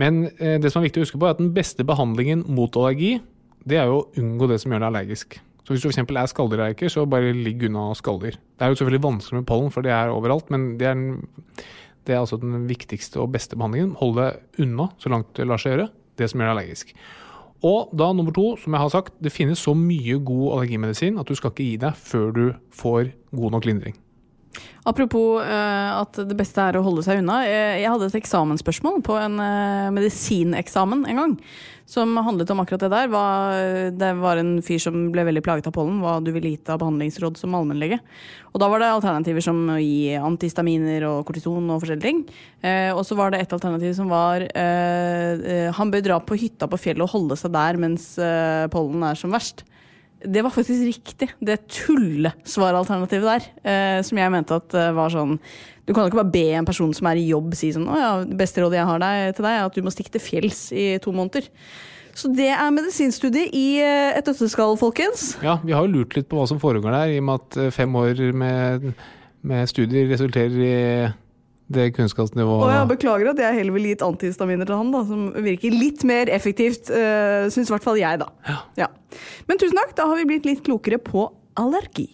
Men 0.00 0.30
eh, 0.38 0.56
det 0.56 0.72
som 0.72 0.80
er 0.80 0.88
viktig 0.88 1.02
å 1.02 1.04
huske 1.04 1.20
på 1.20 1.28
er 1.28 1.36
at 1.36 1.42
den 1.42 1.52
beste 1.52 1.84
behandlingen 1.84 2.46
mot 2.48 2.72
allergi, 2.80 3.18
det 3.68 3.76
er 3.76 3.90
jo 3.90 4.00
å 4.00 4.08
unngå 4.16 4.48
det 4.48 4.62
som 4.62 4.72
gjør 4.72 4.86
deg 4.86 4.88
allergisk. 4.88 5.38
Så 5.68 5.74
hvis 5.74 5.82
du 5.84 5.90
f.eks. 5.90 6.00
er 6.00 6.28
skalldyrreiker, 6.32 6.88
så 6.88 7.02
bare 7.04 7.34
ligg 7.36 7.66
unna 7.68 7.90
skalldyr. 7.92 8.38
Det 8.40 8.64
er 8.64 8.70
jo 8.72 8.78
selvfølgelig 8.80 9.02
vanskelig 9.04 9.36
med 9.42 9.46
pollen, 9.50 9.68
for 9.74 9.84
det 9.84 9.92
er 9.92 10.08
overalt, 10.08 10.48
men 10.48 10.62
det 10.80 10.86
er, 10.88 11.02
det 12.08 12.14
er 12.14 12.22
altså 12.22 12.38
den 12.40 12.62
viktigste 12.70 13.20
og 13.20 13.34
beste 13.34 13.58
behandlingen. 13.58 13.90
Hold 14.00 14.14
deg 14.16 14.64
unna 14.64 14.86
så 14.96 15.12
langt 15.12 15.34
det 15.36 15.44
lar 15.44 15.60
seg 15.60 15.74
gjøre, 15.74 15.90
det 16.16 16.30
som 16.32 16.40
gjør 16.40 16.48
deg 16.48 16.54
allergisk. 16.54 16.96
Og 17.68 17.92
da 18.00 18.08
nummer 18.16 18.32
to, 18.32 18.46
som 18.56 18.72
jeg 18.72 18.80
har 18.86 18.94
sagt, 18.96 19.12
det 19.20 19.34
finnes 19.34 19.60
så 19.60 19.76
mye 19.76 20.16
god 20.24 20.56
allergimedisin 20.56 21.20
at 21.20 21.28
du 21.28 21.36
skal 21.36 21.52
ikke 21.52 21.68
gi 21.68 21.78
deg 21.84 22.00
før 22.00 22.32
du 22.32 22.44
får 22.72 23.12
god 23.36 23.58
nok 23.58 23.68
lindring. 23.68 24.00
Apropos 24.88 25.42
uh, 25.42 26.00
at 26.00 26.20
det 26.28 26.36
beste 26.38 26.62
er 26.62 26.78
å 26.78 26.84
holde 26.84 27.04
seg 27.04 27.20
unna. 27.20 27.42
Jeg 27.44 27.88
hadde 27.88 28.08
et 28.08 28.20
eksamensspørsmål 28.22 29.02
på 29.04 29.18
en 29.20 29.36
uh, 29.40 29.90
medisineksamen 29.94 31.04
en 31.08 31.20
gang. 31.22 31.34
Som 31.88 32.12
handlet 32.20 32.50
om 32.52 32.60
akkurat 32.60 32.82
det 32.84 32.90
der. 32.92 33.06
Hva, 33.08 33.24
det 33.96 34.08
var 34.20 34.40
en 34.40 34.58
fyr 34.64 34.80
som 34.82 35.06
ble 35.12 35.24
veldig 35.28 35.42
plaget 35.44 35.70
av 35.70 35.74
pollen. 35.76 36.02
Hva 36.04 36.18
du 36.20 36.28
ville 36.34 36.52
gitt 36.52 36.68
av 36.68 36.82
behandlingsråd 36.82 37.40
som 37.40 37.56
allmennlege. 37.56 37.96
Og 38.52 38.60
da 38.60 38.68
var 38.68 38.84
det 38.84 38.90
alternativer 38.92 39.44
som 39.44 39.62
å 39.72 39.78
gi 39.80 40.12
antihistaminer 40.20 41.06
og 41.08 41.22
kortison 41.28 41.64
og 41.72 41.80
forskjellige 41.80 42.04
ting. 42.04 42.20
Uh, 42.64 42.92
og 42.92 43.02
så 43.08 43.16
var 43.16 43.32
det 43.32 43.40
et 43.44 43.56
alternativ 43.56 43.96
som 43.96 44.12
var 44.12 44.44
Han 45.78 45.90
bør 45.92 46.04
dra 46.04 46.20
på 46.20 46.36
hytta 46.38 46.68
på 46.68 46.78
fjellet 46.80 47.04
og 47.04 47.12
holde 47.12 47.36
seg 47.40 47.52
der 47.54 47.80
mens 47.80 48.10
pollen 48.72 49.04
er 49.08 49.18
som 49.18 49.32
verst. 49.32 49.64
Det 50.18 50.42
var 50.42 50.50
faktisk 50.50 50.82
riktig. 50.82 51.28
Det 51.38 51.60
tullesvaralternativet 51.70 53.28
der, 53.28 53.44
eh, 53.62 53.98
som 54.02 54.18
jeg 54.18 54.32
mente 54.34 54.56
at 54.58 54.74
eh, 54.74 54.94
var 54.96 55.12
sånn 55.14 55.36
Du 55.86 55.94
kan 55.94 56.04
jo 56.04 56.10
ikke 56.10 56.20
bare 56.20 56.32
be 56.34 56.48
en 56.58 56.66
person 56.68 56.90
som 56.92 57.06
er 57.08 57.20
i 57.20 57.28
jobb, 57.30 57.54
si 57.56 57.70
sånn 57.72 57.86
Å 57.88 58.00
ja, 58.00 58.10
det 58.26 58.36
beste 58.36 58.60
rådet 58.60 58.80
jeg 58.80 58.88
har 58.90 59.04
deg, 59.04 59.36
til 59.36 59.46
deg, 59.46 59.54
er 59.54 59.68
at 59.68 59.78
du 59.78 59.86
må 59.86 59.94
stikke 59.94 60.12
til 60.16 60.24
fjells 60.24 60.64
i 60.74 60.88
to 61.00 61.14
måneder. 61.14 61.46
Så 62.18 62.32
det 62.34 62.48
er 62.50 62.74
medisinstudiet 62.74 63.54
i 63.54 63.78
eh, 63.78 64.18
et 64.18 64.26
dødsskall, 64.26 64.74
folkens. 64.80 65.36
Ja, 65.44 65.60
vi 65.62 65.76
har 65.76 65.86
jo 65.86 66.00
lurt 66.00 66.16
litt 66.18 66.26
på 66.26 66.40
hva 66.40 66.48
som 66.50 66.58
foregår 66.58 66.90
der, 66.90 67.14
i 67.14 67.20
og 67.22 67.28
med 67.28 67.44
at 67.44 67.58
eh, 67.62 67.72
fem 67.74 67.94
år 68.00 68.24
med, 68.34 68.90
med 69.46 69.70
studier 69.70 70.10
resulterer 70.10 70.58
i 70.58 70.74
det 71.68 71.90
kunnskapsnivået 71.96 72.64
Og 72.64 72.70
jeg 72.72 72.88
beklager 72.94 73.32
at 73.34 73.42
jeg 73.44 73.58
heller 73.60 73.76
vil 73.76 73.88
gi 73.90 73.96
antihistaminer 74.06 74.68
til 74.68 74.78
han, 74.80 74.92
da, 74.94 75.02
som 75.08 75.26
virker 75.44 75.74
litt 75.74 76.04
mer 76.08 76.32
effektivt, 76.32 76.88
uh, 76.92 77.48
syns 77.52 77.68
i 77.68 77.76
hvert 77.76 77.84
fall 77.84 78.00
jeg, 78.00 78.22
da. 78.22 78.30
Ja. 78.48 78.62
ja. 78.84 78.88
Men 79.50 79.60
tusen 79.60 79.76
takk, 79.80 79.92
da 79.98 80.08
har 80.08 80.20
vi 80.20 80.30
blitt 80.32 80.48
litt 80.48 80.64
klokere 80.66 81.00
på 81.02 81.28
allergi. 81.58 82.08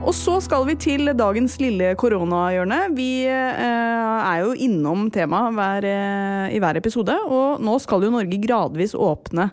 Og 0.00 0.14
så 0.16 0.38
skal 0.42 0.64
vi 0.66 0.74
til 0.80 1.10
dagens 1.14 1.58
lille 1.60 1.92
koronahjørne. 2.00 2.78
Vi 2.96 3.26
eh, 3.28 3.60
er 3.60 4.40
jo 4.42 4.56
innom 4.56 5.04
temaet 5.12 5.84
eh, 5.86 6.56
i 6.56 6.58
hver 6.62 6.80
episode, 6.80 7.14
og 7.28 7.60
nå 7.62 7.76
skal 7.84 8.06
jo 8.06 8.14
Norge 8.14 8.40
gradvis 8.42 8.96
åpne 8.96 9.50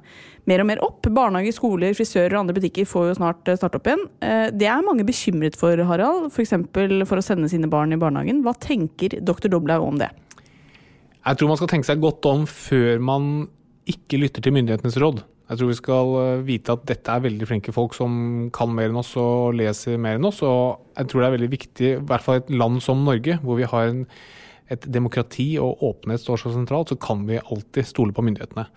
mer 0.48 0.64
og 0.64 0.70
mer 0.70 0.82
opp. 0.86 1.08
Barnehager, 1.14 1.56
skoler, 1.56 1.96
frisører 1.98 2.36
og 2.36 2.46
andre 2.46 2.58
butikker 2.58 2.88
får 2.88 3.10
jo 3.10 3.18
snart 3.20 3.50
eh, 3.52 3.60
starte 3.60 3.80
opp 3.80 3.90
igjen. 3.90 4.06
Eh, 4.24 4.48
det 4.56 4.70
er 4.72 4.86
mange 4.86 5.06
bekymret 5.08 5.60
for, 5.60 5.80
Harald. 5.90 6.30
F.eks. 6.32 6.56
For, 6.74 6.98
for 7.10 7.22
å 7.22 7.26
sende 7.26 7.52
sine 7.52 7.70
barn 7.72 7.96
i 7.96 8.00
barnehagen. 8.02 8.44
Hva 8.46 8.56
tenker 8.64 9.20
dr. 9.20 9.52
Doblaug 9.54 9.86
om 9.86 10.00
det? 10.02 10.12
Jeg 11.28 11.40
tror 11.40 11.52
man 11.52 11.60
skal 11.60 11.72
tenke 11.72 11.90
seg 11.90 12.04
godt 12.04 12.28
om 12.30 12.46
før 12.48 13.02
man 13.04 13.32
ikke 13.88 14.20
lytter 14.22 14.44
til 14.44 14.56
myndighetenes 14.56 15.00
råd. 15.04 15.24
Jeg 15.48 15.60
tror 15.60 15.70
vi 15.72 15.78
skal 15.80 16.14
eh, 16.22 16.46
vite 16.48 16.76
at 16.76 16.88
dette 16.90 17.14
er 17.14 17.24
veldig 17.24 17.48
flinke 17.48 17.76
folk 17.76 17.96
som 17.96 18.12
kan 18.56 18.72
mer 18.76 18.92
enn 18.92 19.00
oss 19.00 19.14
og 19.20 19.56
leser 19.56 20.00
mer 20.02 20.20
enn 20.20 20.28
oss. 20.28 20.42
Og 20.44 20.94
jeg 20.98 21.12
tror 21.12 21.24
det 21.24 21.30
er 21.30 21.36
veldig 21.38 21.52
viktig, 21.54 21.92
i 21.94 22.06
hvert 22.08 22.24
fall 22.24 22.42
et 22.42 22.52
land 22.52 22.82
som 22.84 23.04
Norge, 23.08 23.40
hvor 23.44 23.60
vi 23.60 23.68
har 23.68 23.92
en, 23.92 24.06
et 24.72 24.88
demokrati 24.92 25.54
og 25.64 25.84
åpenhet 25.88 26.24
står 26.24 26.44
så 26.44 26.56
sentralt, 26.56 26.92
så 26.92 27.00
kan 27.00 27.24
vi 27.30 27.40
alltid 27.40 27.88
stole 27.88 28.16
på 28.16 28.26
myndighetene. 28.28 28.68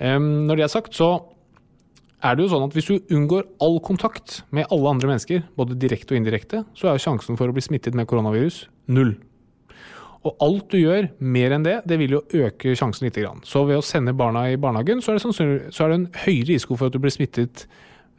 Når 0.00 0.58
det 0.58 0.64
er 0.66 0.72
sagt, 0.72 0.96
så 0.96 1.08
er 2.24 2.36
det 2.36 2.46
jo 2.46 2.50
sånn 2.52 2.66
at 2.66 2.74
hvis 2.76 2.88
du 2.88 3.14
unngår 3.14 3.46
all 3.64 3.78
kontakt 3.84 4.40
med 4.54 4.68
alle 4.72 4.92
andre 4.92 5.10
mennesker, 5.12 5.44
både 5.58 5.78
direkte 5.80 6.14
og 6.14 6.20
indirekte, 6.20 6.64
så 6.76 6.88
er 6.88 6.96
jo 6.96 7.04
sjansen 7.06 7.38
for 7.38 7.48
å 7.48 7.56
bli 7.56 7.64
smittet 7.64 7.96
med 7.96 8.08
koronavirus 8.10 8.64
null. 8.92 9.14
Og 10.26 10.40
alt 10.42 10.72
du 10.72 10.80
gjør 10.80 11.10
mer 11.22 11.54
enn 11.54 11.66
det, 11.66 11.76
det 11.86 12.00
vil 12.00 12.16
jo 12.16 12.24
øke 12.34 12.74
sjansen 12.78 13.06
litt. 13.06 13.18
Så 13.46 13.62
ved 13.68 13.78
å 13.78 13.84
sende 13.84 14.16
barna 14.16 14.48
i 14.50 14.58
barnehagen, 14.58 15.02
så 15.04 15.12
er 15.12 15.20
det, 15.20 15.34
så 15.70 15.84
er 15.84 15.92
det 15.92 15.98
en 16.00 16.08
høyere 16.24 16.48
risiko 16.54 16.78
for 16.78 16.88
at 16.88 16.96
du 16.96 16.98
blir 17.02 17.14
smittet 17.14 17.66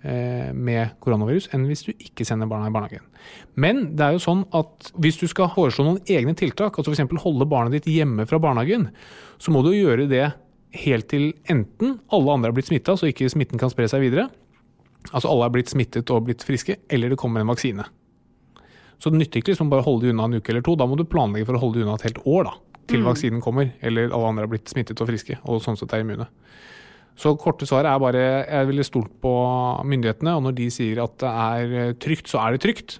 eh, 0.08 0.54
med 0.56 0.96
koronavirus 1.04 1.50
enn 1.56 1.66
hvis 1.68 1.84
du 1.90 1.92
ikke 1.92 2.26
sender 2.28 2.48
barna 2.48 2.70
i 2.70 2.76
barnehagen. 2.76 3.04
Men 3.60 3.90
det 3.98 4.06
er 4.06 4.16
jo 4.16 4.24
sånn 4.24 4.46
at 4.56 4.94
hvis 4.96 5.20
du 5.20 5.28
skal 5.28 5.52
foreslå 5.52 5.84
noen 5.90 6.04
egne 6.08 6.38
tiltak, 6.38 6.80
altså 6.80 6.94
f.eks. 6.94 7.24
holde 7.26 7.50
barnet 7.50 7.76
ditt 7.76 7.92
hjemme 7.98 8.28
fra 8.30 8.40
barnehagen, 8.40 8.88
så 9.42 9.52
må 9.52 9.66
du 9.66 9.74
jo 9.74 9.90
gjøre 9.90 10.08
det 10.08 10.30
helt 10.82 11.08
til 11.12 11.32
enten 11.52 11.98
alle 12.13 12.34
andre 12.34 12.52
er 12.52 12.58
blitt 12.58 12.70
smitta, 12.70 12.96
så 12.98 13.10
ikke 13.10 13.30
smitten 13.32 13.62
kan 13.62 13.72
spre 13.74 13.88
seg 13.92 14.04
videre, 14.06 14.28
altså 15.12 15.32
alle 15.32 15.48
er 15.48 15.56
blitt 15.56 15.72
smittet 15.72 16.12
og 16.13 16.28
blitt 16.28 16.46
friske, 16.46 16.80
eller 16.92 17.13
det 17.13 17.20
kommer 17.22 17.44
en 17.44 17.52
vaksine. 17.52 17.86
Så 18.98 19.12
det 19.13 19.22
nytter 19.22 19.42
ikke 19.42 19.54
liksom 19.54 19.70
bare 19.70 19.84
å 19.86 19.88
holde 19.92 20.08
det 20.08 20.16
unna 20.16 20.26
en 20.28 20.40
uke 20.40 20.54
eller 20.54 20.66
to, 20.66 20.74
da 20.80 20.88
må 20.90 20.98
du 20.98 21.06
planlegge 21.06 21.48
for 21.50 21.58
å 21.58 21.62
holde 21.62 21.80
det 21.80 21.86
unna 21.86 21.98
et 22.00 22.08
helt 22.10 22.24
år 22.26 22.48
da, 22.50 22.54
til 22.90 23.04
vaksinen 23.06 23.44
kommer, 23.44 23.74
eller 23.86 24.10
alle 24.10 24.32
andre 24.32 24.48
er 24.48 24.54
blitt 24.56 24.72
smittet 24.74 25.04
og 25.04 25.10
friske, 25.12 25.38
og 25.46 25.62
sånn 25.63 25.78
sett 25.80 25.94
er 25.94 26.06
immune. 26.06 26.30
Så 27.18 27.34
korte 27.42 27.66
svaret 27.66 27.90
er 27.90 28.02
bare 28.02 28.24
jeg 28.46 28.70
ville 28.70 28.86
stolt 28.86 29.13
på 29.22 29.34
myndighetene, 29.90 30.38
og 30.38 30.48
når 30.48 30.58
de 30.60 30.70
sier 30.74 31.02
at 31.02 31.18
det 31.22 31.34
er 31.34 31.98
trygt, 32.02 32.30
så 32.30 32.42
er 32.44 32.56
det 32.56 32.63
trygt. 32.66 33.00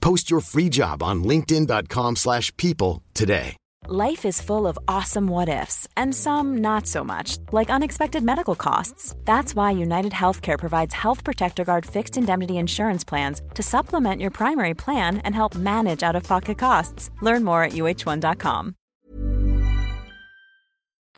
Post 0.00 0.30
your 0.30 0.40
free 0.40 0.68
job 0.68 1.02
on 1.02 1.24
linkedin.com/people 1.24 2.16
slash 2.16 2.52
people 2.56 3.02
today. 3.14 3.56
Life 3.88 4.28
is 4.28 4.42
full 4.42 4.66
of 4.66 4.78
awesome 4.86 5.26
what 5.26 5.48
ifs, 5.48 5.88
and 5.96 6.14
some 6.14 6.58
not 6.60 6.86
so 6.86 7.02
much, 7.04 7.38
like 7.52 7.70
unexpected 7.70 8.22
medical 8.22 8.54
costs. 8.54 9.16
That's 9.24 9.54
why 9.56 9.82
United 9.82 10.12
Healthcare 10.12 10.58
provides 10.58 10.94
Health 10.94 11.24
Protector 11.24 11.64
Guard 11.64 11.86
fixed 11.86 12.16
indemnity 12.16 12.56
insurance 12.58 13.04
plans 13.08 13.42
to 13.54 13.62
supplement 13.62 14.20
your 14.20 14.30
primary 14.30 14.74
plan 14.74 15.18
and 15.24 15.34
help 15.34 15.54
manage 15.54 16.02
out 16.08 16.16
of 16.16 16.22
pocket 16.22 16.58
costs. 16.58 17.10
Learn 17.22 17.42
more 17.42 17.64
at 17.64 17.72
uh1.com. 17.72 18.74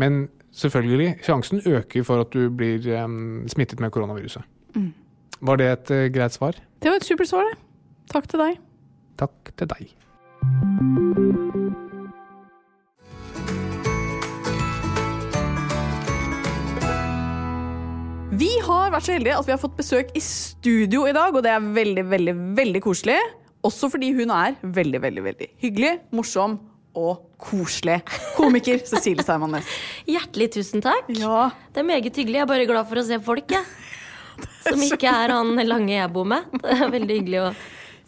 Men 0.01 0.29
selvfølgelig, 0.53 1.17
sjansen 1.23 1.61
øker 1.67 2.03
for 2.03 2.21
at 2.21 2.33
du 2.33 2.51
blir 2.51 2.87
em, 3.05 3.49
smittet 3.49 3.81
med 3.81 3.91
koronaviruset. 3.91 4.43
Var 5.41 5.57
det 5.57 5.73
et 5.73 5.91
eh, 5.91 6.13
greit 6.13 6.33
svar? 6.33 6.53
Det 6.83 6.91
var 6.91 6.97
et 6.97 7.05
supert 7.05 7.29
svar, 7.29 7.43
det. 7.51 7.59
Takk 8.13 8.29
til 8.29 8.39
deg. 8.39 8.72
Takk 9.21 9.53
til 9.59 9.69
deg. 9.73 9.93
Vi 18.33 18.49
har 18.65 18.91
vært 18.95 19.07
så 19.07 19.15
heldige 19.15 19.37
at 19.39 19.47
vi 19.47 19.53
har 19.55 19.61
fått 19.61 19.77
besøk 19.79 20.11
i 20.19 20.23
studio 20.25 21.05
i 21.07 21.15
dag, 21.15 21.35
og 21.37 21.45
det 21.45 21.53
er 21.53 21.73
veldig, 21.77 22.05
veldig, 22.11 22.35
veldig 22.59 22.83
koselig. 22.83 23.19
Også 23.63 23.91
fordi 23.93 24.11
hun 24.17 24.33
er 24.35 24.57
veldig, 24.63 25.01
veldig, 25.05 25.23
veldig 25.29 25.49
hyggelig, 25.63 25.93
morsom 26.17 26.57
og 26.99 27.21
koselig. 27.41 28.01
Komiker 28.37 28.83
Cecilie 28.87 29.23
Steinmann 29.25 29.55
Næss. 29.57 29.69
Hjertelig 30.13 30.51
tusen 30.57 30.83
takk. 30.85 31.07
Ja. 31.15 31.51
Det 31.73 31.85
er 31.85 31.89
meget 31.89 32.11
hyggelig. 32.11 32.41
Jeg 32.41 32.47
er 32.47 32.51
bare 32.51 32.67
glad 32.69 32.89
for 32.91 33.01
å 33.01 33.07
se 33.07 33.21
folk, 33.23 33.55
jeg. 33.55 34.49
Som 34.67 34.83
ikke 34.83 35.13
er 35.13 35.37
han 35.37 35.55
lange 35.69 35.95
jeg 35.95 36.11
bor 36.13 36.27
med. 36.29 36.51
Det 36.59 36.75
er 36.75 36.93
veldig 36.93 37.21
hyggelig 37.21 37.41
å 37.45 37.53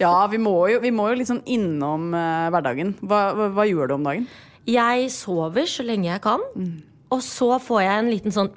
Ja, 0.01 0.27
vi 0.31 0.41
må 0.43 0.57
jo, 0.73 0.81
vi 0.83 0.91
må 0.95 1.07
jo 1.11 1.19
litt 1.21 1.31
sånn 1.31 1.45
innom 1.47 2.11
uh, 2.17 2.49
hverdagen. 2.55 2.97
Hva, 3.05 3.29
hva, 3.37 3.51
hva 3.55 3.67
gjør 3.69 3.91
du 3.91 3.97
om 3.99 4.09
dagen? 4.09 4.27
Jeg 4.67 5.11
sover 5.13 5.69
så 5.69 5.85
lenge 5.85 6.09
jeg 6.09 6.23
kan, 6.25 6.43
og 7.13 7.21
så 7.23 7.53
får 7.61 7.83
jeg 7.85 8.01
en 8.01 8.11
liten 8.11 8.35
sånn 8.35 8.51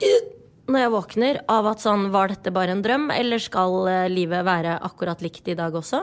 når 0.68 0.82
jeg 0.84 0.92
våkner, 0.92 1.38
av 1.48 1.68
at 1.70 1.80
sånn 1.80 2.10
Var 2.12 2.34
dette 2.34 2.52
bare 2.52 2.74
en 2.76 2.82
drøm, 2.84 3.06
eller 3.14 3.40
skal 3.40 3.78
uh, 3.88 4.08
livet 4.12 4.44
være 4.48 4.80
akkurat 4.84 5.22
likt 5.24 5.48
i 5.48 5.56
dag 5.56 5.76
også? 5.76 6.02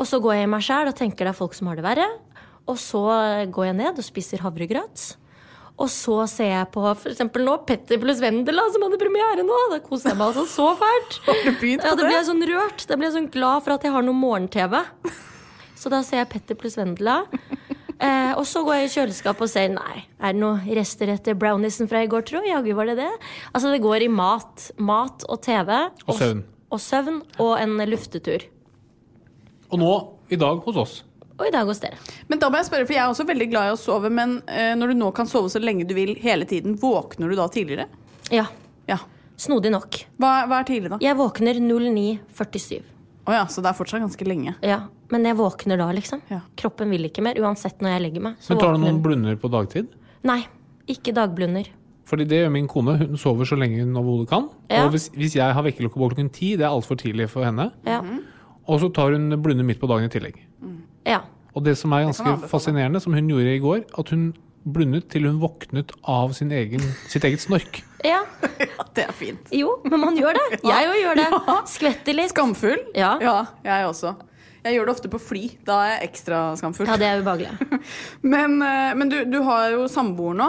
Og 0.00 0.08
så 0.08 0.18
går 0.22 0.38
jeg 0.38 0.48
i 0.48 0.50
meg 0.50 0.64
sjæl 0.64 0.88
og 0.90 0.96
tenker 0.96 1.28
det 1.28 1.34
er 1.34 1.38
folk 1.38 1.54
som 1.54 1.68
har 1.68 1.78
det 1.78 1.84
verre. 1.84 2.06
Og 2.70 2.78
så 2.80 3.02
eh, 3.12 3.48
går 3.52 3.70
jeg 3.70 3.76
ned 3.80 3.98
og 4.00 4.06
spiser 4.06 4.40
havregrøt. 4.44 5.02
Og 5.80 5.88
så 5.88 6.16
ser 6.28 6.50
jeg 6.52 6.68
på 6.74 6.82
eksempel 7.08 7.44
nå 7.46 7.54
Petter 7.64 7.96
pluss 8.02 8.18
Vendela, 8.20 8.66
som 8.74 8.82
hadde 8.84 8.98
premiere 9.00 9.44
nå. 9.46 9.56
Da 9.72 9.78
koser 9.80 10.10
jeg 10.12 10.18
meg 10.20 10.26
altså 10.34 10.44
så 10.50 10.66
fælt. 10.76 11.16
Har 11.26 11.38
du 11.46 11.50
begynt 11.62 11.86
Ja, 11.86 11.94
på 11.94 11.96
da 11.96 12.04
blir 12.04 12.12
det? 12.12 12.18
jeg 12.18 12.28
sånn 12.28 12.46
rørt. 12.52 12.84
Da 12.90 12.98
blir 13.00 13.08
jeg 13.08 13.16
sånn 13.16 13.30
glad 13.32 13.64
for 13.64 13.76
at 13.78 13.86
jeg 13.88 13.94
har 13.96 14.04
noe 14.04 14.18
morgen-TV. 14.20 14.76
Så 15.80 15.88
da 15.92 16.02
ser 16.04 16.20
jeg 16.20 16.28
Petter 16.34 16.58
pluss 16.60 16.76
Vendela. 16.76 17.22
Eh, 18.00 18.32
og 18.36 18.44
så 18.48 18.62
går 18.64 18.78
jeg 18.78 18.86
i 18.88 18.92
kjøleskapet 18.94 19.44
og 19.44 19.50
ser 19.52 19.72
Nei, 19.72 20.02
er 20.20 20.32
det 20.36 20.40
noen 20.40 20.60
rester 20.76 21.10
etter 21.12 21.34
brownisen 21.36 21.88
fra 21.88 22.00
i 22.04 22.08
går, 22.12 22.22
tro? 22.28 22.40
Jaggu 22.44 22.70
var 22.76 22.88
det 22.92 22.98
det. 23.00 23.10
Altså, 23.52 23.72
det 23.72 23.80
går 23.84 24.04
i 24.04 24.12
mat. 24.12 24.70
Mat 24.80 25.24
og 25.28 25.40
TV. 25.44 25.72
Og 26.06 26.16
søvn. 26.16 26.40
Og 26.72 26.80
søvn 26.80 27.18
og 27.44 27.54
en 27.60 27.76
luftetur. 27.88 28.44
Og 29.72 29.80
nå, 29.80 29.90
i 30.32 30.38
dag, 30.40 30.60
hos 30.64 30.78
oss. 30.80 30.94
Og 31.40 31.48
i 31.48 31.52
dag 31.54 31.64
hos 31.64 31.80
dere. 31.80 31.96
Men 32.28 32.40
da 32.42 32.50
må 32.52 32.60
jeg 32.60 32.68
spørre, 32.68 32.84
for 32.84 32.94
jeg 32.94 33.00
er 33.00 33.14
også 33.14 33.24
veldig 33.28 33.48
glad 33.48 33.70
i 33.70 33.72
å 33.72 33.80
sove, 33.80 34.10
men 34.12 34.38
eh, 34.44 34.74
når 34.76 34.92
du 34.92 35.00
nå 35.00 35.08
kan 35.16 35.28
sove 35.30 35.48
så 35.52 35.62
lenge 35.62 35.86
du 35.88 35.94
vil 35.96 36.12
hele 36.20 36.44
tiden, 36.48 36.76
våkner 36.80 37.32
du 37.32 37.38
da 37.38 37.48
tidligere? 37.52 37.88
Ja. 38.34 38.44
Ja. 38.90 38.98
Snodig 39.40 39.72
nok. 39.72 40.02
Hva, 40.20 40.34
hva 40.50 40.60
er 40.60 40.68
tidlig, 40.68 40.92
da? 40.92 40.98
Jeg 41.00 41.16
våkner 41.16 41.56
09.47. 41.64 42.82
Å 43.24 43.36
ja, 43.36 43.46
så 43.48 43.64
det 43.64 43.70
er 43.70 43.78
fortsatt 43.78 44.04
ganske 44.04 44.26
lenge. 44.28 44.52
Ja. 44.64 44.82
Men 45.12 45.24
jeg 45.24 45.38
våkner 45.38 45.80
da, 45.80 45.88
liksom. 45.96 46.20
Ja. 46.28 46.42
Kroppen 46.60 46.92
vil 46.92 47.08
ikke 47.08 47.24
mer. 47.24 47.40
Uansett 47.40 47.80
når 47.80 47.94
jeg 47.94 48.04
legger 48.06 48.26
meg. 48.28 48.40
Så 48.44 48.52
Men 48.52 48.60
tar 48.62 48.76
du 48.76 48.82
noen 48.84 49.00
blunder 49.04 49.40
på 49.40 49.50
dagtid? 49.52 49.88
Nei. 50.28 50.42
Ikke 50.90 51.14
dagblunder. 51.16 51.70
Fordi 52.10 52.26
det 52.26 52.40
gjør 52.42 52.52
min 52.52 52.68
kone. 52.68 52.96
Hun 53.00 53.16
sover 53.20 53.48
så 53.48 53.56
lenge 53.60 53.80
hun 53.80 53.96
overhodet 53.96 54.28
kan. 54.32 54.48
Ja. 54.68 54.84
Og 54.84 54.94
hvis, 54.96 55.08
hvis 55.14 55.36
jeg 55.38 55.56
har 55.56 55.64
vekkerklokke 55.66 55.96
på 55.96 56.10
klokken 56.10 56.30
ti, 56.34 56.52
det 56.58 56.66
er 56.66 56.74
altfor 56.74 56.98
tidlig 57.00 57.30
for 57.32 57.46
henne. 57.46 57.70
Ja. 57.86 58.00
Og 58.70 58.82
så 58.82 58.90
tar 58.94 59.14
hun 59.14 59.30
blunder 59.42 59.66
midt 59.66 59.80
på 59.82 59.88
dagen 59.90 60.10
i 60.10 60.12
tillegg. 60.12 60.40
Ja. 61.08 61.22
Og 61.50 61.64
det 61.66 61.74
som 61.78 61.92
er 61.96 62.06
ganske 62.06 62.36
fascinerende, 62.50 63.00
som 63.02 63.14
hun 63.16 63.28
gjorde 63.30 63.56
i 63.56 63.62
går, 63.62 63.82
at 63.98 64.12
hun 64.14 64.30
blundet 64.70 65.08
til 65.10 65.26
hun 65.26 65.40
våknet 65.40 65.92
av 66.08 66.34
sin 66.36 66.52
egen, 66.52 66.82
sitt 67.10 67.24
eget 67.26 67.42
snork. 67.42 67.82
ja. 68.12 68.22
Ja, 68.60 68.86
det 68.96 69.06
er 69.08 69.14
fint. 69.16 69.52
Jo, 69.54 69.78
men 69.88 70.02
man 70.04 70.18
gjør 70.18 70.36
det. 70.36 70.60
Jeg 70.72 70.90
òg 70.90 70.98
gjør 71.00 71.22
det. 71.22 71.30
Skvetter 71.70 72.18
litt. 72.18 72.34
Skamfull? 72.34 72.82
Ja. 72.94 73.16
jeg 73.64 73.88
også. 73.88 74.14
Jeg 74.60 74.76
gjør 74.76 74.90
det 74.90 74.92
ofte 74.92 75.08
på 75.08 75.18
fly. 75.24 75.42
Da 75.64 75.76
er 75.86 75.92
jeg 75.94 76.08
ekstra 76.10 76.38
skamfull. 76.60 76.84
Ja, 76.90 76.98
det 77.00 77.06
er 77.08 77.22
ubehagelig. 77.22 77.78
Men, 78.34 78.58
eh, 78.60 78.90
men 78.92 79.08
du, 79.08 79.16
du 79.24 79.38
har 79.46 79.70
jo 79.72 79.86
samboer 79.88 80.36
nå. 80.36 80.48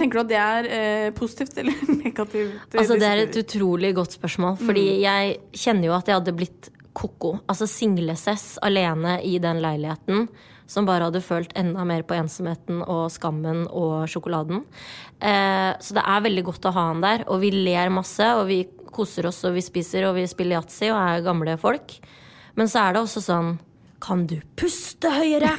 Tenker 0.00 0.16
du 0.16 0.22
at 0.22 0.30
det 0.30 0.38
er 0.40 0.68
eh, 0.78 1.08
positivt 1.12 1.60
eller 1.60 1.76
negativt? 1.92 2.56
Altså, 2.72 2.96
det 2.96 3.10
er 3.10 3.26
et 3.26 3.36
utrolig 3.42 3.92
godt 3.98 4.16
spørsmål. 4.16 4.56
Fordi 4.64 4.86
jeg 5.02 5.36
kjenner 5.52 5.90
jo 5.90 5.96
at 5.98 6.08
jeg 6.08 6.16
hadde 6.22 6.36
blitt 6.40 6.70
ko-ko. 6.96 7.36
Altså 7.46 7.68
singlesess 7.70 8.58
alene 8.62 9.18
i 9.26 9.38
den 9.42 9.60
leiligheten. 9.62 10.28
Som 10.70 10.86
bare 10.86 11.08
hadde 11.08 11.22
følt 11.24 11.50
enda 11.58 11.82
mer 11.86 12.04
på 12.06 12.14
ensomheten 12.14 12.84
og 12.84 13.08
skammen 13.10 13.64
og 13.66 14.06
sjokoladen. 14.10 14.62
Eh, 15.18 15.72
så 15.82 15.96
det 15.96 16.04
er 16.06 16.22
veldig 16.26 16.44
godt 16.46 16.68
å 16.70 16.74
ha 16.76 16.84
han 16.92 17.02
der. 17.02 17.24
Og 17.26 17.42
vi 17.42 17.50
ler 17.54 17.90
masse, 17.90 18.28
og 18.38 18.46
vi 18.50 18.62
koser 18.94 19.26
oss, 19.30 19.42
og 19.48 19.56
vi 19.56 19.64
spiser, 19.66 20.06
og 20.06 20.14
vi 20.18 20.28
spiller 20.30 20.60
yatzy 20.60 20.92
og 20.92 21.00
er 21.00 21.26
gamle 21.26 21.56
folk. 21.58 21.96
Men 22.58 22.70
så 22.70 22.84
er 22.84 22.94
det 22.94 23.04
også 23.04 23.22
sånn 23.24 23.52
Kan 24.00 24.24
du 24.30 24.38
puste 24.56 25.10
høyere? 25.12 25.52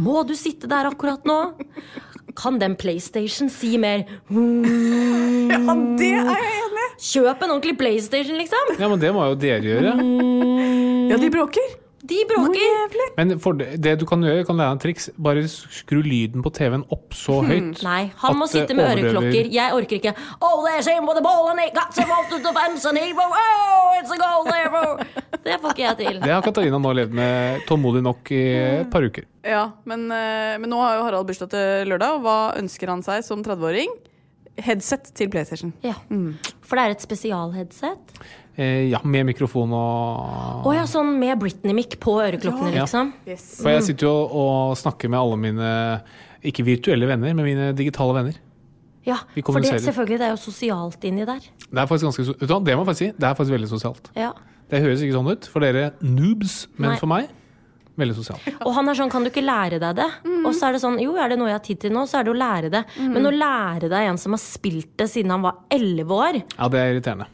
Må 0.00 0.22
du 0.24 0.32
sitte 0.38 0.70
der 0.70 0.88
akkurat 0.88 1.26
nå? 1.28 1.36
Kan 2.36 2.58
den 2.60 2.76
PlayStation 2.76 3.50
si 3.50 3.76
mer? 3.78 4.04
Ja, 5.50 5.74
det 5.98 6.08
er 6.14 6.28
jeg 6.30 6.50
enig 6.56 6.82
i! 6.84 6.88
Kjøp 7.10 7.42
en 7.42 7.50
ordentlig 7.56 7.74
PlayStation, 7.80 8.36
liksom! 8.38 8.74
Ja, 8.78 8.88
men 8.88 9.00
det 9.02 9.10
må 9.16 9.24
jo 9.32 9.36
dere 9.40 9.64
gjøre. 9.64 9.94
Ja, 11.10 11.16
de 11.18 11.30
bråker. 11.32 11.72
De 12.10 12.18
bråker. 12.26 12.94
Men 13.16 13.36
for 13.42 13.56
det, 13.58 13.68
det 13.84 13.92
du 14.00 14.04
kan 14.08 14.22
gjøre, 14.26 14.44
kan 14.48 14.58
lære 14.58 14.74
en 14.76 14.82
triks. 14.82 15.08
Bare 15.20 15.44
skru 15.50 16.00
lyden 16.02 16.42
på 16.44 16.50
TV-en 16.56 16.84
opp 16.90 17.14
så 17.16 17.40
høyt. 17.46 17.82
Nei, 17.86 18.02
han 18.22 18.38
må 18.40 18.48
sitte 18.50 18.74
med 18.74 18.88
overdøver- 18.88 19.14
øreklokker. 19.20 19.50
Jeg 19.54 19.76
orker 19.78 19.96
ikke. 20.00 20.14
Oh, 20.42 20.60
there's 20.66 20.88
him 20.90 21.06
with 21.06 21.16
the 21.20 21.24
ball 21.24 21.48
and 21.52 21.60
he 21.62 21.70
got 21.76 21.94
some 21.94 22.10
off 22.10 22.28
to 22.32 22.38
the 22.42 22.52
fence 22.56 22.84
and 22.90 22.98
he 22.98 23.12
oh, 23.14 23.94
it's 24.00 24.10
a 24.10 24.18
goal 24.20 24.44
there 24.50 24.70
for 24.74 25.04
Det 25.44 25.56
får 25.62 25.72
ikke 25.72 25.84
jeg 25.86 25.96
til. 26.02 26.20
Det 26.20 26.32
har 26.34 26.42
Katarina 26.44 26.78
nå 26.82 26.90
levd 26.98 27.14
med 27.16 27.62
tålmodig 27.68 28.02
nok 28.04 28.30
i 28.36 28.42
et 28.82 28.90
par 28.92 29.06
uker. 29.06 29.24
Ja, 29.46 29.70
men, 29.88 30.10
eh, 30.12 30.58
men 30.60 30.68
nå 30.68 30.76
har 30.82 30.98
jo 30.98 31.06
Harald 31.06 31.26
bursdag 31.30 31.48
til 31.54 31.88
lørdag, 31.88 32.18
og 32.18 32.26
hva 32.26 32.36
ønsker 32.60 32.92
han 32.92 33.00
seg 33.06 33.24
som 33.24 33.42
30-åring? 33.46 33.88
Headset 34.60 35.14
til 35.16 35.30
PlayStation. 35.32 35.72
Ja. 35.82 35.94
For 36.60 36.76
det 36.76 36.82
er 36.84 36.90
et 36.98 37.00
spesialheadset. 37.06 38.18
Eh, 38.58 38.90
ja, 38.90 38.98
med 39.04 39.28
mikrofon 39.30 39.70
og 39.72 40.66
Å 40.66 40.72
ja, 40.74 40.82
sånn 40.90 41.14
med 41.20 41.38
Britney-mic 41.40 41.94
på 42.02 42.16
øreklokkene, 42.20 42.74
Ja. 42.74 42.82
liksom. 42.84 43.12
Yes. 43.26 43.60
For 43.62 43.70
jeg 43.70 43.82
sitter 43.86 44.06
jo 44.08 44.14
og 44.42 44.76
snakker 44.76 45.08
med 45.08 45.20
alle 45.20 45.36
mine 45.40 46.02
ikke 46.44 46.64
virtuelle 46.66 47.06
venner, 47.06 47.32
men 47.34 47.44
mine 47.46 47.72
digitale 47.76 48.14
venner. 48.16 48.34
Ja, 49.06 49.16
for 49.44 49.60
det, 49.60 49.80
selvfølgelig, 49.80 50.18
det 50.20 50.26
er 50.28 50.34
jo 50.34 50.40
sosialt 50.42 51.04
inni 51.08 51.24
der. 51.24 51.40
Det 51.40 51.78
er 51.78 51.86
faktisk 51.88 52.10
ganske, 52.10 52.26
vet 52.36 52.48
du 52.48 52.52
hva, 52.52 52.60
det 52.64 52.76
må 52.76 52.82
jeg 52.84 52.90
faktisk 52.90 52.98
si. 53.06 53.12
Det 53.16 53.28
er 53.30 53.34
faktisk 53.38 53.54
veldig 53.56 53.70
sosialt. 53.70 54.10
Ja. 54.18 54.32
Det 54.70 54.82
høres 54.84 55.00
ikke 55.02 55.16
sånn 55.16 55.30
ut 55.32 55.46
for 55.50 55.64
dere 55.64 55.92
noobs, 56.04 56.66
men 56.76 56.90
Nei. 56.92 56.98
for 57.00 57.06
meg 57.10 57.30
veldig 58.00 58.16
sosialt. 58.20 58.44
Og 58.66 58.74
han 58.76 58.88
er 58.88 58.94
sånn, 58.98 59.10
kan 59.12 59.24
du 59.24 59.30
ikke 59.30 59.44
lære 59.44 59.80
deg 59.80 59.96
det? 59.98 60.08
Og 60.44 60.52
så 60.56 60.68
er 60.68 60.76
det 60.76 60.82
sånn, 60.84 61.00
jo, 61.02 61.16
er 61.20 61.32
det 61.32 61.38
noe 61.40 61.48
jeg 61.50 61.58
har 61.58 61.64
tid 61.64 61.80
til 61.80 61.92
nå, 61.96 62.04
så 62.08 62.20
er 62.20 62.28
det 62.28 62.32
å 62.34 62.38
lære 62.38 62.70
det. 62.76 62.84
Men 63.00 63.28
å 63.28 63.32
lære 63.34 63.88
deg 63.92 64.08
en 64.12 64.20
som 64.20 64.36
har 64.36 64.42
spilt 64.42 64.92
det 65.00 65.08
siden 65.12 65.32
han 65.34 65.42
var 65.44 65.64
elleve 65.72 66.20
år, 66.28 66.42
Ja, 66.58 66.68
det 66.68 66.80
er 66.80 66.94
irriterende. 66.94 67.26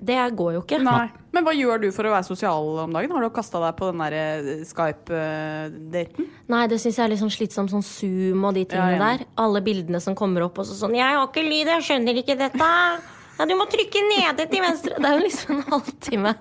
Det 0.00 0.18
går 0.36 0.52
jo 0.58 0.60
ikke. 0.62 0.78
Nei. 0.84 1.08
Men 1.32 1.44
hva 1.46 1.52
gjør 1.56 1.80
du 1.80 1.86
for 1.92 2.08
å 2.08 2.12
være 2.12 2.26
sosial 2.28 2.68
om 2.82 2.92
dagen? 2.92 3.12
Har 3.16 3.24
du 3.24 3.30
kasta 3.32 3.60
deg 3.62 3.76
på 3.78 3.88
den 3.90 4.02
der 4.04 4.16
eh, 4.18 4.64
Skype-daten? 4.68 6.28
Nei, 6.52 6.62
det 6.70 6.78
syns 6.82 6.98
jeg 6.98 7.04
er 7.06 7.12
litt 7.14 7.22
sånn 7.22 7.32
slitsomt, 7.32 7.72
sånn 7.72 7.84
Zoom 7.86 8.44
og 8.48 8.56
de 8.58 8.64
tingene 8.68 8.96
Ja, 8.96 9.10
der. 9.16 9.26
Alle 9.40 9.62
bildene 9.64 10.00
som 10.04 10.16
kommer 10.18 10.46
opp 10.46 10.58
og 10.60 10.68
så 10.68 10.76
sånn 10.78 10.96
'Jeg 10.96 11.16
har 11.16 11.26
ikke 11.26 11.44
lyd, 11.44 11.66
jeg 11.66 11.86
skjønner 11.88 12.20
ikke 12.22 12.36
dette'. 12.38 12.70
Ja, 13.38 13.44
du 13.44 13.54
må 13.54 13.66
trykke 13.68 14.00
nede 14.08 14.46
til 14.48 14.62
venstre. 14.64 14.96
Det 14.96 15.04
er 15.04 15.18
jo 15.18 15.24
liksom 15.26 15.56
en 15.56 15.70
halvtime 15.72 16.34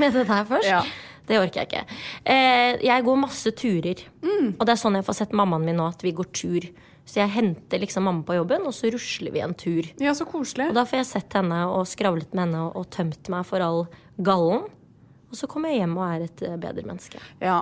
med 0.00 0.12
det 0.12 0.26
der 0.28 0.44
først. 0.48 0.68
Ja. 0.68 0.82
Det 1.28 1.36
orker 1.36 1.60
jeg 1.60 1.68
ikke. 1.68 1.84
Eh, 2.24 2.78
jeg 2.86 3.04
går 3.04 3.16
masse 3.20 3.50
turer. 3.52 4.00
Og 4.58 4.62
det 4.64 4.72
er 4.72 4.80
sånn 4.80 4.96
jeg 4.96 5.04
får 5.04 5.14
sett 5.18 5.32
mammaen 5.36 5.64
min 5.64 5.76
nå, 5.76 5.88
at 5.92 6.00
vi 6.02 6.12
går 6.12 6.28
tur. 6.32 6.64
Så 7.08 7.22
jeg 7.22 7.32
henter 7.32 7.80
liksom 7.80 8.04
mamma 8.04 8.24
på 8.26 8.36
jobben, 8.36 8.66
og 8.68 8.74
så 8.76 8.90
rusler 8.92 9.32
vi 9.32 9.44
en 9.44 9.56
tur. 9.56 9.86
Ja, 10.02 10.12
så 10.16 10.28
koselig. 10.28 10.68
Og 10.70 10.76
da 10.76 10.84
får 10.88 11.02
jeg 11.02 11.12
sett 11.14 11.38
henne 11.38 11.62
og 11.72 11.86
skravlet 11.88 12.34
med 12.34 12.48
henne 12.48 12.66
og, 12.68 12.84
tømt 12.92 13.30
meg 13.32 13.46
for 13.48 13.64
all 13.64 13.86
gallen. 14.24 14.66
Og 15.28 15.36
så 15.36 15.44
kommer 15.48 15.68
jeg 15.68 15.82
hjem 15.82 15.96
og 15.98 16.04
er 16.06 16.22
et 16.24 16.42
eh, 16.46 16.54
bedre 16.56 16.84
menneske. 16.88 17.20
Ja, 17.44 17.58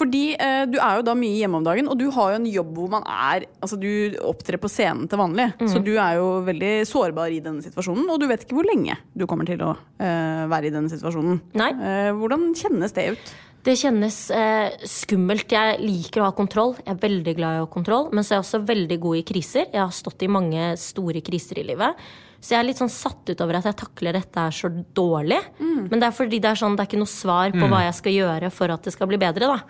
fordi 0.00 0.22
eh, 0.32 0.62
du 0.64 0.78
er 0.80 0.96
jo 0.96 1.04
da 1.04 1.12
mye 1.16 1.36
hjemme 1.36 1.60
om 1.60 1.66
dagen, 1.66 1.90
og 1.92 1.98
du 2.00 2.06
har 2.14 2.32
jo 2.32 2.38
en 2.40 2.48
jobb 2.48 2.70
hvor 2.78 2.88
man 2.94 3.04
er 3.04 3.44
Altså, 3.60 3.76
du 3.80 4.16
opptrer 4.24 4.56
på 4.60 4.70
scenen 4.72 5.04
til 5.12 5.20
vanlig, 5.20 5.50
så 5.68 5.82
du 5.84 5.92
er 5.92 6.16
jo 6.16 6.40
veldig 6.46 6.72
sårbar 6.88 7.32
i 7.32 7.42
denne 7.44 7.64
situasjonen, 7.64 8.08
og 8.08 8.20
du 8.20 8.26
vet 8.30 8.46
ikke 8.46 8.56
hvor 8.56 8.68
lenge 8.68 8.96
du 9.12 9.26
kommer 9.28 9.48
til 9.48 9.60
å 9.60 9.74
eh, 10.00 10.44
være 10.52 10.70
i 10.70 10.74
denne 10.74 10.92
situasjonen. 10.92 11.42
Nei. 11.60 11.70
Eh, 11.76 12.10
hvordan 12.16 12.48
kjennes 12.58 12.96
det 12.96 13.10
ut? 13.12 13.34
Det 13.62 13.76
kjennes 13.78 14.16
eh, 14.34 14.72
skummelt. 14.90 15.52
Jeg 15.54 15.78
liker 15.78 16.22
å 16.22 16.26
ha 16.26 16.34
kontroll. 16.34 16.74
Jeg 16.80 16.96
er 16.96 17.02
veldig 17.04 17.34
glad 17.38 17.54
i 17.54 17.60
å 17.62 17.66
ha 17.68 17.70
kontroll. 17.70 18.08
Men 18.10 18.26
så 18.26 18.34
er 18.34 18.40
jeg 18.40 18.46
også 18.48 18.62
veldig 18.72 18.98
god 19.04 19.20
i 19.20 19.24
kriser. 19.28 19.68
Jeg 19.70 19.82
har 19.84 19.94
stått 19.94 20.24
i 20.26 20.30
mange 20.34 20.72
store 20.82 21.22
kriser 21.22 21.60
i 21.62 21.66
livet. 21.68 22.00
Så 22.42 22.56
jeg 22.56 22.58
er 22.58 22.66
litt 22.66 22.80
sånn 22.82 22.90
satt 22.90 23.30
ut 23.30 23.42
over 23.44 23.60
at 23.60 23.68
jeg 23.70 23.78
takler 23.78 24.16
dette 24.18 24.46
her 24.48 24.54
så 24.56 24.66
dårlig. 24.98 25.38
Men 25.92 26.02
det 26.02 26.08
er 26.08 26.16
fordi 26.16 26.40
det 26.42 26.50
er 26.50 26.58
sånn, 26.58 26.74
det 26.74 26.82
er 26.82 26.90
ikke 26.90 27.02
noe 27.04 27.12
svar 27.12 27.52
på 27.54 27.68
hva 27.70 27.84
jeg 27.84 27.94
skal 28.00 28.16
gjøre 28.16 28.50
for 28.50 28.74
at 28.74 28.82
det 28.88 28.94
skal 28.96 29.10
bli 29.12 29.20
bedre. 29.22 29.52
da. 29.52 29.60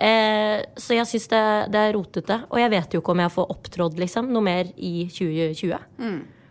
Eh, 0.00 0.58
så 0.76 0.96
jeg 0.98 1.08
syns 1.08 1.26
det, 1.32 1.40
det 1.72 1.80
er 1.80 1.96
rotete. 1.96 2.42
Og 2.52 2.60
jeg 2.60 2.70
vet 2.76 2.92
jo 2.92 3.00
ikke 3.00 3.12
om 3.16 3.24
jeg 3.24 3.32
får 3.38 3.50
opptrådt 3.56 3.98
liksom, 4.04 4.28
noe 4.36 4.44
mer 4.44 4.68
i 4.76 5.08
2020. 5.08 5.80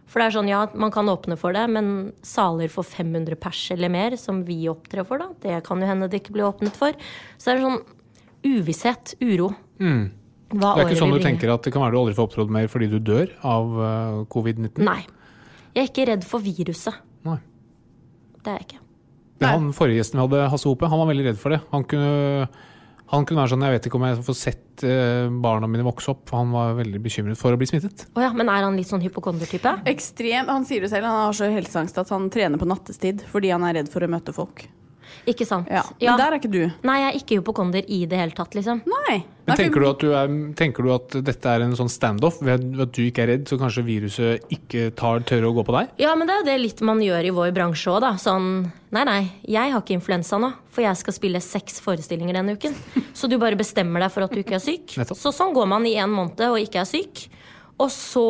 For 0.10 0.22
det 0.22 0.28
er 0.30 0.36
sånn, 0.40 0.50
ja, 0.50 0.64
man 0.74 0.94
kan 0.94 1.10
åpne 1.12 1.38
for 1.38 1.54
det, 1.54 1.68
men 1.70 2.12
saler 2.26 2.72
for 2.74 2.88
500 2.88 3.38
pers 3.42 3.62
eller 3.76 3.92
mer, 3.94 4.16
som 4.18 4.42
vi 4.48 4.64
opptrer 4.72 5.06
for, 5.06 5.22
da, 5.22 5.30
det 5.44 5.60
kan 5.68 5.82
jo 5.82 5.90
hende 5.90 6.10
det 6.10 6.24
ikke 6.24 6.34
blir 6.38 6.48
åpnet 6.50 6.78
for. 6.78 6.98
Så 7.38 7.52
det 7.52 7.60
er 7.60 7.66
sånn 7.68 7.84
uvisshet, 8.50 9.16
uro. 9.22 9.54
Hva 9.80 9.86
Mm. 9.86 10.08
Det 10.50 10.66
er 10.66 10.88
ikke 10.88 10.98
sånn 10.98 11.12
du 11.14 11.22
tenker 11.22 11.52
at 11.54 11.62
det 11.62 11.72
kan 11.76 11.84
være 11.84 11.94
du 11.94 12.00
aldri 12.00 12.16
får 12.18 12.26
opptrådt 12.26 12.50
mer 12.50 12.66
fordi 12.74 12.88
du 12.90 12.98
dør 12.98 13.30
av 13.46 13.76
eh, 13.86 14.16
covid-19? 14.34 14.82
Nei. 14.82 15.04
Jeg 15.76 15.84
er 15.84 15.90
ikke 15.92 16.08
redd 16.10 16.26
for 16.26 16.42
viruset. 16.42 16.98
Nei. 17.28 17.38
Det 18.42 18.50
er 18.50 18.58
jeg 18.58 18.66
ikke. 18.66 18.80
Nei. 19.40 19.52
han 19.54 19.70
forrige 19.78 20.02
gjesten 20.02 20.20
vi 20.20 20.26
hadde, 20.26 20.50
Hasse 20.52 20.68
Hope, 20.68 20.90
han 20.90 21.00
var 21.00 21.12
veldig 21.12 21.28
redd 21.30 21.40
for 21.40 21.54
det. 21.54 21.62
Han 21.70 21.86
kunne, 21.88 22.50
han 23.10 23.26
kunne 23.26 23.42
være 23.42 23.54
sånn 23.56 23.64
Jeg 23.66 23.76
vet 23.76 23.88
ikke 23.90 23.98
om 24.00 24.06
jeg 24.06 24.24
får 24.28 24.38
sett 24.38 24.84
eh, 24.86 25.28
barna 25.44 25.70
mine 25.72 25.86
vokse 25.88 26.12
opp. 26.14 26.24
for 26.30 26.42
Han 26.44 26.52
var 26.54 26.76
veldig 26.78 27.02
bekymret 27.02 27.40
for 27.40 27.56
å 27.56 27.60
bli 27.60 27.68
smittet. 27.70 28.06
Oh 28.16 28.22
ja, 28.24 28.30
men 28.38 28.52
er 28.52 28.66
han 28.68 28.78
litt 28.78 28.90
sånn 28.92 29.02
hypokondertype? 29.02 29.80
Ekstrem, 29.90 30.50
Han 30.52 30.68
sier 30.70 30.86
det 30.86 30.92
selv, 30.94 31.10
han 31.10 31.26
har 31.28 31.38
så 31.38 31.50
helseangst 31.50 31.98
at 31.98 32.14
han 32.14 32.30
trener 32.34 32.62
på 32.62 32.70
nattestid 32.70 33.26
fordi 33.32 33.54
han 33.54 33.66
er 33.66 33.82
redd 33.82 33.90
for 33.92 34.06
å 34.06 34.12
møte 34.12 34.36
folk. 34.36 34.68
Ikke 35.30 35.46
sant? 35.48 35.68
Ja, 35.72 35.84
Men 36.02 36.20
der 36.20 36.34
er 36.34 36.40
ikke 36.40 36.52
du. 36.52 36.62
Nei, 36.88 36.98
jeg 37.02 37.10
er 37.10 37.20
ikke 37.20 37.40
hypokonder 37.40 37.86
i 37.86 38.00
det 38.10 38.20
hele 38.20 38.36
tatt, 38.38 38.56
liksom. 38.58 38.82
Nei. 38.90 39.20
Men 39.50 39.58
tenker 39.58 39.82
du, 39.82 39.88
at 39.90 40.04
du 40.04 40.12
er, 40.14 40.34
tenker 40.58 40.86
du 40.86 40.92
at 40.94 41.16
dette 41.26 41.54
er 41.54 41.66
en 41.66 41.76
sånn 41.78 41.90
standoff? 41.90 42.40
Ved 42.46 42.80
at 42.84 42.94
du 42.96 43.02
ikke 43.06 43.24
er 43.26 43.32
redd, 43.34 43.48
så 43.50 43.58
kanskje 43.62 43.86
viruset 43.88 44.54
ikke 44.54 44.90
tar 44.98 45.24
tørre 45.30 45.50
å 45.50 45.56
gå 45.58 45.66
på 45.66 45.76
deg? 45.76 45.94
Ja, 46.02 46.14
men 46.18 46.30
det 46.30 46.36
er 46.36 46.44
jo 46.44 46.48
det 46.52 46.58
litt 46.62 46.84
man 46.86 47.02
gjør 47.04 47.30
i 47.30 47.34
vår 47.36 47.54
bransje 47.58 47.94
òg, 47.94 48.02
da. 48.06 48.14
Sånn 48.22 48.52
Nei, 48.90 49.04
nei, 49.06 49.20
jeg 49.46 49.70
har 49.70 49.84
ikke 49.84 49.94
influensa 49.94 50.40
nå, 50.42 50.48
for 50.74 50.82
jeg 50.82 50.98
skal 50.98 51.14
spille 51.14 51.42
seks 51.46 51.76
forestillinger 51.86 52.40
denne 52.40 52.56
uken. 52.58 52.74
Så 53.14 53.30
du 53.30 53.36
bare 53.38 53.60
bestemmer 53.60 54.02
deg 54.02 54.10
for 54.16 54.26
at 54.26 54.34
du 54.34 54.42
ikke 54.42 54.58
er 54.58 54.64
syk. 54.64 54.96
Så 55.14 55.30
sånn 55.36 55.54
går 55.54 55.70
man 55.70 55.86
i 55.86 55.94
en 56.02 56.10
måned 56.10 56.42
og 56.48 56.58
ikke 56.58 56.82
er 56.82 56.90
syk. 56.90 57.28
Og 57.78 57.92
så 57.94 58.26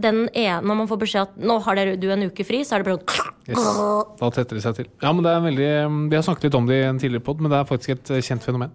den 0.00 0.22
ene, 0.32 0.62
når 0.64 0.78
man 0.80 0.88
får 0.88 1.00
beskjed 1.02 1.22
at 1.28 1.36
nå 1.38 1.58
har 1.62 1.76
dere- 1.76 1.96
du 2.00 2.06
en 2.10 2.22
uke 2.30 2.44
fri, 2.46 2.62
så 2.64 2.76
er 2.76 2.82
det 2.82 2.88
bare 2.92 3.04
sånn 3.04 3.30
Yes. 3.44 3.60
Da 4.20 4.30
tetter 4.32 4.56
det 4.56 4.62
seg 4.64 4.74
til. 4.78 4.86
Ja, 5.02 5.10
men 5.12 5.22
det 5.26 5.30
er 5.34 5.42
veldig, 5.44 6.08
Vi 6.10 6.16
har 6.16 6.22
snakket 6.24 6.44
litt 6.48 6.54
om 6.56 6.66
det 6.66 6.78
i 6.80 6.86
en 6.88 6.98
tidligere 6.98 7.24
pod, 7.26 7.40
men 7.44 7.50
det 7.52 7.58
er 7.60 7.66
faktisk 7.68 7.90
et 7.92 8.10
eh, 8.16 8.22
kjent 8.24 8.42
fenomen. 8.46 8.70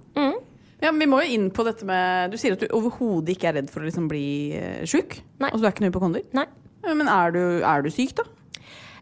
Ja, 0.80 0.92
men 0.94 1.00
Vi 1.02 1.08
må 1.12 1.18
jo 1.26 1.34
inn 1.36 1.50
på 1.52 1.66
dette 1.68 1.84
med 1.84 2.32
Du 2.32 2.38
sier 2.38 2.54
at 2.54 2.62
du 2.62 2.68
overhodet 2.72 3.34
ikke 3.36 3.50
er 3.50 3.58
redd 3.58 3.70
for 3.74 3.82
å 3.82 3.88
liksom 3.90 4.06
bli 4.08 4.54
uh, 4.56 4.86
sjuk. 4.86 5.18
Altså 5.42 5.60
du 5.60 5.66
er 5.66 5.74
ikke 5.74 5.84
noe 5.84 5.90
hypokonder. 5.92 6.24
Nei. 6.38 6.46
Men 6.86 7.10
er 7.12 7.34
du, 7.36 7.42
er 7.68 7.82
du 7.84 7.90
syk, 7.92 8.14
da? 8.16 8.24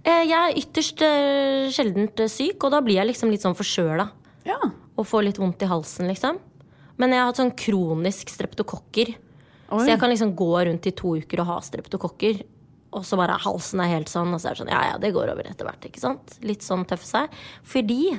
Eh, 0.08 0.24
Jeg 0.26 0.40
er 0.40 0.58
ytterst 0.64 1.04
eh, 1.06 1.68
sjeldent 1.76 2.20
eh, 2.24 2.32
syk, 2.32 2.64
og 2.64 2.72
da 2.74 2.80
blir 2.82 2.96
jeg 2.98 3.12
liksom 3.12 3.30
litt 3.30 3.44
sånn 3.46 3.54
forkjøla. 3.60 4.08
Ja. 4.48 4.58
Og 4.98 5.06
får 5.06 5.28
litt 5.28 5.38
vondt 5.38 5.62
i 5.62 5.70
halsen, 5.70 6.08
liksom. 6.10 6.40
Men 6.98 7.12
jeg 7.14 7.20
har 7.22 7.28
hatt 7.30 7.38
sånn 7.44 7.54
kronisk 7.54 8.32
streptokokker. 8.34 9.12
Oi. 9.68 9.82
Så 9.84 9.90
jeg 9.92 10.00
kan 10.00 10.12
liksom 10.12 10.36
gå 10.38 10.52
rundt 10.70 10.88
i 10.88 10.94
to 10.96 11.18
uker 11.20 11.44
og 11.44 11.50
ha 11.52 11.58
streptokokker. 11.66 12.42
Og 12.98 13.04
så 13.06 13.20
bare 13.20 13.36
halsen 13.44 13.82
er 13.84 13.92
helt 13.98 14.12
sånn, 14.12 14.32
og 14.32 14.40
så 14.40 14.50
er 14.50 14.56
det 14.56 14.62
sånn, 14.62 14.72
ja 14.72 14.84
ja, 14.94 15.00
det 15.02 15.12
går 15.16 15.34
over 15.34 15.50
etter 15.50 15.68
hvert. 15.68 15.84
ikke 15.90 16.02
sant? 16.02 16.38
Litt 16.48 16.64
sånn 16.64 16.86
tøffe 16.88 17.08
seg. 17.10 17.36
Fordi, 17.68 18.16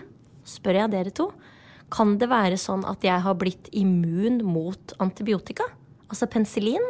spør 0.49 0.83
jeg 0.83 0.93
dere 0.93 1.15
to, 1.17 1.31
kan 1.95 2.19
det 2.21 2.29
være 2.29 2.59
sånn 2.61 2.85
at 2.89 3.05
jeg 3.07 3.25
har 3.25 3.37
blitt 3.41 3.71
immun 3.73 4.43
mot 4.45 4.93
antibiotika? 5.01 5.71
Altså 6.13 6.29
penicillin? 6.31 6.85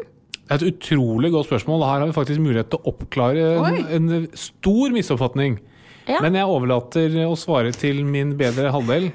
Et 0.50 0.64
utrolig 0.64 1.30
godt 1.34 1.50
spørsmål. 1.50 1.84
Her 1.86 2.02
har 2.02 2.10
vi 2.10 2.16
faktisk 2.16 2.42
mulighet 2.42 2.70
til 2.72 2.80
å 2.80 2.92
oppklare 2.92 3.48
en, 3.94 4.10
en 4.10 4.28
stor 4.38 4.94
misoppfatning. 4.94 5.58
Ja. 6.08 6.22
Men 6.24 6.38
jeg 6.38 6.48
overlater 6.48 7.14
å 7.26 7.34
svare 7.36 7.70
til 7.76 8.00
min 8.08 8.32
bedre 8.40 8.72
halvdel, 8.72 9.10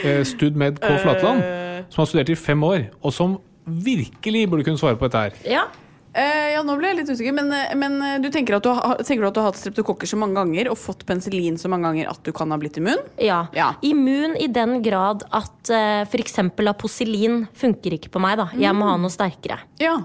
eh, 0.00 0.22
Stud 0.24 0.56
Med 0.58 0.80
K. 0.80 0.94
Flatland, 1.02 1.44
som 1.92 2.02
har 2.02 2.08
studert 2.08 2.32
i 2.32 2.38
fem 2.40 2.62
år, 2.64 2.86
og 3.04 3.12
som 3.12 3.36
virkelig 3.64 4.48
burde 4.50 4.66
kunne 4.66 4.80
svare 4.80 4.98
på 4.98 5.08
dette 5.08 5.24
her. 5.26 5.40
Ja. 5.58 5.68
Uh, 6.12 6.48
ja, 6.52 6.60
nå 6.60 6.74
ble 6.76 6.90
jeg 6.90 6.98
litt 6.98 7.08
usikker, 7.08 7.32
men, 7.32 7.46
eh, 7.56 7.70
men 7.78 7.94
eh, 8.04 8.18
du 8.20 8.26
tenker, 8.28 8.58
at 8.58 8.66
du 8.66 8.68
har, 8.76 8.98
tenker 9.00 9.24
du 9.24 9.28
at 9.30 9.36
du 9.38 9.40
har 9.40 9.46
hatt 9.48 9.56
streptokokker 9.56 10.10
så 10.10 10.18
mange 10.20 10.36
ganger 10.36 10.68
og 10.68 10.76
fått 10.76 11.06
penicillin 11.08 11.56
så 11.56 11.70
mange 11.72 11.88
ganger 11.88 12.10
at 12.10 12.20
du 12.26 12.28
kan 12.36 12.52
ha 12.52 12.58
blitt 12.60 12.76
immun? 12.76 13.00
Ja. 13.16 13.46
Ja. 13.56 13.70
Immun 13.80 14.36
i 14.36 14.50
den 14.52 14.82
grad 14.84 15.24
at 15.32 15.72
uh, 15.72 16.02
f.eks. 16.04 16.36
aposilin 16.68 17.46
funker 17.56 17.96
ikke 17.96 18.12
på 18.12 18.20
meg. 18.20 18.36
da 18.42 18.50
Jeg 18.60 18.76
må 18.76 18.90
ha 18.90 18.98
noe 19.00 19.14
sterkere. 19.14 19.62
Ja. 19.80 20.02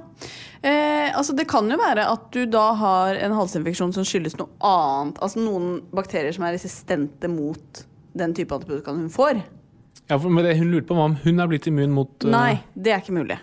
Eh, 0.62 1.12
altså 1.12 1.36
Det 1.36 1.48
kan 1.52 1.68
jo 1.70 1.78
være 1.80 2.08
at 2.10 2.32
du 2.34 2.46
da 2.50 2.70
har 2.80 3.20
en 3.20 3.36
halsinfeksjon 3.38 3.92
som 3.96 4.08
skyldes 4.08 4.38
noe 4.40 4.50
annet. 4.64 5.20
Altså 5.20 5.44
noen 5.44 5.82
bakterier 5.92 6.32
som 6.36 6.48
er 6.48 6.56
resistente 6.56 7.28
mot 7.32 7.84
den 8.18 8.34
type 8.38 8.56
antibiotika 8.56 8.96
hun 8.96 9.12
får. 9.14 9.44
Ja, 10.08 10.20
for, 10.20 10.32
men 10.32 10.46
det 10.46 10.56
hun 10.58 10.72
lurte 10.72 10.88
på 10.88 10.96
om 10.96 11.16
hun 11.24 11.40
er 11.44 11.50
blitt 11.52 11.68
immun 11.68 11.94
mot 11.96 12.26
uh... 12.26 12.32
Nei, 12.32 12.60
det 12.74 12.94
er 12.96 13.04
ikke 13.04 13.16
mulig. 13.18 13.38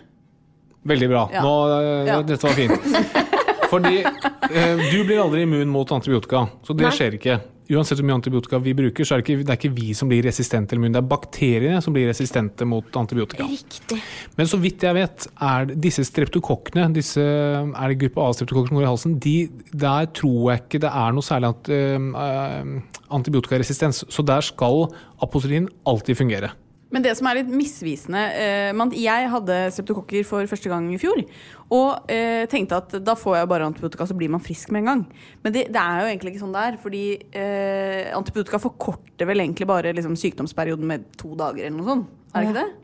Veldig 0.89 1.09
bra. 1.13 1.25
Ja. 1.33 1.43
Nå, 1.45 1.55
uh, 1.69 2.09
Ja. 2.09 2.21
Dette 2.25 2.47
var 2.47 2.57
fint. 2.57 2.89
Fordi 3.73 4.01
uh, 4.05 4.85
du 4.93 4.99
blir 5.05 5.21
aldri 5.21 5.45
immun 5.45 5.69
mot 5.73 5.93
antibiotika, 5.93 6.47
så 6.65 6.77
det 6.77 6.89
Nei. 6.89 6.95
skjer 6.97 7.19
ikke. 7.19 7.39
Uansett 7.73 7.97
hvor 7.97 8.05
mye 8.05 8.19
antibiotika 8.19 8.59
vi 8.61 8.75
bruker, 8.77 9.07
så 9.07 9.15
er 9.15 9.23
det 9.23 9.25
ikke, 9.25 9.45
det 9.45 9.53
er 9.55 9.59
ikke 9.61 9.77
vi 9.77 9.95
som 9.97 10.11
blir 10.11 10.25
resistente 10.27 10.77
det 10.77 11.01
er 11.01 11.07
bakteriene 11.09 11.81
som 11.85 11.95
blir 11.97 12.11
resistente 12.11 12.67
mot 12.69 12.97
antibiotika. 13.01 13.47
Riktig. 13.49 14.01
Men 14.37 14.51
så 14.51 14.59
vidt 14.61 14.85
jeg 14.85 14.97
vet, 14.99 15.29
er 15.41 15.73
disse 15.73 16.05
streptokokkene, 16.05 16.91
disse, 16.95 17.25
er 17.25 17.93
det 17.93 18.01
gruppe 18.03 18.27
A-streptokokker 18.27 18.73
som 18.73 18.81
går 18.81 18.85
i 18.85 18.91
halsen, 18.91 19.17
de, 19.25 19.37
der 19.73 20.11
tror 20.17 20.53
jeg 20.53 20.65
ikke 20.65 20.83
det 20.85 20.93
er 20.93 21.17
noe 21.17 21.25
særlig 21.25 21.53
ant, 21.55 21.73
eh, 21.73 23.01
antibiotikaresistens. 23.17 24.05
Så 24.13 24.27
der 24.27 24.45
skal 24.45 24.91
aposilin 25.25 25.71
alltid 25.89 26.21
fungere. 26.21 26.53
Men 26.95 27.03
det 27.03 27.17
som 27.19 27.27
er 27.27 27.41
litt 27.41 27.51
misvisende 27.51 28.21
eh, 28.39 28.71
man, 28.77 28.93
Jeg 28.95 29.31
hadde 29.33 29.57
septokokker 29.75 30.27
for 30.29 30.47
første 30.51 30.71
gang 30.71 30.87
i 30.95 31.01
fjor. 31.03 31.25
Og 31.75 32.13
eh, 32.13 32.45
tenkte 32.51 32.79
at 32.79 32.95
da 33.03 33.17
får 33.19 33.41
jeg 33.41 33.51
bare 33.51 33.67
antibiotika, 33.67 34.07
så 34.07 34.17
blir 34.19 34.31
man 34.31 34.45
frisk 34.45 34.71
med 34.71 34.85
en 34.85 34.91
gang. 34.93 35.03
Men 35.43 35.57
det, 35.57 35.67
det 35.75 35.83
er 35.83 36.05
jo 36.05 36.13
egentlig 36.13 36.35
ikke 36.35 36.45
sånn 36.45 36.55
det 36.55 36.65
er. 36.69 36.79
Fordi 36.85 37.05
eh, 37.41 38.15
antibiotika 38.15 38.63
forkorter 38.63 39.31
vel 39.31 39.43
egentlig 39.43 39.69
bare 39.71 39.95
liksom, 39.97 40.15
sykdomsperioden 40.21 40.87
med 40.95 41.11
to 41.19 41.35
dager 41.39 41.67
eller 41.67 41.81
noe 41.81 41.91
sånt. 41.91 42.17
Er 42.31 42.41
det 42.45 42.51
ikke 42.51 42.61
det? 42.63 42.84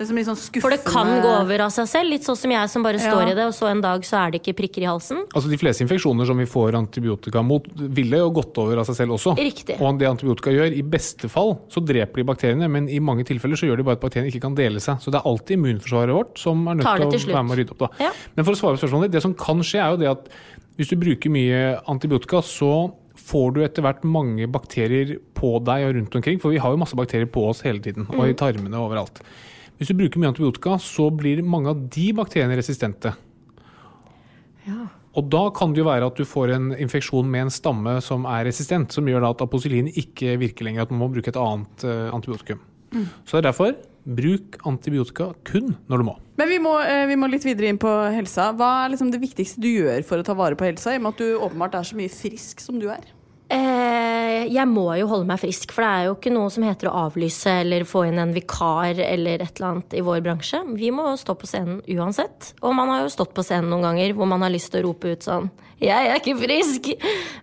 Det 0.00 0.06
er 0.06 0.08
som 0.08 0.16
litt 0.16 0.28
sånn 0.30 0.38
skuffende 0.40 0.62
For 0.64 0.72
det 0.72 0.84
kan 0.88 1.08
gå 1.20 1.30
over 1.42 1.60
av 1.66 1.70
seg 1.74 1.84
selv. 1.90 2.08
Litt 2.08 2.24
sånn 2.24 2.36
som 2.40 2.50
jeg 2.54 2.70
som 2.72 2.82
bare 2.86 2.96
står 2.96 3.20
Ja. 3.20 3.32
i 3.32 3.34
det, 3.36 3.44
og 3.44 3.52
så 3.52 3.66
en 3.68 3.82
dag 3.84 4.00
så 4.08 4.16
er 4.16 4.30
det 4.32 4.38
ikke 4.40 4.54
prikker 4.56 4.80
i 4.80 4.88
halsen. 4.88 5.26
Altså 5.36 5.50
De 5.52 5.58
fleste 5.60 5.84
infeksjoner 5.84 6.24
som 6.24 6.38
vi 6.40 6.46
får 6.48 6.72
antibiotika 6.78 7.42
mot, 7.44 7.66
ville 7.76 8.16
jo 8.16 8.30
gått 8.32 8.56
over 8.56 8.78
av 8.80 8.86
seg 8.88 8.96
selv 8.96 9.12
også. 9.18 9.36
Riktig. 9.36 9.76
Og 9.78 9.98
det 10.00 10.08
antibiotika 10.08 10.48
gjør, 10.56 10.72
i 10.72 10.80
beste 10.80 11.28
fall 11.28 11.58
så 11.68 11.84
dreper 11.84 12.16
de 12.16 12.24
bakteriene, 12.24 12.70
men 12.70 12.88
i 12.88 12.98
mange 12.98 13.26
tilfeller 13.28 13.60
så 13.60 13.68
gjør 13.68 13.76
de 13.76 13.82
bare 13.90 13.98
at 14.00 14.00
bakteriene 14.00 14.32
ikke 14.32 14.40
kan 14.40 14.54
dele 14.56 14.80
seg. 14.80 14.96
Så 15.04 15.12
det 15.12 15.20
er 15.20 15.28
alltid 15.28 15.58
immunforsvaret 15.60 16.16
vårt 16.16 16.38
som 16.38 16.64
er 16.66 16.74
nødt 16.80 16.88
til 16.96 17.10
til 17.10 17.20
å 17.20 17.22
slutt. 17.26 17.34
være 17.36 17.44
med 17.44 17.52
å 17.52 17.60
rydde 17.60 17.70
opp. 17.76 17.78
da. 17.84 18.04
Ja. 18.06 18.10
Men 18.36 18.44
for 18.46 18.52
å 18.52 18.56
svare 18.56 18.78
på 18.78 18.88
spørsmålet, 18.88 19.10
det 19.12 19.20
som 19.20 19.34
kan 19.34 19.60
skje, 19.60 19.84
er 19.84 19.90
jo 19.92 19.96
det 20.00 20.08
at 20.16 20.28
hvis 20.78 20.88
du 20.88 20.96
bruker 20.96 21.28
mye 21.28 21.76
antibiotika, 21.92 22.40
så 22.40 22.94
får 23.20 23.52
du 23.52 23.60
etter 23.68 23.82
hvert 23.84 24.00
mange 24.02 24.48
bakterier 24.50 25.18
på 25.36 25.62
deg 25.62 25.84
og 25.84 25.94
rundt 25.94 26.14
omkring, 26.16 26.40
for 26.40 26.48
vi 26.48 26.56
har 26.56 26.70
jo 26.72 26.78
masse 26.80 26.96
bakterier 26.96 27.28
på 27.28 27.44
oss 27.50 27.60
hele 27.60 27.80
tiden, 27.84 28.06
og 28.08 28.16
Mm. 28.24 28.30
i 28.30 28.32
tarmene 28.32 28.74
og 28.80 28.88
overalt. 28.90 29.20
Hvis 29.80 29.88
du 29.88 29.96
bruker 29.96 30.20
mye 30.20 30.28
antibiotika, 30.28 30.76
så 30.76 31.08
blir 31.08 31.40
mange 31.40 31.72
av 31.72 31.78
de 31.88 32.10
bakteriene 32.12 32.58
resistente. 32.58 33.14
Og 35.16 35.26
da 35.32 35.46
kan 35.56 35.72
det 35.72 35.80
jo 35.80 35.88
være 35.88 36.06
at 36.10 36.18
du 36.20 36.26
får 36.28 36.52
en 36.54 36.66
infeksjon 36.76 37.26
med 37.26 37.46
en 37.46 37.54
stamme 37.54 37.96
som 38.04 38.26
er 38.28 38.44
resistent, 38.46 38.92
som 38.94 39.08
gjør 39.08 39.24
da 39.24 39.32
at 39.32 39.42
aposilin 39.42 39.88
ikke 39.88 40.36
virker 40.42 40.68
lenger, 40.68 40.84
at 40.84 40.92
man 40.92 41.00
må 41.02 41.08
bruke 41.14 41.32
et 41.32 41.40
annet 41.40 41.86
eh, 41.88 42.10
antibiotikum. 42.14 42.60
Så 43.24 43.38
det 43.38 43.40
er 43.40 43.48
derfor 43.48 43.72
bruk 44.04 44.58
antibiotika 44.66 45.30
kun 45.46 45.74
når 45.90 46.02
du 46.02 46.06
må. 46.10 46.14
Men 46.40 46.48
vi 46.48 46.58
må, 46.62 46.74
eh, 46.80 47.06
vi 47.10 47.16
må 47.20 47.28
litt 47.30 47.44
videre 47.44 47.72
inn 47.72 47.80
på 47.80 47.90
helsa. 48.14 48.50
Hva 48.56 48.70
er 48.84 48.92
liksom 48.94 49.10
det 49.12 49.22
viktigste 49.22 49.62
du 49.62 49.68
gjør 49.70 50.04
for 50.06 50.20
å 50.20 50.26
ta 50.26 50.36
vare 50.38 50.58
på 50.58 50.68
helsa, 50.68 50.94
i 50.94 51.00
og 51.00 51.06
med 51.06 51.16
at 51.16 51.24
du 51.24 51.40
åpenbart 51.40 51.80
er 51.80 51.88
så 51.88 51.98
mye 51.98 52.12
frisk 52.12 52.62
som 52.62 52.78
du 52.82 52.88
er? 52.92 53.08
Eh, 53.50 54.44
jeg 54.46 54.66
må 54.70 54.84
jo 55.00 55.08
holde 55.10 55.26
meg 55.26 55.40
frisk, 55.42 55.72
for 55.74 55.82
det 55.82 55.90
er 55.90 56.04
jo 56.06 56.14
ikke 56.14 56.32
noe 56.34 56.50
som 56.54 56.64
heter 56.66 56.86
å 56.90 56.96
avlyse 57.08 57.50
eller 57.64 57.86
få 57.88 58.04
inn 58.06 58.20
en 58.22 58.34
vikar 58.34 59.00
eller 59.02 59.42
et 59.42 59.58
eller 59.58 59.68
annet 59.72 59.96
i 59.98 60.04
vår 60.06 60.20
bransje. 60.22 60.60
Vi 60.78 60.92
må 60.94 61.08
jo 61.08 61.16
stå 61.18 61.34
på 61.38 61.50
scenen 61.50 61.80
uansett. 61.96 62.52
Og 62.62 62.76
man 62.78 62.92
har 62.92 63.02
jo 63.02 63.10
stått 63.10 63.34
på 63.34 63.44
scenen 63.46 63.72
noen 63.72 63.88
ganger 63.88 64.14
hvor 64.14 64.30
man 64.30 64.46
har 64.46 64.54
lyst 64.54 64.70
til 64.70 64.84
å 64.84 64.90
rope 64.90 65.16
ut 65.16 65.26
sånn 65.26 65.50
'Jeg 65.80 66.10
er 66.10 66.18
ikke 66.20 66.36
frisk!' 66.36 66.90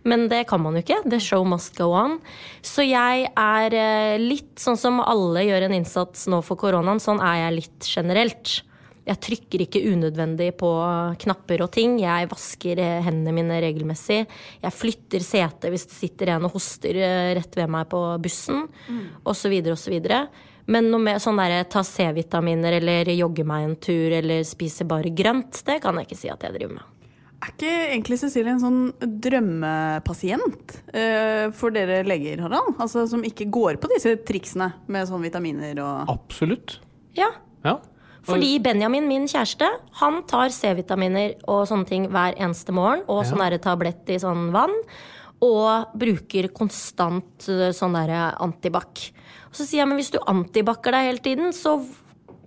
Men 0.05 0.28
det 0.30 0.45
kan 0.47 0.62
man 0.62 0.76
jo 0.76 0.84
ikke. 0.84 1.10
The 1.10 1.20
show 1.20 1.43
must 1.43 1.76
go 1.76 1.91
on. 1.91 2.20
Så 2.62 2.86
jeg 2.86 3.32
er 3.34 3.74
eh, 3.74 4.18
litt 4.22 4.62
sånn 4.62 4.78
som 4.78 5.01
alle 5.01 5.41
gjør 5.41 5.66
en 5.66 5.74
innsats 5.74 6.28
nå 6.28 6.43
for 6.45 6.55
koronaen, 6.55 7.01
sånn 7.01 7.20
er 7.20 7.49
jeg 7.49 7.58
litt 7.58 7.89
generelt. 7.89 8.62
Jeg 9.08 9.22
trykker 9.24 9.64
ikke 9.64 9.84
unødvendig 9.88 10.49
på 10.60 10.70
knapper 11.24 11.64
og 11.64 11.72
ting. 11.76 11.95
Jeg 12.01 12.28
vasker 12.32 12.82
eh, 12.84 12.99
hendene 13.05 13.36
mine 13.38 13.62
regelmessig. 13.64 14.26
Jeg 14.64 14.76
flytter 14.76 15.24
setet 15.24 15.72
hvis 15.72 15.88
det 15.88 15.95
sitter 15.95 16.34
en 16.36 16.49
og 16.49 16.58
hoster 16.58 16.99
eh, 16.99 17.32
rett 17.38 17.55
ved 17.58 17.72
meg 17.72 17.88
på 17.91 18.01
bussen, 18.24 18.66
osv. 19.28 19.55
osv. 19.72 19.97
Men 20.68 20.91
noe 20.91 20.99
med 20.99 21.24
sånn 21.24 21.39
derre 21.39 21.64
ta 21.72 21.86
C-vitaminer 21.88 22.82
eller 22.82 23.08
jogge 23.16 23.47
meg 23.47 23.70
en 23.70 23.80
tur 23.80 24.12
eller 24.20 24.43
spise 24.47 24.84
bare 24.88 25.14
grønt, 25.16 25.64
det 25.64 25.80
kan 25.84 25.95
jeg 25.95 26.10
ikke 26.10 26.20
si 26.20 26.32
at 26.34 26.43
jeg 26.43 26.58
driver 26.58 26.82
med. 26.82 26.93
Er 27.38 27.51
ikke 27.53 27.72
egentlig 27.93 28.18
Cecilie 28.18 28.49
en 28.49 28.62
sånn 28.64 28.80
drømmepasient 29.24 30.74
uh, 30.89 31.53
for 31.55 31.72
dere 31.76 31.99
leger, 32.08 32.41
Harald? 32.41 32.74
Altså 32.82 33.03
Som 33.10 33.22
ikke 33.28 33.45
går 33.53 33.78
på 33.78 33.91
disse 33.91 34.16
triksene 34.26 34.72
med 34.89 35.05
sånn 35.08 35.22
vitaminer 35.22 35.78
og 35.86 36.12
Absolutt. 36.18 36.80
Ja, 37.18 37.30
Ja. 37.66 37.78
Fordi 38.28 38.58
Benjamin, 38.64 39.08
min 39.08 39.28
kjæreste, 39.30 39.68
han 40.02 40.22
tar 40.28 40.52
C-vitaminer 40.54 41.38
og 41.48 41.66
sånne 41.70 41.88
ting 41.88 42.08
hver 42.12 42.36
eneste 42.36 42.76
morgen. 42.76 43.06
Og 43.08 43.24
sånn 43.28 43.40
derre 43.44 43.60
tablett 43.64 44.10
i 44.12 44.20
sånn 44.22 44.50
vann. 44.56 44.74
Og 45.46 45.94
bruker 46.00 46.50
konstant 46.56 47.48
eh, 47.54 47.70
sånn 47.76 47.96
derre 47.96 48.34
antibac. 48.44 49.08
Og 49.48 49.56
så 49.56 49.64
sier 49.64 49.84
jeg, 49.84 49.90
men 49.90 50.00
hvis 50.02 50.12
du 50.16 50.20
antibac-er 50.20 50.98
deg 50.98 51.10
hele 51.12 51.24
tiden, 51.24 51.54
så 51.56 51.78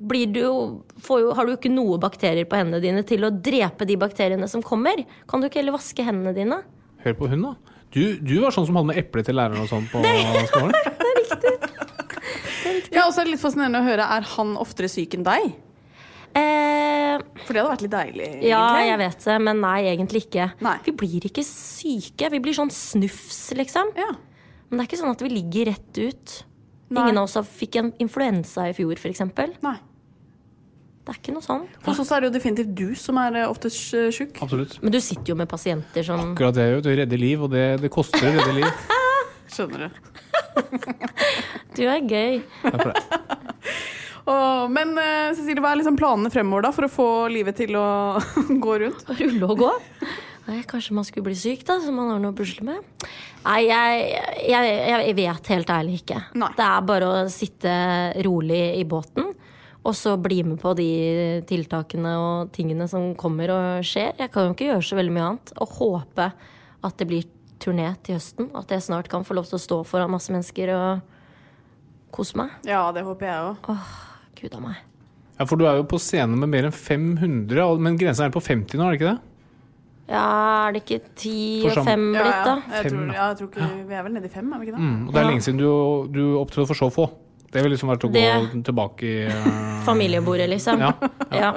blir 0.01 0.31
du 0.33 0.41
jo, 0.41 0.55
får 1.05 1.21
jo, 1.23 1.33
har 1.37 1.47
du 1.47 1.53
jo 1.53 1.59
ikke 1.59 1.73
noe 1.73 1.99
bakterier 2.01 2.49
på 2.49 2.57
hendene 2.57 2.81
dine 2.83 3.03
til 3.07 3.27
å 3.29 3.33
drepe 3.33 3.87
de 3.89 3.99
bakteriene 4.01 4.49
som 4.49 4.65
kommer. 4.65 5.03
Kan 5.29 5.43
du 5.43 5.49
ikke 5.49 5.61
heller 5.61 5.77
vaske 5.77 6.05
hendene 6.07 6.33
dine? 6.37 6.63
Hør 7.05 7.17
på 7.19 7.29
hun, 7.33 7.45
da. 7.51 7.55
Du, 7.91 8.03
du 8.23 8.37
var 8.41 8.55
sånn 8.55 8.69
som 8.69 8.79
hadde 8.79 8.93
med 8.93 9.01
eple 9.01 9.25
til 9.27 9.37
læreren 9.37 9.65
og 9.65 9.71
sånn 9.71 9.89
på 9.91 10.01
skolen. 10.53 10.77
Ja, 12.91 13.07
og 13.07 13.13
så 13.15 13.23
er 13.23 13.29
det 13.29 13.35
litt 13.37 13.43
fascinerende 13.43 13.81
å 13.83 13.87
høre. 13.87 14.07
Er 14.19 14.27
han 14.37 14.55
oftere 14.61 14.91
syk 14.91 15.15
enn 15.19 15.27
deg? 15.27 15.53
Eh, 16.39 17.19
For 17.45 17.53
det 17.57 17.63
hadde 17.63 17.73
vært 17.73 17.85
litt 17.87 17.95
deilig. 17.95 18.29
ja, 18.47 18.63
jeg 18.87 18.99
vet 19.01 19.25
det, 19.27 19.37
men 19.43 19.61
nei, 19.65 19.79
egentlig 19.91 20.25
ikke. 20.29 20.51
Nei. 20.63 20.77
Vi 20.87 20.93
blir 21.03 21.27
ikke 21.27 21.45
syke. 21.47 22.31
Vi 22.31 22.41
blir 22.45 22.55
sånn 22.57 22.71
snufs, 22.75 23.51
liksom. 23.59 23.91
Ja. 23.99 24.13
Men 24.71 24.79
det 24.79 24.85
er 24.85 24.91
ikke 24.91 25.01
sånn 25.03 25.15
at 25.17 25.23
vi 25.27 25.33
ligger 25.35 25.73
rett 25.73 25.99
ut. 25.99 26.37
Nei. 26.91 27.05
Ingen 27.07 27.19
av 27.23 27.29
oss 27.29 27.37
fikk 27.59 27.77
en 27.81 27.93
influensa 28.03 28.69
i 28.71 28.75
fjor, 28.75 28.95
f.eks. 28.99 29.23
Det 31.01 31.15
er 31.17 31.19
ikke 31.19 31.33
noe 31.35 31.43
sånn. 31.43 31.65
Hos 31.87 31.99
oss 32.03 32.11
er 32.15 32.23
det 32.23 32.29
jo 32.29 32.35
definitivt 32.37 32.75
du 32.77 32.95
som 32.99 33.17
er 33.19 33.41
eh, 33.41 33.49
oftest 33.51 33.95
eh, 33.99 34.11
sjuk. 34.15 34.37
Absolutt. 34.45 34.77
Men 34.85 34.93
du 34.95 35.01
sitter 35.03 35.33
jo 35.33 35.37
med 35.41 35.49
pasienter 35.51 36.05
som 36.07 36.21
Akkurat 36.33 36.55
det, 36.55 36.67
vet 36.77 36.85
du. 36.87 36.91
Redder 37.01 37.19
liv, 37.19 37.43
og 37.47 37.51
det, 37.55 37.65
det 37.83 37.91
koster 37.91 38.21
å 38.29 38.35
redde 38.37 38.53
liv. 38.61 38.85
Skjønner 39.55 39.89
du. 39.89 39.91
Du 41.77 41.83
er 41.87 42.03
gøy. 42.05 42.41
Takk 42.63 42.77
for 42.83 42.93
det. 42.93 43.03
Åh, 44.29 44.65
men 44.73 44.93
eh, 45.01 45.31
Cecilie, 45.37 45.63
hva 45.63 45.73
er 45.75 45.81
liksom 45.81 45.97
planene 46.01 46.33
fremover 46.33 46.67
da 46.69 46.73
for 46.77 46.87
å 46.87 46.93
få 46.93 47.07
livet 47.33 47.57
til 47.63 47.77
å 47.81 47.87
gå 48.67 48.77
rundt? 48.85 49.07
Rulle 49.21 49.49
og 49.49 49.63
gå. 49.65 49.71
Nei, 50.51 50.63
kanskje 50.67 50.97
man 50.97 51.07
skulle 51.07 51.29
bli 51.29 51.37
syk, 51.39 51.63
da, 51.69 51.77
så 51.83 51.93
man 51.95 52.09
har 52.11 52.19
noe 52.23 52.33
å 52.35 52.37
pusle 52.37 52.65
med. 52.67 53.07
Nei, 53.45 53.61
jeg, 53.69 54.07
jeg, 54.51 54.73
jeg 55.07 55.17
vet 55.21 55.51
helt 55.53 55.71
ærlig 55.73 56.01
ikke. 56.01 56.19
Nei. 56.41 56.49
Det 56.59 56.67
er 56.67 56.89
bare 56.89 57.11
å 57.11 57.21
sitte 57.33 57.75
rolig 58.27 58.63
i 58.81 58.87
båten. 58.89 59.31
Og 59.81 59.95
så 59.97 60.17
bli 60.21 60.43
med 60.45 60.59
på 60.61 60.75
de 60.77 60.89
tiltakene 61.49 62.11
og 62.21 62.51
tingene 62.53 62.85
som 62.91 63.15
kommer 63.17 63.53
og 63.55 63.87
skjer. 63.87 64.11
Jeg 64.21 64.33
kan 64.35 64.49
jo 64.51 64.57
ikke 64.57 64.69
gjøre 64.73 64.85
så 64.91 64.99
veldig 64.99 65.15
mye 65.17 65.29
annet. 65.31 65.55
Og 65.65 65.77
håpe 65.79 66.27
at 66.85 66.99
det 67.01 67.09
blir 67.09 67.31
turné 67.63 67.89
til 68.05 68.19
høsten. 68.19 68.51
At 68.59 68.75
jeg 68.75 68.85
snart 68.85 69.09
kan 69.13 69.25
få 69.25 69.39
lov 69.39 69.49
til 69.49 69.57
å 69.57 69.63
stå 69.63 69.81
foran 69.89 70.13
masse 70.13 70.35
mennesker 70.35 70.75
og 70.77 71.17
kose 72.13 72.37
meg. 72.43 72.53
Ja, 72.69 72.83
det 72.93 73.07
håper 73.07 73.31
jeg 73.31 73.49
òg. 73.55 73.73
Gud 74.41 74.55
a 74.57 74.61
meg. 74.63 74.79
Ja, 75.41 75.47
For 75.49 75.57
du 75.57 75.65
er 75.69 75.79
jo 75.81 75.87
på 75.89 75.99
scenen 76.03 76.37
med 76.41 76.51
mer 76.53 76.69
enn 76.69 76.77
500, 76.77 77.79
men 77.81 77.97
grensen 78.01 78.27
er 78.27 78.35
på 78.35 78.43
50 78.45 78.77
nå, 78.77 78.87
er 78.87 78.93
det 78.97 79.01
ikke 79.01 79.13
det? 79.15 79.21
Ja, 80.11 80.25
er 80.67 80.75
det 80.75 80.81
ikke 80.83 80.99
ti 81.15 81.33
og 81.71 81.85
fem 81.87 82.09
blitt, 82.11 82.19
blitt, 82.19 82.35
ja. 82.35 82.45
da? 82.49 82.55
Jeg, 82.75 82.83
Fem, 82.83 82.91
tror, 82.97 83.11
ja, 83.15 83.27
jeg 83.31 83.37
tror 83.39 83.49
ikke 83.53 83.69
Vi 83.87 83.95
er 83.95 84.03
vel 84.09 84.15
nede 84.17 84.27
i 84.27 84.33
fem, 84.33 84.49
er 84.53 84.59
vi 84.59 84.67
ikke 84.67 84.75
det? 84.75 84.83
Mm, 84.83 84.97
og 85.07 85.13
det 85.15 85.21
er 85.21 85.23
Ja. 85.25 85.31
lenge 85.31 85.45
siden 85.47 85.61
du, 85.61 85.69
du 86.11 86.23
opptrådte 86.41 86.71
for 86.73 86.81
så 86.81 86.89
få. 86.91 87.07
Det 87.51 87.63
vil 87.63 87.73
liksom 87.75 87.91
være 87.91 88.03
til 88.03 88.11
å 88.11 88.15
gå 88.15 88.63
tilbake 88.67 89.07
i 89.07 89.15
uh... 89.31 89.47
Familiebordet, 89.89 90.49
liksom. 90.51 90.83
Ja. 90.85 90.93
Ja. 91.31 91.53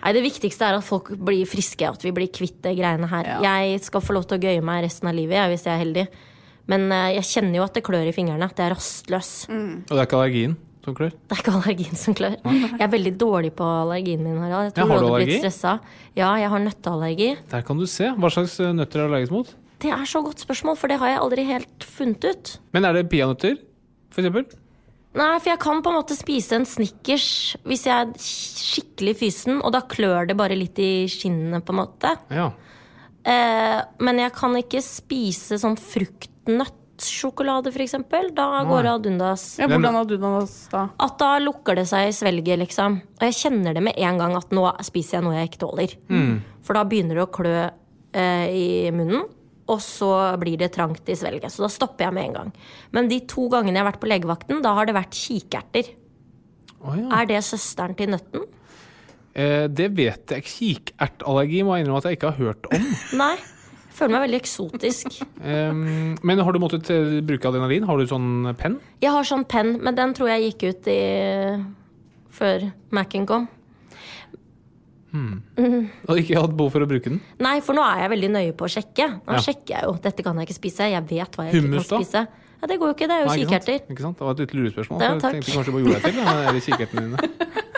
Nei, 0.00 0.12
Det 0.16 0.22
viktigste 0.24 0.66
er 0.66 0.78
at 0.78 0.86
folk 0.86 1.12
blir 1.20 1.46
friske, 1.48 1.86
at 1.86 2.02
vi 2.04 2.12
blir 2.16 2.30
kvitt 2.34 2.60
det 2.64 2.74
greiene 2.78 3.08
her. 3.10 3.30
Ja. 3.36 3.54
Jeg 3.62 3.82
skal 3.84 4.02
få 4.04 4.16
lov 4.16 4.26
til 4.26 4.38
å 4.40 4.42
gøye 4.48 4.64
meg 4.64 4.84
resten 4.86 5.10
av 5.10 5.14
livet 5.16 5.36
jeg, 5.38 5.52
hvis 5.54 5.66
jeg 5.68 5.74
er 5.74 5.82
heldig. 5.84 6.06
Men 6.72 6.86
eh, 6.94 7.10
jeg 7.18 7.28
kjenner 7.30 7.60
jo 7.60 7.66
at 7.66 7.76
det 7.76 7.84
klør 7.86 8.08
i 8.08 8.14
fingrene. 8.16 8.46
At 8.46 8.58
jeg 8.58 8.70
er 8.70 8.74
rastløs. 8.74 9.30
Og 9.50 9.90
det 9.92 9.98
er 9.98 10.08
ikke 10.08 10.18
allergien? 10.18 10.56
Som 10.84 10.94
klør? 10.96 11.10
Det 11.28 11.36
er 11.36 11.40
ikke 11.42 11.52
allergien 11.58 11.96
som 12.00 12.14
klør. 12.16 12.36
Jeg 12.44 12.80
er 12.86 12.92
veldig 12.94 13.12
dårlig 13.20 13.50
på 13.58 13.66
allergien 13.82 14.22
min, 14.24 14.38
Harald. 14.40 14.70
Jeg 14.70 14.74
tror 14.78 14.86
Ja, 14.86 14.92
har 14.94 15.00
du 15.02 15.06
allergi? 15.10 15.26
blitt 15.30 15.42
stressa. 15.44 15.74
Ja, 16.16 16.30
jeg 16.40 16.48
har 16.52 16.62
nøtteallergi. 16.64 17.30
Der 17.50 17.62
kan 17.68 17.78
du 17.78 17.86
se. 17.86 18.08
Hva 18.16 18.30
slags 18.32 18.58
eh, 18.60 18.72
nøtter 18.72 19.00
er 19.02 19.06
du 19.08 19.12
allergisk 19.14 19.32
mot? 19.36 19.52
Det 19.80 19.90
er 19.96 20.04
så 20.08 20.20
godt 20.24 20.40
spørsmål, 20.44 20.76
for 20.76 20.88
det 20.92 20.98
har 21.00 21.08
jeg 21.14 21.20
aldri 21.22 21.44
helt 21.48 21.84
funnet 21.84 22.24
ut. 22.30 22.54
Men 22.76 22.84
er 22.88 22.92
det 22.98 23.06
peanøtter, 23.12 23.56
for 24.12 24.20
eksempel? 24.24 24.48
Nei, 25.16 25.30
for 25.42 25.50
jeg 25.50 25.58
kan 25.58 25.80
på 25.82 25.90
en 25.90 25.96
måte 25.98 26.14
spise 26.14 26.54
en 26.54 26.66
Snickers 26.68 27.56
hvis 27.66 27.86
jeg 27.88 27.94
er 27.96 28.12
skikkelig 28.22 29.16
fysen, 29.18 29.56
og 29.64 29.72
da 29.74 29.80
klør 29.90 30.28
det 30.30 30.36
bare 30.38 30.54
litt 30.54 30.78
i 30.78 31.06
skinnene, 31.10 31.58
på 31.64 31.72
en 31.74 31.80
måte. 31.80 32.12
Ja. 32.30 32.50
Eh, 33.24 33.80
men 34.00 34.20
jeg 34.22 34.32
kan 34.36 34.54
ikke 34.60 34.80
spise 34.84 35.58
sånn 35.60 35.74
fruktnøttsjokolade, 35.80 36.76
for 37.02 37.82
eksempel. 37.82 38.30
Da 38.36 38.62
går 38.68 38.82
det 38.82 38.92
ad 38.92 39.06
undas. 39.06 39.44
Ja, 39.58 39.68
hvordan 39.70 39.96
ad 39.96 40.12
undas 40.12 40.68
da? 40.72 40.88
At 40.98 41.18
da 41.18 41.38
lukker 41.38 41.76
det 41.80 41.86
seg 41.90 42.08
i 42.08 42.14
svelget, 42.16 42.58
liksom. 42.60 43.00
Og 43.20 43.26
jeg 43.28 43.38
kjenner 43.38 43.74
det 43.74 43.82
med 43.82 43.98
en 43.98 44.18
gang 44.18 44.36
at 44.36 44.50
nå 44.54 44.66
spiser 44.86 45.18
jeg 45.18 45.26
noe 45.26 45.36
jeg 45.38 45.50
ikke 45.50 45.62
tåler. 45.64 45.94
For 46.66 46.76
da 46.76 46.84
begynner 46.84 47.20
det 47.20 47.26
å 47.26 47.32
klø 47.32 47.56
eh, 48.12 48.46
i 48.52 48.66
munnen, 48.94 49.24
og 49.70 49.80
så 49.84 50.10
blir 50.40 50.58
det 50.58 50.72
trangt 50.74 51.08
i 51.08 51.16
svelget. 51.18 51.52
Så 51.54 51.62
da 51.64 51.70
stopper 51.70 52.08
jeg 52.08 52.16
med 52.16 52.30
en 52.30 52.38
gang. 52.38 52.54
Men 52.96 53.10
de 53.10 53.20
to 53.30 53.48
gangene 53.52 53.78
jeg 53.78 53.84
har 53.84 53.92
vært 53.92 54.02
på 54.02 54.10
legevakten, 54.10 54.62
da 54.64 54.74
har 54.78 54.88
det 54.88 54.96
vært 54.98 55.14
kikerter. 55.14 55.92
Oh, 56.80 56.96
ja. 56.96 57.06
Er 57.20 57.28
det 57.30 57.42
søsteren 57.46 57.94
til 57.98 58.10
nøtten? 58.14 58.48
Eh, 59.34 59.68
det 59.70 59.90
vet 59.94 60.34
jeg. 60.34 60.46
Kikertallergi 60.48 61.62
må 61.66 61.76
jeg 61.76 61.84
innrømme 61.84 62.02
at 62.02 62.10
jeg 62.10 62.18
ikke 62.18 62.32
har 62.32 62.40
hørt 62.40 62.70
om. 62.70 62.86
Nei. 63.20 63.34
Føler 64.00 64.14
meg 64.16 64.24
veldig 64.26 64.40
eksotisk. 64.40 65.20
um, 65.44 66.16
men 66.24 66.40
har 66.40 66.56
du 66.56 66.60
måttet 66.62 66.88
eh, 66.94 67.18
bruke 67.26 67.50
adrenalin? 67.52 67.84
Har 67.88 68.00
du 68.00 68.08
sånn 68.08 68.50
penn? 68.58 68.78
Jeg 69.04 69.12
har 69.12 69.28
sånn 69.28 69.44
penn, 69.50 69.76
men 69.84 69.98
den 69.98 70.16
tror 70.16 70.32
jeg 70.32 70.50
gikk 70.50 70.68
ut 70.72 70.88
i 70.92 71.00
før 72.40 72.70
Mac-en 72.96 73.26
kom. 73.28 73.48
Og 75.10 76.20
ikke 76.20 76.38
hatt 76.38 76.52
behov 76.56 76.70
for 76.74 76.84
å 76.84 76.88
bruke 76.90 77.10
den? 77.10 77.18
Nei, 77.42 77.56
for 77.64 77.76
nå 77.76 77.82
er 77.82 78.04
jeg 78.04 78.12
veldig 78.14 78.30
nøye 78.36 78.52
på 78.56 78.66
å 78.68 78.70
sjekke. 78.70 79.08
Nå 79.26 79.36
Ja. 79.36 79.42
sjekker 79.42 79.74
jeg 79.74 79.82
jo. 79.88 79.92
Dette 80.02 80.22
kan 80.22 80.36
jeg 80.38 80.48
ikke 80.48 80.58
spise. 80.60 80.90
Jeg 80.90 81.02
vet 81.08 81.36
hva 81.36 81.46
jeg 81.50 81.60
Hummus, 81.60 81.84
ikke 81.84 81.88
kan 81.88 81.98
da? 81.98 82.04
spise. 82.04 82.28
Ja, 82.60 82.68
Det 82.68 82.76
går 82.80 82.90
jo 82.90 82.94
ikke. 82.96 83.08
Det 83.08 83.16
er 83.16 83.22
jo 83.24 83.30
Nei, 83.30 83.38
ikke 83.44 83.60
sant? 83.60 83.90
Ikke 83.94 84.04
sant? 84.04 84.18
Det 84.18 84.26
var 84.26 84.36
et 84.36 84.42
litt 84.44 84.54
lurespørsmål. 84.58 85.00
Ja, 85.00 85.14
takk. 85.16 85.34
jeg 85.34 85.42
tenkte 85.42 85.56
kanskje 85.56 85.70
du 85.70 85.76
bare 85.76 85.84
gjorde 85.86 86.00
deg 86.00 86.04
til. 86.10 86.20
da, 86.20 86.34
med 86.40 86.58
de 86.58 86.64
kikertene 86.66 87.06
dine. 87.06 87.18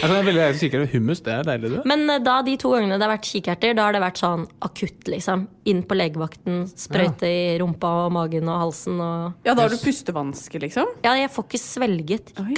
Jeg 0.00 0.08
er 0.08 0.24
veldig 0.24 0.78
av. 0.80 0.84
Hummus, 0.94 1.20
det 1.20 1.32
er 1.34 1.42
deilig, 1.44 1.70
du. 1.74 1.78
Men 1.88 2.06
eh, 2.08 2.20
da 2.24 2.38
de 2.46 2.54
to 2.60 2.70
gangene 2.72 2.96
det 2.96 3.04
har 3.04 3.12
vært 3.12 3.28
kikerter, 3.28 3.74
da 3.76 3.84
har 3.84 3.96
det 3.96 4.00
vært 4.00 4.20
sånn 4.22 4.46
akutt, 4.64 5.10
liksom. 5.12 5.42
Inn 5.68 5.82
på 5.84 5.98
legevakten, 5.98 6.62
sprøyte 6.72 7.28
i 7.28 7.58
rumpa 7.60 7.90
og 8.06 8.14
magen 8.16 8.48
og 8.48 8.62
halsen 8.62 8.96
og 8.96 9.46
Ja, 9.46 9.52
da 9.52 9.66
har 9.66 9.74
du 9.74 9.76
pustevansker, 9.82 10.64
liksom? 10.64 10.94
Ja, 11.04 11.12
jeg 11.20 11.28
får 11.34 11.48
ikke 11.50 11.60
svelget. 11.60 12.32
Oi. 12.40 12.56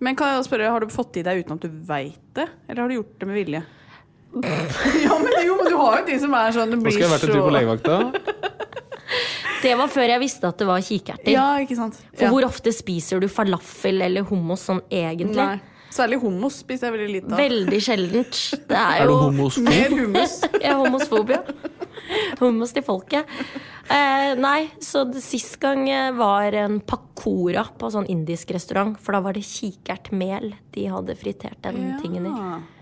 Men 0.00 0.16
kan 0.16 0.34
jeg 0.34 0.46
spørre, 0.48 0.70
har 0.72 0.84
du 0.84 0.92
fått 0.92 1.18
i 1.20 1.24
deg 1.24 1.42
uten 1.42 1.56
at 1.58 1.64
du 1.64 1.72
veit 1.88 2.20
det? 2.36 2.48
Eller 2.68 2.84
har 2.84 2.92
du 2.92 2.98
gjort 3.00 3.16
det 3.20 3.28
med 3.28 3.40
vilje? 3.40 3.62
ja, 5.04 5.16
men, 5.18 5.32
jo, 5.42 5.56
men 5.58 5.66
du 5.66 5.74
har 5.74 6.00
jo 6.00 6.04
de 6.06 6.16
som 6.22 6.34
er 6.38 6.52
sånn 6.54 6.70
Det 6.70 6.76
Nå 6.78 6.84
blir 6.84 6.94
skal 6.94 7.02
jeg 7.02 7.12
vært 7.16 7.24
en 7.26 7.32
tur 7.34 7.42
på 7.42 7.54
legevakta. 7.56 7.96
Det 9.62 9.74
var 9.76 9.88
før 9.92 10.08
jeg 10.08 10.20
visste 10.22 10.48
at 10.48 10.58
det 10.58 10.66
var 10.66 10.80
kikerter. 10.80 11.32
Ja, 11.32 11.48
ikke 11.60 11.76
sant? 11.76 11.98
For 12.14 12.24
Ja. 12.24 12.30
hvor 12.32 12.44
ofte 12.48 12.72
spiser 12.72 13.20
du 13.20 13.28
falafel 13.28 14.00
eller 14.02 14.22
hummus 14.22 14.62
sånn 14.68 14.80
egentlig? 14.90 15.36
Nei. 15.36 15.60
Særlig 15.90 16.20
hummus 16.22 16.60
spiser 16.62 16.86
jeg 16.86 16.94
veldig 16.94 17.12
lite 17.16 17.32
av. 17.34 17.38
Veldig 17.40 17.80
sjeldent. 17.82 18.36
Det 18.68 18.76
er 18.78 19.00
Er 19.02 19.06
du 19.10 19.14
homosfob? 19.18 19.64
Mer 19.66 19.90
hummus. 19.90 20.40
Jeg 20.62 20.70
er 20.70 20.76
homosfob, 20.78 21.30
ja. 21.34 21.40
Hummus 22.38 22.72
til 22.72 22.82
folket. 22.86 23.26
Eh, 23.90 24.34
nei, 24.38 24.68
så 24.78 25.02
det, 25.10 25.18
sist 25.24 25.58
gang 25.58 25.82
var 26.16 26.54
en 26.54 26.78
pakora 26.80 27.64
på 27.76 27.90
sånn 27.90 28.06
indisk 28.08 28.52
restaurant. 28.54 28.94
For 29.02 29.12
da 29.12 29.20
var 29.20 29.34
det 29.34 29.42
kikertmel 29.42 30.54
de 30.72 30.86
hadde 30.86 31.16
fritert 31.18 31.58
den 31.66 31.98
tingen 32.00 32.30
i. 32.30 32.34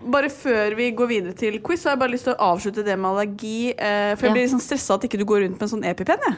Bare 0.05 0.29
før 0.29 0.77
vi 0.77 0.91
går 0.91 1.07
videre 1.09 1.33
til 1.35 1.57
quiz, 1.65 1.81
så 1.81 1.89
har 1.89 1.97
jeg 1.97 2.03
bare 2.05 2.13
lyst 2.13 2.29
til 2.29 2.35
å 2.37 2.53
avslutte 2.53 2.85
det 2.85 2.93
med 2.99 3.09
allergi. 3.09 3.73
Eh, 3.73 4.13
for 4.15 4.27
jeg 4.27 4.29
Ja. 4.29 4.33
blir 4.37 4.45
litt 4.45 4.53
sånn 4.53 4.61
stressa 4.69 4.93
at 4.99 5.09
ikke 5.09 5.17
du 5.17 5.25
går 5.25 5.41
rundt 5.47 5.57
med 5.59 5.63
en 5.65 5.73
sånn 5.73 5.83
EpiPen. 5.83 6.21
jeg. 6.29 6.37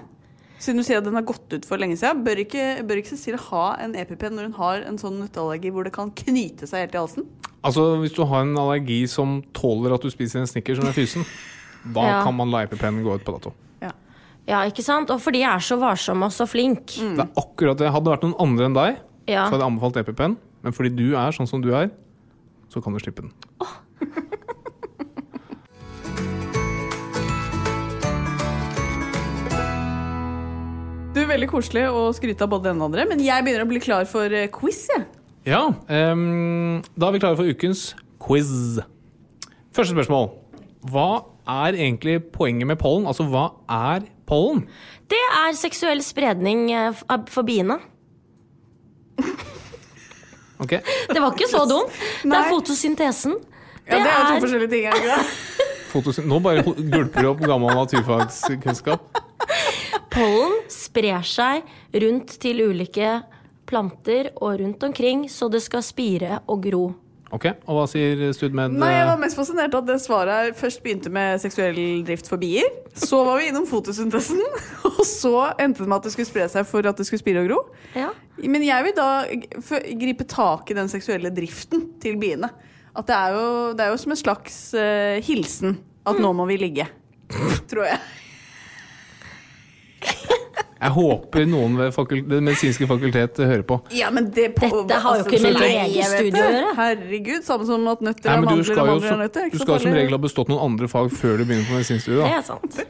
Siden 0.62 0.78
du 0.78 0.86
sier 0.86 1.00
at 1.02 1.06
den 1.08 1.16
har 1.18 1.26
gått 1.26 1.50
ut 1.56 1.66
for 1.66 1.82
lenge 1.82 1.96
siden. 1.98 2.20
Bør 2.26 2.38
ikke, 2.44 2.66
bør 2.86 3.00
ikke 3.02 3.16
Cecilie 3.16 3.40
ha 3.50 3.64
en 3.82 3.96
EPP 3.98 4.28
når 4.30 4.50
hun 4.52 4.58
har 4.60 4.84
en 4.86 5.00
sånn 5.02 5.18
nøtteallergi 5.24 5.72
hvor 5.74 5.88
det 5.88 5.94
kan 5.96 6.12
knyte 6.14 6.68
seg 6.70 6.84
helt 6.86 6.94
i 6.98 7.02
halsen? 7.02 7.26
Altså, 7.66 7.88
Hvis 8.02 8.14
du 8.14 8.22
har 8.30 8.44
en 8.46 8.54
allergi 8.58 9.00
som 9.10 9.40
tåler 9.58 9.96
at 9.96 10.06
du 10.06 10.10
spiser 10.14 10.42
en 10.44 10.50
Snickers 10.50 10.78
som 10.82 10.88
er 10.92 10.94
fysen, 10.98 11.26
da 11.96 12.06
Ja. 12.06 12.20
kan 12.26 12.36
man 12.38 12.52
la 12.54 12.64
EPP-en 12.68 13.02
gå 13.06 13.16
ut 13.18 13.26
på 13.26 13.34
dato. 13.40 13.54
Ja. 13.82 13.90
Ja, 14.48 14.62
ikke 14.70 14.86
sant? 14.86 15.10
Og 15.10 15.22
fordi 15.22 15.42
jeg 15.42 15.50
er 15.50 15.66
så 15.66 15.80
varsom 15.82 16.22
og 16.26 16.32
så 16.34 16.46
flink. 16.50 16.94
Mm. 17.02 17.16
Det 17.18 17.26
er 17.26 17.42
akkurat 17.42 17.78
det. 17.82 17.90
Hadde 17.94 18.06
det 18.06 18.14
vært 18.20 18.28
noen 18.30 18.38
andre 18.46 18.66
enn 18.70 18.78
deg, 18.78 19.02
Ja. 19.34 19.46
så 19.48 19.56
hadde 19.58 19.64
jeg 19.66 19.72
anbefalt 19.74 19.98
EPP-en. 20.04 20.38
Men 20.62 20.74
fordi 20.78 20.94
du 20.96 21.08
er 21.18 21.34
sånn 21.34 21.50
som 21.50 21.62
du 21.62 21.72
er, 21.74 21.90
så 22.70 22.82
kan 22.86 22.94
du 22.94 23.00
slippe 23.02 23.26
den. 23.26 23.34
Du 31.12 31.20
er 31.20 31.28
Veldig 31.28 31.50
koselig 31.52 31.84
å 31.92 32.06
skryte 32.16 32.46
av 32.46 32.54
både 32.54 32.70
den 32.70 32.80
og 32.80 32.88
andre, 32.88 33.04
men 33.10 33.20
jeg 33.24 33.44
begynner 33.44 33.66
å 33.66 33.70
bli 33.70 33.82
klar 33.84 34.06
for 34.08 34.32
eh, 34.32 34.48
quiz. 34.54 34.86
jeg. 34.94 35.04
Ja, 35.50 35.66
um, 35.68 36.80
da 36.96 37.10
er 37.10 37.16
vi 37.16 37.22
klare 37.24 37.40
for 37.40 37.50
ukens 37.50 37.82
quiz. 38.22 38.80
Første 39.76 39.92
spørsmål. 39.92 40.30
Hva 40.92 41.10
er 41.52 41.76
egentlig 41.76 42.22
poenget 42.32 42.70
med 42.70 42.80
pollen? 42.80 43.10
Altså, 43.12 43.26
hva 43.28 43.50
er 43.68 44.06
pollen? 44.30 44.64
Det 45.12 45.20
er 45.42 45.58
seksuell 45.60 46.04
spredning 46.06 46.70
eh, 46.72 47.04
for 47.32 47.48
biene. 47.48 47.80
Ok, 50.62 50.78
Det 51.10 51.18
var 51.18 51.34
ikke 51.34 51.50
så 51.50 51.66
dumt. 51.68 51.96
Det 52.24 52.38
er 52.38 52.50
fotosyntesen. 52.54 53.36
Ja, 53.90 53.98
det 53.98 54.12
er 54.14 54.28
to 54.30 54.44
forskjellige 54.46 54.72
ting. 54.72 54.88
er 54.88 54.96
det 54.96 55.12
det? 55.12 55.70
Fotosyn 55.92 56.28
Nå 56.32 56.38
bare 56.40 56.62
gulper 56.64 57.26
du 57.26 57.32
opp 57.34 57.42
gammel 57.44 57.74
naturfagskunnskap. 57.82 59.20
Pollen 60.14 60.51
sprer 60.92 61.24
seg 61.28 61.64
rundt 62.04 62.36
til 62.44 62.66
ulike 62.68 63.22
planter 63.70 64.34
og 64.42 64.60
rundt 64.60 64.84
omkring, 64.84 65.30
så 65.32 65.48
det 65.52 65.64
skal 65.64 65.84
spire 65.86 66.42
og 66.52 66.66
gro. 66.68 66.86
Ok, 67.32 67.46
Og 67.64 67.78
hva 67.78 67.86
sier 67.88 68.20
Studmed? 68.36 68.74
Nei, 68.76 68.90
Jeg 68.92 69.06
var 69.08 69.20
mest 69.22 69.38
fascinert 69.40 69.76
at 69.78 69.86
det 69.88 70.02
svaret 70.04 70.34
her 70.36 70.58
først 70.58 70.82
begynte 70.84 71.08
med 71.08 71.40
seksuell 71.40 72.04
drift 72.04 72.28
for 72.28 72.36
bier. 72.42 72.68
Så 72.92 73.22
var 73.24 73.40
vi 73.40 73.48
innom 73.48 73.64
fotosyntesen, 73.70 74.42
og 74.90 75.00
så 75.08 75.54
endte 75.56 75.86
det 75.86 75.88
med 75.88 76.02
at 76.02 76.10
det 76.10 76.12
skulle 76.12 76.28
spre 76.28 76.50
seg 76.52 76.68
for 76.68 76.84
at 76.90 77.00
det 77.00 77.08
skulle 77.08 77.24
spire 77.24 77.46
og 77.46 77.48
gro. 77.48 77.62
Ja. 77.96 78.10
Men 78.44 78.68
jeg 78.68 78.84
vil 78.90 78.98
da 79.00 79.08
gripe 80.04 80.28
tak 80.28 80.74
i 80.74 80.76
den 80.76 80.92
seksuelle 80.92 81.32
driften 81.32 81.88
til 82.04 82.20
biene. 82.20 82.52
At 82.92 83.08
det 83.08 83.16
er 83.16 83.38
jo, 83.38 83.48
det 83.80 83.86
er 83.86 83.96
jo 83.96 84.02
som 84.04 84.12
en 84.12 84.20
slags 84.20 84.60
uh, 84.76 85.24
hilsen 85.24 85.80
at 86.04 86.20
nå 86.20 86.34
må 86.36 86.50
vi 86.52 86.60
ligge. 86.60 86.90
Tror 87.72 87.88
jeg. 87.88 88.02
Jeg 90.82 90.94
håper 90.96 91.44
noen 91.46 91.76
ved 91.78 92.14
det 92.32 92.40
medisinske 92.42 92.88
fakultet 92.90 93.38
hører 93.38 93.62
på. 93.70 93.76
Ja, 93.94 94.08
men 94.14 94.32
det 94.34 94.48
på, 94.56 94.66
Dette 94.82 94.98
har 95.04 95.20
jo 95.20 95.26
ikke 95.28 95.38
så 95.38 95.52
med 95.52 95.60
lenge 95.60 95.76
jeg 95.76 95.92
legestudie 95.92 96.32
vet 96.32 96.40
å 96.42 96.54
gjøre. 96.56 96.72
Herregud, 96.80 97.44
samme 97.46 97.68
som 97.70 97.86
at 97.92 98.02
nøtter 98.08 98.26
Nei, 98.32 98.34
er 98.34 98.42
men 98.42 98.48
du 98.48 98.56
mandler 98.56 98.66
skal 98.72 98.82
og 98.82 98.88
jo 98.88 98.96
mandler 98.96 99.06
er 99.06 99.14
som, 99.14 99.22
nøtter. 99.22 99.52
du 99.52 99.60
skal 99.62 99.76
så 99.76 99.86
som 99.86 99.96
regel 100.00 100.18
ha 100.18 100.22
bestått 100.26 100.50
noen 100.50 100.64
andre 100.72 100.90
fag 100.90 101.12
før 101.14 101.38
du 101.38 101.46
begynner 101.46 101.70
på 101.70 101.78
medisinstudiet. 101.78 102.26
Det 102.26 102.34
er 102.40 102.48
sant. 102.50 102.82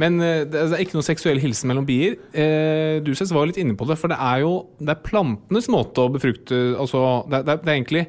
Men 0.00 0.16
eh, 0.24 0.42
det 0.48 0.62
er 0.64 0.80
ikke 0.80 0.96
noe 0.96 1.04
seksuell 1.04 1.40
hilsen 1.42 1.68
mellom 1.68 1.84
bier. 1.88 2.16
Eh, 2.32 2.96
du 3.04 3.12
Cess, 3.18 3.34
var 3.36 3.50
litt 3.50 3.60
inne 3.60 3.76
på 3.76 3.84
det, 3.90 3.98
for 4.00 4.08
det 4.08 4.16
er 4.16 4.40
jo 4.46 4.54
det 4.80 4.94
er 4.94 5.02
plantenes 5.04 5.68
måte 5.72 6.06
å 6.06 6.12
befrukte 6.14 6.62
Altså, 6.80 7.04
det 7.28 7.42
er, 7.42 7.44
det 7.44 7.52
er, 7.58 7.60
det 7.60 7.68
er 7.68 7.76
egentlig 7.76 8.06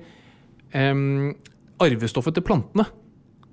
um, 0.96 1.34
arvestoffet 1.84 2.40
til 2.40 2.46
plantene, 2.48 2.88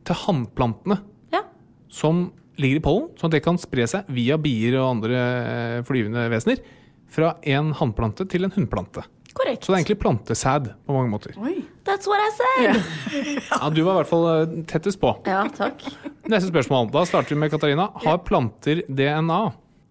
til 0.07 0.21
hannplantene, 0.29 1.01
Ja. 1.35 1.43
som 1.91 2.29
ligger 2.59 2.81
i 2.81 2.85
pollen, 2.85 3.07
sånn 3.19 3.31
at 3.31 3.37
det 3.39 3.45
kan 3.45 3.59
spre 3.61 3.87
seg 3.91 4.09
via 4.15 4.39
bier 4.41 4.79
og 4.81 4.89
andre 4.97 5.21
eh, 5.21 5.77
flyvende 5.89 6.27
vesener 6.33 6.61
fra 7.09 7.37
en 7.49 7.71
hannplante 7.79 8.27
til 8.29 8.45
en 8.45 8.53
hunnplante. 8.55 9.05
Korrekt. 9.39 9.63
Så 9.65 9.71
det 9.71 9.77
er 9.77 9.83
egentlig 9.85 9.99
plantesæd 10.03 10.67
på 10.89 10.97
mange 10.97 11.13
måter. 11.13 11.37
Oi. 11.39 11.61
That's 11.87 12.09
what 12.11 12.19
I 12.25 12.31
said. 12.35 12.65
Ja. 12.67 13.39
Ja, 13.63 13.71
Du 13.71 13.83
var 13.87 13.95
i 13.95 14.01
hvert 14.03 14.11
fall 14.11 14.27
eh, 14.33 14.57
tettest 14.69 15.01
på. 15.01 15.13
Ja, 15.29 15.45
takk. 15.55 15.85
Neste 16.33 16.51
spørsmål. 16.51 16.91
Da 16.95 17.05
starter 17.09 17.37
vi 17.37 17.41
med 17.45 17.53
Katarina. 17.55 17.89
Har 18.03 18.19
planter 18.27 18.83
DNA? 18.89 19.41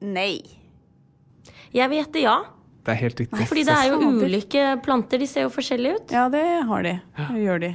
Nei. 0.06 0.42
Jeg 1.74 1.90
vil 1.92 2.02
gjette 2.02 2.22
ja. 2.26 2.36
Det 2.88 2.94
er 2.94 3.02
helt 3.02 3.20
riktig. 3.24 3.48
Fordi 3.50 3.64
det 3.68 3.74
er 3.76 3.90
jo 3.92 4.12
ulike 4.24 4.68
planter. 4.86 5.20
De 5.20 5.28
ser 5.28 5.48
jo 5.48 5.52
forskjellige 5.52 5.98
ut. 5.98 6.14
Ja, 6.16 6.28
det 6.32 6.44
har 6.70 6.86
de. 6.86 6.94
Det 7.20 7.42
gjør 7.44 7.64
de. 7.66 7.72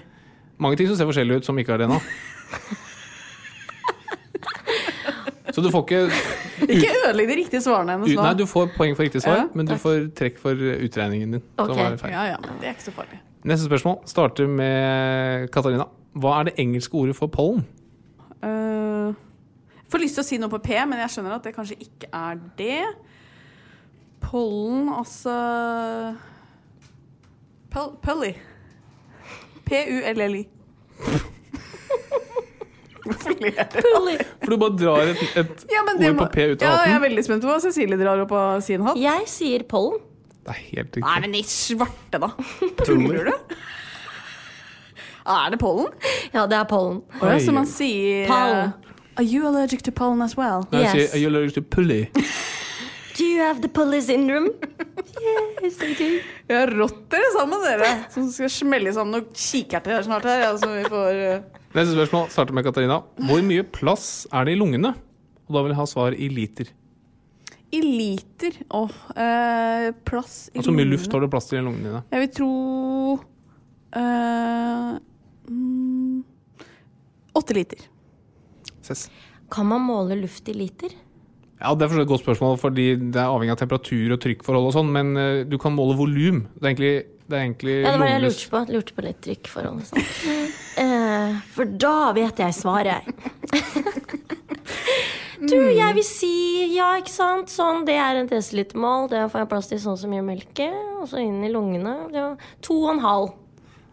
Mange 0.62 0.78
ting 0.80 0.88
som 0.88 0.96
ser 1.00 1.08
forskjellige 1.10 1.42
ut, 1.42 1.48
som 1.48 1.58
ikke 1.60 1.74
har 1.74 1.82
DNA. 1.84 1.98
Så 5.52 5.60
du 5.64 5.68
får 5.72 5.82
ikke 5.84 6.00
Ikke 6.76 6.92
ødelegg 7.08 7.28
de 7.28 7.36
riktige 7.42 7.60
svarene 7.64 7.96
hennes 7.96 8.12
nå. 8.14 8.22
Nei, 8.24 8.32
du 8.38 8.46
får 8.48 8.70
poeng 8.76 8.94
for 8.96 9.04
riktig 9.06 9.22
svar, 9.24 9.36
Ja, 9.42 9.44
men 9.54 9.68
du 9.68 9.74
får 9.80 10.08
trekk 10.18 10.38
for 10.40 10.56
utregningen 10.56 11.36
din. 11.36 11.44
Okay. 11.60 11.96
Ja, 12.12 12.24
ja, 12.32 12.38
men 12.44 12.60
det 12.60 12.70
er 12.70 12.76
ikke 12.76 12.86
så 12.88 12.94
farlig. 12.96 13.18
Neste 13.48 13.66
spørsmål 13.66 13.96
starter 14.06 14.46
med 14.46 15.48
Katarina. 15.52 15.88
Hva 16.14 16.36
er 16.40 16.50
det 16.50 16.54
engelske 16.62 16.94
ordet 17.00 17.16
for 17.18 17.26
pollen? 17.32 17.64
Uh, 18.42 19.14
får 19.90 20.02
lyst 20.02 20.18
til 20.18 20.22
å 20.22 20.26
si 20.28 20.38
noe 20.42 20.52
på 20.52 20.60
P, 20.62 20.76
men 20.86 21.00
jeg 21.02 21.14
skjønner 21.16 21.36
at 21.38 21.46
det 21.48 21.54
kanskje 21.56 21.78
ikke 21.82 22.10
er 22.14 22.38
det. 22.58 22.82
Pollen, 24.22 24.88
altså 24.94 25.34
Pul- 27.72 27.96
Pully. 28.04 28.32
P-u-l-l-y. 29.66 30.44
Hvorfor 31.02 31.30
ler 32.12 32.28
du? 32.28 32.48
Pully. 32.82 32.91
For 33.02 34.50
du 34.52 34.56
bare 34.60 34.76
drar 34.78 35.02
et, 35.10 35.22
et 35.42 35.64
Ja, 35.72 35.82
ord 35.82 36.00
må- 36.02 36.12
på 36.22 36.28
P 36.36 36.44
ut 36.52 36.62
av 36.62 36.68
ja, 36.68 36.74
jeg 36.86 36.94
er 36.96 37.02
veldig 37.08 37.24
spent 37.26 37.42
på 37.42 37.50
hva 37.50 37.58
Cecilie 37.64 37.98
drar 37.98 38.20
opp 38.22 38.32
av 38.38 38.60
sin 38.62 38.84
hatt. 38.86 38.98
Jeg 39.00 39.26
sier 39.30 39.64
pollen. 39.68 39.98
Det 40.42 40.50
er 40.54 40.60
helt 40.72 40.96
Nei, 41.02 41.16
men 41.22 41.34
i 41.38 41.42
svarte, 41.46 42.18
da. 42.22 42.28
Tuller 42.86 43.28
du? 43.30 43.34
Er 45.32 45.50
det 45.54 45.58
pollen? 45.62 45.92
Ja, 46.34 46.46
det 46.50 46.56
er 46.58 46.64
pollen. 46.70 47.02
Ja, 47.22 47.36
så 47.42 47.52
man 47.54 47.66
sier 47.70 48.26
Pollen. 48.30 48.72
Are 49.20 49.24
you 49.28 49.44
allergic 49.46 49.82
to 49.84 49.92
pollen 49.92 50.22
as 50.24 50.36
well? 50.38 50.64
Nei, 50.72 50.80
Yes. 50.86 50.92
sier 50.96 51.12
Are 51.12 51.18
you 51.20 51.28
allergic 51.28 51.54
to 51.58 51.62
pulley? 51.62 52.08
Do 53.18 53.24
you 53.26 53.42
have 53.42 53.60
the 53.60 53.68
pulley 53.68 54.00
syndrome? 54.00 54.48
Yes, 55.62 55.76
I 55.84 55.92
do. 55.94 56.06
Ja, 56.48 56.62
rått 56.66 57.02
dere 57.12 57.28
sammen, 57.36 57.60
dere. 57.62 57.90
Som 58.10 58.30
skal 58.32 58.48
smelle 58.50 58.90
sammen 58.96 59.12
noen 59.18 59.26
kikerter 59.36 59.98
her 59.98 60.06
snart 60.06 60.24
her. 60.26 60.40
Ja, 60.46 60.54
så 60.58 60.70
vi 60.72 60.82
får 60.88 61.20
uh... 61.20 61.60
Neste 61.72 61.94
spørsmål 61.94 62.28
starter 62.28 62.52
med 62.52 62.66
Katarina. 62.66 62.98
Hvor 63.16 63.40
mye 63.46 63.64
plass 63.64 64.26
er 64.28 64.44
det 64.44 64.56
i 64.56 64.60
lungene? 64.60 64.92
Og 65.48 65.56
da 65.56 65.62
vil 65.64 65.72
jeg 65.72 65.78
ha 65.78 65.86
svar 65.88 66.12
i 66.12 66.28
liter. 66.28 66.68
I 67.72 67.80
liter 67.80 68.58
Åh, 68.76 68.96
eh, 69.16 69.86
plass 70.04 70.50
i 70.52 70.58
Altså 70.58 70.68
hvor 70.68 70.76
mye 70.76 70.90
luft 70.90 71.14
har 71.14 71.22
du 71.24 71.30
plass 71.32 71.48
til 71.48 71.62
i 71.62 71.64
lungene 71.64 71.88
dine? 71.88 72.02
Jeg 72.12 72.20
vil 72.20 72.32
tro 72.36 72.50
eh, 73.96 74.90
mm, 75.48 76.18
Åtte 77.40 77.56
liter. 77.56 77.86
Ses. 78.84 79.06
Kan 79.52 79.70
man 79.72 79.80
måle 79.86 80.20
luft 80.20 80.52
i 80.52 80.56
liter? 80.58 80.92
Ja, 81.62 81.72
Det 81.74 81.86
er 81.86 82.02
et 82.02 82.08
godt 82.10 82.24
spørsmål, 82.24 82.58
fordi 82.58 82.86
det 82.98 83.16
er 83.16 83.30
avhengig 83.30 83.54
av 83.54 83.60
temperatur 83.62 84.16
og 84.16 84.20
trykkforhold 84.20 84.68
og 84.68 84.74
sånn, 84.74 84.88
men 84.92 85.12
uh, 85.16 85.44
du 85.46 85.56
kan 85.62 85.72
måle 85.72 85.94
volum. 85.96 86.42
Det 86.58 86.64
er 86.64 86.72
egentlig, 86.72 86.94
det 87.30 87.38
er 87.38 87.44
egentlig 87.46 87.76
Ja, 87.76 87.92
det 87.92 88.00
var 88.00 88.08
det 88.08 88.14
jeg 88.16 88.24
lurte 88.24 88.48
på. 88.52 88.62
Lurte 88.74 88.96
på 88.96 89.04
litt 89.06 89.20
trykkforhold 89.28 89.80
og 89.80 89.88
sånn. 89.92 90.50
Eh, 90.72 91.01
for 91.54 91.68
da 91.80 92.12
vet 92.16 92.42
jeg 92.42 92.56
svaret. 92.56 93.08
Du, 95.42 95.56
jeg 95.58 95.94
vil 95.96 96.04
si 96.06 96.28
ja, 96.76 96.92
ikke 97.00 97.10
sant. 97.10 97.50
Sånn, 97.50 97.82
det 97.88 97.96
er 97.98 98.20
en 98.20 98.28
desilitermål. 98.30 99.08
Det 99.10 99.22
får 99.32 99.42
jeg 99.42 99.48
plass 99.50 99.68
til 99.72 99.80
sånn 99.82 99.98
så 99.98 100.10
mye 100.10 100.22
melke. 100.22 100.68
Og 101.00 101.08
så 101.10 101.18
inn 101.18 101.40
i 101.42 101.50
lungene. 101.50 101.94
Var 102.12 102.36
to 102.62 102.76
og 102.84 102.92
en 102.94 103.02
halv. 103.02 103.32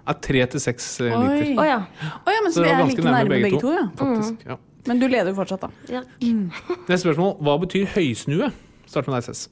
er 0.10 0.20
tre 0.26 0.44
til 0.54 0.62
seks 0.62 0.90
eh, 1.02 1.10
liter. 1.10 1.50
Å 1.58 1.66
ja. 1.66 1.80
Oh, 2.22 2.30
ja, 2.34 2.44
men 2.46 2.54
så 2.54 2.62
Så 2.62 2.66
vi 2.68 2.70
er 2.74 2.84
like 2.86 3.06
nærme 3.06 3.42
begge 3.42 3.62
to, 3.62 3.74
ja. 3.74 3.88
faktisk. 3.98 4.46
Ja. 4.46 4.60
Men 4.90 5.02
du 5.02 5.08
leder 5.10 5.34
jo 5.34 5.38
fortsatt, 5.38 5.66
da. 5.66 5.70
ja. 5.90 6.04
Neste 6.90 7.02
spørsmål. 7.08 7.36
Hva 7.46 7.58
betyr 7.66 7.90
høysnue? 7.96 8.52
Start 8.90 9.10
med 9.10 9.18
deg, 9.18 9.28
Cess. 9.32 9.48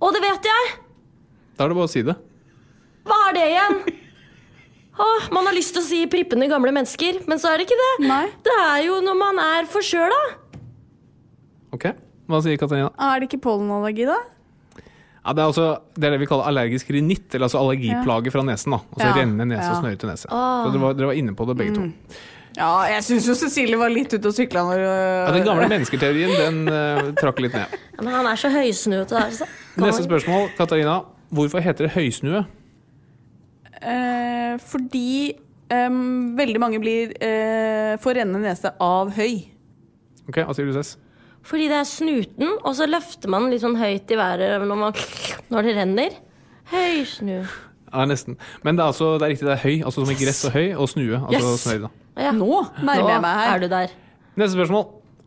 Å, 0.00 0.12
det 0.12 0.22
vet 0.24 0.52
jeg! 0.52 0.68
Da 1.56 1.64
er 1.66 1.72
det 1.72 1.80
bare 1.80 1.88
å 1.88 1.92
si 1.92 2.04
det. 2.04 2.16
Hva 3.08 3.16
er 3.30 3.36
det 3.36 3.48
igjen? 3.48 3.80
Åh, 4.98 5.28
man 5.32 5.46
har 5.46 5.54
lyst 5.54 5.72
til 5.76 5.82
å 5.82 5.86
si 5.86 6.00
prippende 6.10 6.48
gamle 6.50 6.72
mennesker, 6.74 7.22
men 7.30 7.38
så 7.40 7.52
er 7.52 7.60
det 7.62 7.68
ikke 7.68 7.78
det. 7.78 7.92
Nei. 8.08 8.24
Det 8.44 8.56
er 8.58 8.82
jo 8.88 8.98
når 9.04 9.16
man 9.20 9.38
er 9.38 9.68
forkjøla. 9.70 10.20
Ok, 11.76 11.86
Hva 12.30 12.38
sier 12.44 12.58
Katarina? 12.58 12.90
Er 12.98 13.20
det 13.22 13.28
ikke 13.30 13.40
pollenallergi, 13.46 14.04
da? 14.10 14.18
Ja, 15.20 15.32
det, 15.36 15.42
er 15.42 15.48
også, 15.50 15.64
det 15.98 16.06
er 16.08 16.14
det 16.14 16.20
vi 16.22 16.28
kaller 16.30 16.46
allergisk 16.48 16.90
rinitt, 16.94 17.28
eller 17.34 17.46
altså 17.48 17.60
allergiplage 17.60 18.32
fra 18.32 18.42
nesen. 18.46 18.72
da 18.72 18.78
Altså 18.96 19.06
Ja. 19.08 19.14
rennende 19.20 19.46
nese 19.50 19.68
og 19.68 19.74
Ja. 19.74 19.80
snørrete 19.80 20.06
nese. 20.10 20.28
Så 20.28 20.72
dere 20.72 20.80
var, 20.82 20.94
dere 20.94 21.06
var 21.10 21.14
inne 21.14 21.34
på 21.36 21.46
det, 21.46 21.56
begge 21.58 21.74
to. 21.76 21.92
Ja, 22.56 22.82
jeg 22.90 23.02
syns 23.06 23.26
jo 23.28 23.34
Cecilie 23.34 23.76
var 23.78 23.90
litt 23.90 24.12
ute 24.12 24.26
og 24.26 24.34
sykla 24.34 24.64
når 24.66 24.80
Ja, 24.80 25.32
Den 25.32 25.44
gamle 25.44 25.68
mennesketeorien 25.68 26.32
den 26.36 26.68
uh, 26.68 27.12
trakk 27.20 27.38
litt 27.40 27.52
ned. 27.54 27.66
Ja, 27.70 28.02
men 28.02 28.12
han 28.14 28.26
er 28.26 28.34
så 28.36 28.50
høysnuete 28.50 29.08
der. 29.10 29.30
Så. 29.30 29.46
Neste 29.76 30.02
spørsmål, 30.08 30.50
Katarina. 30.58 31.04
Hvorfor 31.32 31.60
heter 31.62 31.86
det 31.86 31.92
høysnue? 31.94 32.44
Eh, 33.82 34.56
Fordi 34.62 35.32
eh, 35.70 35.88
veldig 36.40 36.60
mange 36.62 36.80
blir 36.82 37.14
eh, 37.22 37.96
får 38.02 38.20
rennende 38.20 38.42
nese 38.48 38.72
av 38.80 39.12
høy. 39.16 39.40
Ok, 40.28 40.38
Hva 40.46 40.54
sier 40.54 40.66
du, 40.70 40.74
Cess? 40.76 40.96
Fordi 41.42 41.70
det 41.70 41.78
er 41.80 41.88
snuten, 41.88 42.50
og 42.60 42.74
så 42.76 42.84
løfter 42.86 43.30
man 43.32 43.48
litt 43.50 43.62
sånn 43.62 43.78
høyt 43.80 44.10
i 44.12 44.18
været 44.20 44.60
når, 44.68 44.76
man, 44.76 44.98
når 45.50 45.66
det 45.66 45.76
renner. 45.78 46.18
Høysnu. 46.70 47.38
Ja, 47.90 48.04
nesten. 48.06 48.36
Men 48.62 48.76
det 48.76 48.84
er, 48.84 48.90
altså, 48.92 49.14
det 49.18 49.24
er 49.26 49.32
riktig, 49.32 49.46
det 49.48 49.54
er 49.56 49.62
høy. 49.64 49.78
Altså 49.88 50.04
som 50.04 50.12
i 50.12 50.18
gress 50.20 50.44
og 50.46 50.52
høy, 50.54 50.66
og 50.76 50.90
snue. 50.92 51.16
Altså 51.26 51.48
Yes. 51.54 51.64
snøy, 51.64 51.78
da. 51.86 51.90
Ja. 52.20 52.30
Nå 52.36 52.50
nærmer 52.84 53.08
jeg 53.14 53.22
meg 53.24 53.32
Nå 53.34 53.40
her. 53.40 53.54
er 53.56 53.58
du 53.64 53.68
der. 53.72 53.94
Neste 54.38 54.54
spørsmål. 54.58 54.84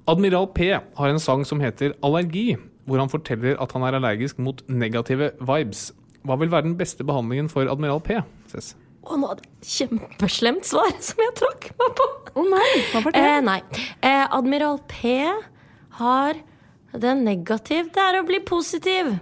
Admiral 0.07 0.47
P 0.55 0.69
har 0.99 1.09
en 1.09 1.19
sang 1.19 1.43
som 1.47 1.59
heter 1.63 1.93
Allergi, 2.03 2.55
hvor 2.85 2.99
han 2.99 3.09
forteller 3.11 3.57
at 3.63 3.71
han 3.75 3.83
er 3.87 3.97
allergisk 3.97 4.39
mot 4.43 4.61
negative 4.69 5.31
vibes. 5.41 5.89
Hva 6.23 6.37
vil 6.39 6.51
være 6.53 6.69
den 6.69 6.77
beste 6.79 7.03
behandlingen 7.07 7.49
for 7.51 7.67
Admiral 7.71 7.99
P? 8.03 8.17
Ses. 8.51 8.73
Og 9.03 9.19
nå 9.19 9.29
hadde 9.33 9.43
jeg 9.43 9.89
kjempeslemt 9.89 10.67
svar 10.67 10.93
som 11.03 11.19
jeg 11.25 11.35
trakk 11.39 11.69
meg 11.79 11.95
på. 11.99 12.07
Å 12.39 12.43
nei, 12.47 12.69
hva 12.93 13.01
var 13.03 13.15
det? 13.15 13.23
Eh, 13.23 13.39
nei. 13.43 13.59
Eh, 13.99 14.23
Admiral 14.37 14.79
P 14.89 15.17
har 15.99 16.39
Det 16.93 17.15
negativt. 17.17 17.89
Det 17.95 18.01
er 18.01 18.19
å 18.19 18.25
bli 18.25 18.37
positiv. 18.45 19.15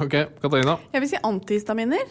Ok, 0.00 0.14
Katarina. 0.40 0.78
Jeg 0.94 1.02
vil 1.02 1.10
si 1.10 1.18
antihistaminer. 1.28 2.06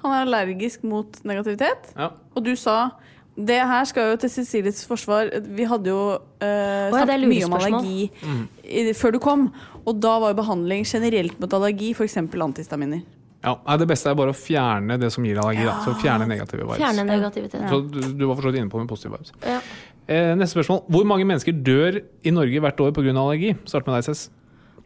Han 0.00 0.14
er 0.14 0.24
allergisk 0.24 0.86
mot 0.88 1.18
negativitet. 1.28 1.90
Ja. 1.98 2.14
Og 2.34 2.46
du 2.46 2.54
sa 2.56 2.90
Det 3.38 3.60
her 3.60 3.84
skal 3.86 4.08
jo 4.10 4.16
til 4.18 4.32
Cecilies 4.32 4.80
forsvar. 4.88 5.28
Vi 5.46 5.66
hadde 5.68 5.92
jo 5.92 6.00
eh, 6.42 6.88
snakket 6.90 7.28
mye 7.30 7.44
om 7.46 7.54
allergi 7.54 8.08
allergi 8.24 8.48
i, 8.64 8.94
før 8.98 9.14
du 9.14 9.20
kom. 9.22 9.44
Og 9.84 10.00
da 10.02 10.16
var 10.18 10.32
jo 10.32 10.40
behandling 10.40 10.82
generelt 10.88 11.38
mot 11.38 11.54
allergi 11.54 11.92
f.eks. 11.94 12.16
antihistaminer. 12.18 13.04
Ja. 13.44 13.52
Nei, 13.66 13.76
Det 13.78 13.86
beste 13.90 14.10
er 14.10 14.16
bare 14.18 14.32
å 14.32 14.36
fjerne 14.36 14.96
det 14.98 15.12
som 15.14 15.24
gir 15.26 15.38
allergi. 15.38 15.64
da 15.68 15.76
Så 15.84 15.94
fjerne 16.02 16.26
negative 16.26 16.64
vibes. 16.64 16.80
Fjerne 16.80 17.04
negativitet. 17.06 17.68
Så 17.70 17.80
du, 17.86 18.00
du 18.18 18.24
var 18.26 18.34
for 18.34 18.48
så 18.48 18.50
vidt 18.52 18.62
inne 18.62 18.72
på 18.72 18.80
med 18.82 18.90
positive 18.90 19.18
vibes. 19.18 19.32
Ja. 19.46 19.60
Eh, 20.08 20.32
neste 20.38 20.56
spørsmål. 20.56 20.82
Hvor 20.90 21.04
mange 21.06 21.26
mennesker 21.28 21.52
dør 21.52 22.00
i 22.24 22.32
Norge 22.34 22.62
hvert 22.64 22.80
år 22.80 22.94
pga. 22.96 23.12
allergi? 23.12 23.54
Start 23.68 23.86
med 23.86 23.98
deg, 23.98 24.08
Cess. 24.08 24.30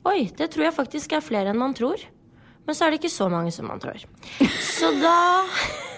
Oi, 0.04 0.26
det 0.36 0.50
tror 0.50 0.66
jeg 0.66 0.74
faktisk 0.74 1.12
er 1.14 1.22
flere 1.24 1.54
enn 1.54 1.60
man 1.62 1.74
tror. 1.78 2.02
Men 2.66 2.76
så 2.78 2.86
er 2.86 2.92
det 2.92 3.00
ikke 3.00 3.10
så 3.14 3.28
mange 3.30 3.52
som 3.54 3.66
man 3.70 3.80
tror. 3.82 4.02
Så 4.60 4.90
da 5.02 5.16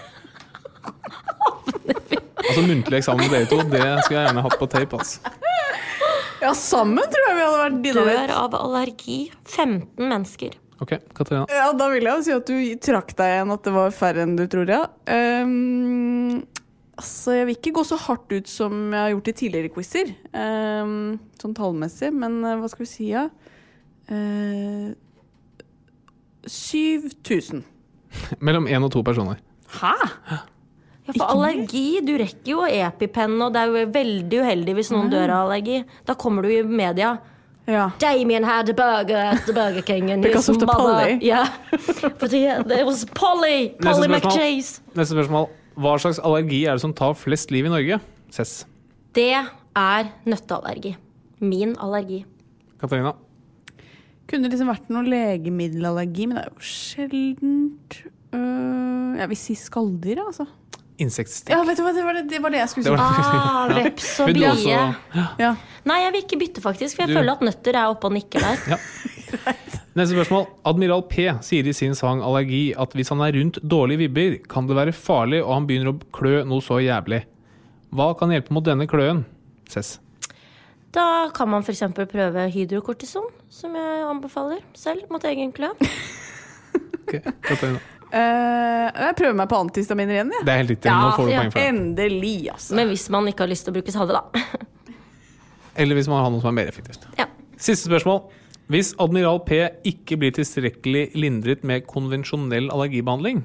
Altså 2.45 2.63
Muntlig 2.67 2.99
eksamen 3.01 3.31
dere 3.33 3.49
to, 3.49 3.57
det 3.73 3.81
skulle 4.05 4.19
jeg 4.21 4.27
gjerne 4.29 4.43
hatt 4.45 4.57
på 4.61 4.67
tape. 4.69 4.99
Altså. 5.01 5.33
Ja, 6.45 6.51
sammen 6.59 7.07
tror 7.09 7.25
jeg 7.31 7.37
vi 7.39 7.45
hadde 7.47 7.63
vært 7.63 7.79
dør 7.97 8.33
av 8.37 8.57
allergi 8.59 9.19
15 9.49 10.05
mennesker. 10.11 10.59
Ok, 10.83 10.97
Katarina. 11.15 11.47
Ja, 11.53 11.69
da 11.77 11.87
vil 11.93 12.03
jeg 12.03 12.19
jo 12.19 12.25
si 12.27 12.35
at 12.35 12.51
du 12.51 12.57
trakk 12.83 13.15
deg 13.19 13.37
igjen 13.37 13.55
at 13.55 13.67
det 13.67 13.75
var 13.77 13.95
færre 13.95 14.25
enn 14.25 14.35
du 14.39 14.45
tror, 14.51 14.71
ja. 14.71 14.83
Um, 15.07 16.41
altså, 16.99 17.37
jeg 17.39 17.49
vil 17.49 17.59
ikke 17.59 17.75
gå 17.79 17.85
så 17.87 17.99
hardt 18.09 18.35
ut 18.35 18.51
som 18.51 18.89
jeg 18.89 18.99
har 19.01 19.13
gjort 19.15 19.31
i 19.31 19.37
tidligere 19.39 19.73
quizer, 19.75 20.11
um, 20.35 20.97
sånn 21.41 21.55
tallmessig, 21.57 22.11
men 22.17 22.41
uh, 22.43 22.57
hva 22.63 22.71
skal 22.73 22.87
vi 22.87 22.91
si, 22.91 23.11
ja? 23.13 23.29
Uh, 24.11 24.91
7000. 26.51 27.63
Mellom 28.45 28.67
én 28.69 28.85
og 28.85 28.93
to 28.95 29.05
personer. 29.07 29.39
Hæ? 29.79 29.95
Ja, 31.05 31.13
for 31.13 31.35
allergi, 31.35 32.01
du 32.01 32.15
rekker 32.17 32.51
jo 32.51 32.65
EpiPen, 32.65 33.37
og 33.45 33.53
det 33.53 33.61
er 33.61 33.71
jo 33.71 33.89
veldig 33.93 34.39
uheldig 34.41 34.75
hvis 34.79 34.91
noen 34.95 35.11
dør 35.13 35.35
av 35.35 35.47
allergi. 35.47 35.83
Da 36.09 36.17
kommer 36.17 36.47
du 36.47 36.49
i 36.49 36.63
media. 36.65 37.19
Ja. 37.67 37.91
Damien 38.01 38.45
had 38.45 38.69
a 38.69 38.75
burger 38.77 39.17
at 39.17 39.45
the 39.47 39.53
Burger 39.57 39.81
King. 39.83 40.11
And 40.11 40.23
Because 40.27 40.47
his 40.47 40.57
of 40.57 40.61
the 40.61 40.67
mother- 40.67 41.17
Polly. 41.17 41.19
Yeah. 41.23 41.49
But 42.21 42.33
yeah, 42.33 42.61
it 42.61 42.85
was 42.87 43.05
Polly. 43.15 43.71
Neste 43.81 43.81
Polly 43.81 44.09
spørsmål. 44.09 44.21
McChase. 44.21 44.81
Neste 44.95 45.15
spørsmål. 45.17 45.49
Hva 45.81 45.97
slags 45.99 46.21
allergi 46.23 46.65
er 46.69 46.77
det 46.77 46.81
som 46.85 46.93
tar 46.95 47.15
flest 47.19 47.51
liv 47.51 47.65
i 47.67 47.73
Norge? 47.73 48.01
Cess. 48.31 48.67
Det 49.15 49.31
er 49.35 50.11
nøtteallergi. 50.29 50.95
Min 51.41 51.73
allergi. 51.83 52.25
Katarina. 52.81 53.15
Kunne 54.29 54.45
det 54.47 54.53
liksom 54.55 54.71
vært 54.71 54.87
noe 54.93 55.03
legemiddelallergi, 55.09 56.27
men 56.31 56.39
det 56.39 56.45
er 56.45 56.53
jo 56.55 56.63
sjeldent. 56.65 57.99
Øh, 58.35 59.19
jeg 59.19 59.29
vil 59.33 59.37
si 59.41 59.55
skalldyr, 59.59 60.23
altså. 60.27 60.47
Insektstikk. 61.03 61.51
Ja, 61.51 61.63
vet 61.67 61.77
du 61.77 61.83
hva, 61.83 61.93
det 61.97 62.05
var 62.07 62.15
det, 62.15 62.23
det, 62.31 62.39
var 62.43 62.53
det 62.55 62.61
jeg 62.61 62.69
skulle 62.71 62.85
si. 62.87 62.99
Ah, 63.03 63.67
veps 63.75 64.11
og 64.23 64.29
bie. 64.37 64.53
Ja. 64.71 64.85
Ja. 65.41 65.49
Nei, 65.91 65.97
jeg 66.05 66.13
vil 66.15 66.23
ikke 66.23 66.39
bytte, 66.45 66.63
faktisk, 66.63 66.95
for 66.97 67.03
jeg 67.05 67.11
Du- 67.11 67.19
føler 67.19 67.33
at 67.35 67.41
nøtter 67.43 67.75
er 67.81 67.91
oppe 67.91 68.07
og 68.07 68.13
nikker 68.15 68.41
der. 68.41 68.63
Ja. 68.77 68.79
Neste 69.99 70.15
spørsmål. 70.15 70.47
Admiral 70.71 71.03
P 71.11 71.25
sier 71.43 71.67
i 71.67 71.73
sin 71.75 71.95
sang 71.99 72.21
'Allergi' 72.23 72.75
at 72.79 72.93
hvis 72.95 73.09
han 73.11 73.21
er 73.21 73.33
rundt 73.35 73.59
dårlige 73.63 73.99
vibber, 74.07 74.39
kan 74.49 74.67
det 74.69 74.77
være 74.77 74.93
farlig, 74.95 75.43
og 75.45 75.55
han 75.55 75.67
begynner 75.67 75.91
å 75.93 75.99
klø 76.15 76.45
noe 76.47 76.61
så 76.63 76.79
jævlig. 76.79 77.25
Hva 77.93 78.13
kan 78.19 78.31
hjelpe 78.31 78.51
mot 78.55 78.63
denne 78.65 78.87
kløen? 78.87 79.25
Cess. 79.69 79.99
Da 80.93 81.29
kan 81.35 81.49
man 81.49 81.63
f.eks. 81.63 81.83
prøve 81.95 82.47
hydrokortison, 82.55 83.27
som 83.51 83.75
jeg 83.75 84.05
anbefaler 84.07 84.61
selv 84.75 85.11
mot 85.11 85.23
egen 85.25 85.51
klø. 85.53 85.71
Ok, 87.05 87.21
Eh, 88.15 89.01
jeg 89.09 89.17
prøver 89.19 89.35
meg 89.41 89.51
på 89.51 89.59
antihistaminer 89.65 90.19
igjen, 90.19 90.31
jeg. 90.37 90.47
Det 90.47 90.53
er 90.53 90.61
helt 90.61 90.73
riktig. 90.75 90.93
Nå 90.93 91.11
får 91.17 91.27
du 91.27 91.33
ja. 91.33 91.41
poeng 91.41 91.51
for 91.55 91.59
det. 91.59 91.67
Endelig, 91.73 92.37
altså. 92.53 92.77
Men 92.79 92.93
hvis 92.93 93.07
man 93.11 93.31
ikke 93.31 93.45
har 93.47 93.51
lyst 93.51 93.67
til 93.67 93.75
å 93.75 93.77
bruke 93.79 93.95
salve, 93.95 94.21
da. 94.21 94.45
Eller 95.83 95.99
hvis 95.99 96.11
man 96.11 96.23
har 96.23 96.31
noe 96.31 96.45
som 96.45 96.53
er 96.53 96.59
mer 96.61 96.71
effektivt. 96.71 97.09
Ja. 97.19 97.27
Siste 97.59 97.89
spørsmål. 97.89 98.23
Hvis 98.71 98.95
Admiral 99.03 99.43
P 99.45 99.59
ikke 99.91 100.17
blir 100.21 100.33
tilstrekkelig 100.37 101.09
lindret 101.19 101.67
med 101.67 101.89
konvensjonell 101.91 102.71
allergibehandling, 102.73 103.43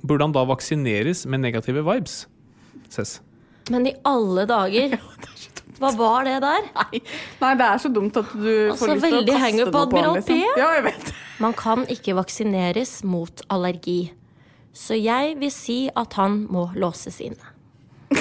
burde 0.00 0.24
han 0.24 0.34
da 0.34 0.46
vaksineres 0.48 1.26
med 1.30 1.44
negative 1.44 1.84
vibes? 1.86 2.24
Ses. 2.88 3.18
Men 3.70 3.90
i 3.90 3.94
alle 4.08 4.46
dager! 4.48 4.96
Hva 5.80 5.90
var 5.98 6.24
det 6.28 6.36
der? 6.44 6.68
Nei, 6.80 7.00
nei, 7.42 7.52
det 7.60 7.66
er 7.68 7.78
så 7.82 7.90
dumt 7.92 8.16
at 8.16 8.30
du 8.32 8.50
Altså, 8.70 8.86
får 8.86 8.94
lyst 8.94 9.06
til 9.06 9.18
å 9.18 9.24
kaste 9.26 9.50
på 9.50 9.64
noe 9.64 9.72
på 9.72 9.82
Admiral 9.82 10.22
P. 10.22 10.38
liksom. 10.40 10.60
Ja. 10.60 10.68
Man 11.44 11.52
kan 11.58 11.84
ikke 11.92 12.14
vaksineres 12.16 12.98
mot 13.04 13.42
allergi. 13.52 14.00
Så 14.76 14.96
jeg 14.96 15.36
vil 15.40 15.52
si 15.52 15.78
at 15.96 16.16
han 16.20 16.46
må 16.52 16.70
låses 16.76 17.20
inn. 17.24 17.36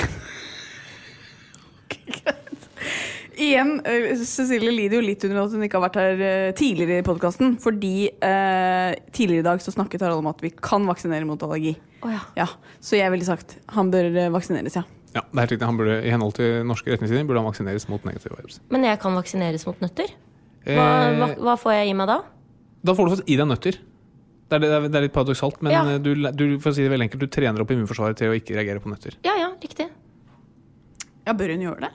Igjen, 3.35 3.81
eh, 3.83 4.13
Cecilie 4.15 4.71
lider 4.71 5.01
jo 5.01 5.03
litt 5.03 5.23
under 5.27 5.41
at 5.41 5.51
hun 5.55 5.63
ikke 5.65 5.75
har 5.79 5.83
vært 5.89 5.97
her 5.99 6.21
eh, 6.23 6.51
tidligere 6.55 7.01
i 7.01 7.05
podkasten. 7.05 7.57
Fordi 7.59 8.07
eh, 8.13 8.91
tidligere 9.15 9.43
i 9.43 9.47
dag 9.49 9.63
så 9.63 9.73
snakket 9.75 10.05
Harald 10.05 10.23
om 10.23 10.29
at 10.31 10.39
vi 10.43 10.53
kan 10.55 10.87
vaksinere 10.87 11.27
mot 11.27 11.41
allergi. 11.43 11.75
Oh, 12.05 12.11
ja. 12.13 12.21
Ja, 12.37 12.47
Så 12.79 12.95
jeg 12.99 13.11
ville 13.11 13.27
sagt 13.27 13.57
han 13.75 13.91
bør 13.91 14.07
eh, 14.13 14.31
vaksineres, 14.31 14.77
ja. 14.79 14.85
Ja, 15.16 15.22
det 15.24 15.36
er 15.38 15.41
helt 15.45 15.51
riktig. 15.55 15.66
Han 15.70 15.78
burde, 15.80 15.97
I 16.03 16.11
henhold 16.11 16.34
til 16.36 16.63
norske 16.68 16.91
retningslinjer 16.91 17.26
burde 17.30 17.39
han 17.39 17.47
vaksineres 17.47 17.88
mot 17.88 18.03
negative 18.05 18.36
vibes. 18.36 18.59
Men 18.70 18.84
jeg 18.84 18.99
kan 18.99 19.16
vaksineres 19.16 19.63
mot 19.70 19.80
nøtter? 19.84 20.11
Hva, 20.66 20.86
hva, 21.16 21.28
Eh, 21.32 21.36
hva 21.39 21.53
får 21.61 21.72
jeg 21.78 21.89
i 21.89 21.93
meg 21.97 22.07
da? 22.09 22.20
da 22.86 22.93
får 22.97 23.09
du 23.16 23.24
i 23.32 23.36
deg 23.39 23.47
nøtter. 23.47 23.78
Det 24.45 24.57
er, 24.57 24.59
det 24.61 24.70
er, 24.76 24.88
det 24.91 24.97
er 24.99 25.05
litt 25.07 25.13
paradoksalt, 25.16 25.61
men 25.66 25.72
Ja. 25.74 25.84
eh, 25.95 25.97
du, 26.03 26.11
du, 26.13 26.59
for 26.59 26.70
å 26.70 26.76
si 26.76 26.84
det 26.84 26.91
veldig 26.91 27.07
enkelt, 27.07 27.22
du 27.24 27.28
trener 27.34 27.61
opp 27.63 27.72
immunforsvaret 27.74 28.18
til 28.20 28.30
å 28.30 28.36
ikke 28.38 28.53
reagere 28.59 28.82
på 28.84 28.91
nøtter. 28.91 29.16
Ja 29.26 29.34
ja, 29.39 29.47
riktig. 29.61 29.88
Ja, 31.26 31.34
Bør 31.34 31.49
hun 31.55 31.63
gjøre 31.66 31.80
det? 31.88 31.91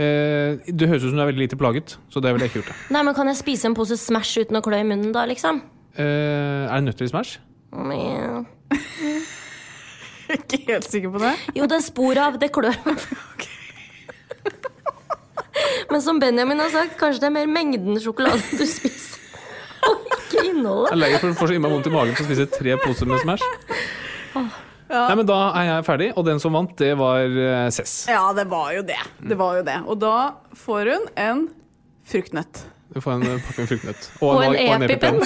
Eh, 0.00 0.72
det 0.74 0.88
høres 0.90 1.02
ut 1.06 1.10
som 1.10 1.16
du 1.18 1.22
er 1.24 1.30
veldig 1.32 1.44
lite 1.46 1.56
plaget, 1.60 1.96
så 2.12 2.20
det 2.20 2.32
ville 2.34 2.44
jeg 2.46 2.52
ikke 2.52 2.60
gjort. 2.64 2.72
det. 2.74 2.90
Nei, 2.94 3.02
men 3.06 3.14
Kan 3.16 3.26
jeg 3.30 3.36
spise 3.40 3.66
en 3.70 3.74
pose 3.78 3.96
Smash 3.96 4.36
uten 4.42 4.58
å 4.58 4.62
klø 4.64 4.76
i 4.80 4.84
munnen 4.84 5.12
da, 5.16 5.24
liksom? 5.30 5.62
Eh, 5.96 6.66
er 6.68 6.74
det 6.76 6.84
nøtter 6.90 7.06
i 7.08 7.12
Smash? 7.14 7.38
Men- 7.72 8.46
Ikke 10.36 10.60
helt 10.68 10.86
sikker 10.90 11.14
på 11.14 11.22
det. 11.22 11.34
Jo, 11.58 11.66
det 11.70 11.80
er 11.80 11.84
spor 11.84 12.20
av. 12.22 12.38
Det 12.40 12.50
klør. 12.54 12.76
Men 15.90 16.02
som 16.02 16.18
Benjamin 16.22 16.60
har 16.62 16.70
sagt, 16.72 16.96
kanskje 17.00 17.24
det 17.24 17.30
er 17.30 17.36
mer 17.40 17.50
mengden 17.50 18.00
sjokolade 18.02 18.40
du 18.56 18.64
spiser. 18.68 19.18
Og 19.88 20.02
ikke 20.12 20.42
Jeg 20.42 20.50
innholdet. 20.52 20.92
er 20.92 21.00
lei 21.00 21.12
for 21.16 21.30
å 21.32 21.36
får 21.38 21.50
så 21.50 21.56
innmari 21.56 21.74
vondt 21.78 21.88
i 21.88 21.94
magen 21.94 22.16
for 22.18 22.26
å 22.26 22.28
spise 22.28 22.46
tre 22.52 22.76
poser 22.82 23.08
med 23.08 23.22
Smash. 23.22 23.46
Nei, 24.90 25.14
men 25.16 25.26
Da 25.28 25.38
er 25.54 25.68
jeg 25.68 25.86
ferdig, 25.86 26.08
og 26.18 26.26
den 26.26 26.40
som 26.42 26.54
vant, 26.56 26.72
det 26.78 26.90
var 26.98 27.22
eh, 27.22 27.68
Cess. 27.72 27.94
Ja, 28.10 28.24
det 28.36 28.44
var 28.50 28.72
jo 28.74 28.82
det. 28.86 28.98
Det 29.22 29.38
var 29.38 29.60
jo 29.60 29.64
det. 29.66 29.78
Og 29.86 30.00
da 30.02 30.14
får 30.58 30.90
hun 30.92 31.06
en 31.24 31.44
fruktnøtt. 32.10 32.64
Du 32.90 32.98
får 33.00 33.16
en 33.16 33.26
eh, 33.28 33.44
pakke 33.46 33.62
med 33.62 33.70
fruktnøtt. 33.70 34.08
Og 34.20 34.42
en 34.44 34.56
og 34.58 34.84
EpiPen. 34.88 35.22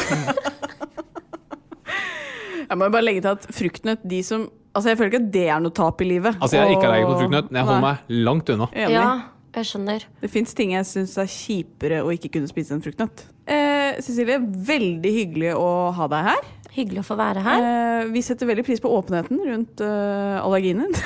Jeg 2.65 2.79
må 2.81 2.89
jo 2.89 2.95
bare 2.95 3.05
legge 3.07 3.25
til 3.25 3.33
at 3.35 3.49
fruktnøtt 3.57 4.05
de 4.09 4.21
som 4.27 4.47
Altså, 4.75 4.91
Jeg 4.91 4.99
føler 4.99 5.13
ikke 5.13 5.23
at 5.23 5.31
det 5.35 5.45
er 5.55 5.63
noe 5.63 5.75
tap 5.75 6.03
i 6.03 6.09
livet. 6.09 6.35
Altså, 6.41 6.57
Jeg 6.59 6.67
er 6.67 6.75
ikke 6.75 6.89
allergisk 6.89 7.11
mot 7.13 7.23
fruktnøtt, 7.23 7.53
men 7.53 7.61
jeg 7.61 7.69
holder 7.69 7.85
Nei, 7.85 7.93
meg 7.93 8.25
langt 8.29 8.51
unna. 8.55 8.69
Enig. 8.75 8.97
Ja, 8.97 9.13
jeg 9.55 9.69
skjønner. 9.71 10.07
Det 10.25 10.31
fins 10.33 10.55
ting 10.59 10.75
jeg 10.75 10.89
syns 10.91 11.15
er 11.23 11.31
kjipere 11.31 12.01
å 12.03 12.11
ikke 12.15 12.33
kunne 12.35 12.51
spise 12.51 12.75
enn 12.75 12.83
fruktnøtt. 12.83 13.25
Eh, 13.47 14.01
Cecilie, 14.03 14.41
veldig 14.43 15.13
hyggelig 15.15 15.53
å 15.55 15.69
ha 15.95 16.09
deg 16.11 16.31
her. 16.33 16.49
Hyggelig 16.75 17.05
å 17.05 17.07
få 17.07 17.19
være 17.21 17.45
her. 17.45 17.69
Eh, 17.69 18.09
vi 18.11 18.25
setter 18.27 18.51
veldig 18.51 18.65
pris 18.67 18.83
på 18.83 18.91
åpenheten 18.91 19.39
rundt 19.47 19.85
uh, 19.85 20.43
allergien 20.43 20.83
din. 20.83 20.97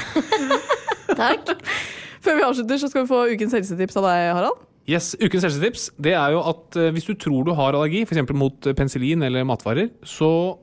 Takk. 1.20 1.52
Før 2.24 2.40
vi 2.40 2.46
avslutter, 2.46 2.80
så 2.80 2.88
skal 2.88 3.04
vi 3.04 3.10
få 3.12 3.20
ukens 3.34 3.52
helsetips 3.56 4.00
av 4.00 4.08
deg, 4.08 4.30
Harald. 4.38 4.64
Yes, 4.88 5.12
Ukens 5.20 5.44
helsetips 5.44 5.90
det 6.00 6.14
er 6.16 6.32
jo 6.32 6.40
at 6.48 6.76
eh, 6.80 6.88
hvis 6.96 7.04
du 7.10 7.12
tror 7.20 7.44
du 7.44 7.52
har 7.52 7.76
allergi, 7.76 8.06
f.eks. 8.08 8.32
mot 8.32 8.68
eh, 8.70 8.72
penicillin 8.76 9.26
eller 9.26 9.44
matvarer, 9.44 9.90
så 10.00 10.30
eh, 10.54 10.56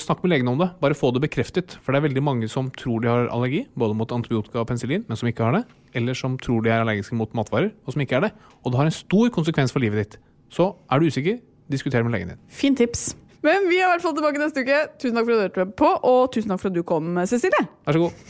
snakk 0.00 0.22
med 0.24 0.30
legen 0.32 0.48
om 0.48 0.58
det. 0.60 0.70
Bare 0.80 0.96
få 0.96 1.10
det 1.12 1.20
bekreftet. 1.24 1.76
For 1.82 1.92
det 1.92 1.98
er 2.00 2.06
veldig 2.08 2.22
mange 2.24 2.48
som 2.48 2.70
tror 2.72 3.02
de 3.04 3.10
har 3.10 3.28
allergi, 3.34 3.66
både 3.78 3.96
mot 3.98 4.12
antibiotika 4.12 4.62
og 4.62 4.68
penicillin, 4.70 5.04
men 5.08 5.16
som 5.20 5.28
ikke 5.28 5.44
har 5.44 5.52
det. 5.58 5.64
Eller 5.98 6.14
som 6.16 6.38
tror 6.40 6.62
de 6.64 6.70
er 6.72 6.80
allergiske 6.82 7.16
mot 7.18 7.32
matvarer, 7.36 7.70
og 7.84 7.92
som 7.94 8.00
ikke 8.04 8.16
er 8.16 8.22
det. 8.28 8.32
Og 8.64 8.72
det 8.72 8.80
har 8.80 8.88
en 8.88 8.96
stor 8.98 9.28
konsekvens 9.34 9.72
for 9.74 9.84
livet 9.84 9.98
ditt. 10.02 10.18
Så 10.52 10.70
er 10.90 10.98
du 10.98 11.06
usikker, 11.08 11.40
diskuter 11.68 12.02
med 12.06 12.12
legen 12.16 12.28
din. 12.32 12.40
Fint 12.48 12.78
tips. 12.80 13.16
Men 13.44 13.68
vi 13.68 13.78
er 13.78 13.86
i 13.86 13.90
hvert 13.92 14.02
fall 14.02 14.16
tilbake 14.16 14.40
neste 14.40 14.64
uke. 14.64 14.78
Tusen 14.98 15.14
takk 15.14 15.26
for 15.28 15.32
at 15.32 15.38
du 15.38 15.44
hørte 15.46 15.76
på, 15.78 15.90
og 16.10 16.32
tusen 16.34 16.50
takk 16.50 16.60
for 16.64 16.72
at 16.72 16.76
du 16.78 16.82
kom, 16.82 17.04
Cecilie. 17.28 17.64
Vær 17.86 17.92
så 17.92 17.98
god. 18.08 18.12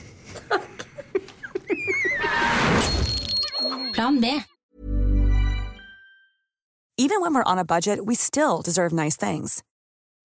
Plan 3.95 4.20
B. 4.20 4.24
Even 7.01 7.20
when 7.20 7.32
we're 7.32 7.47
on 7.47 7.59
a 7.59 7.64
budget, 7.64 8.07
we 8.07 8.14
still 8.16 8.61
deserve 8.61 8.93
nice 8.93 9.16
things. 9.16 9.62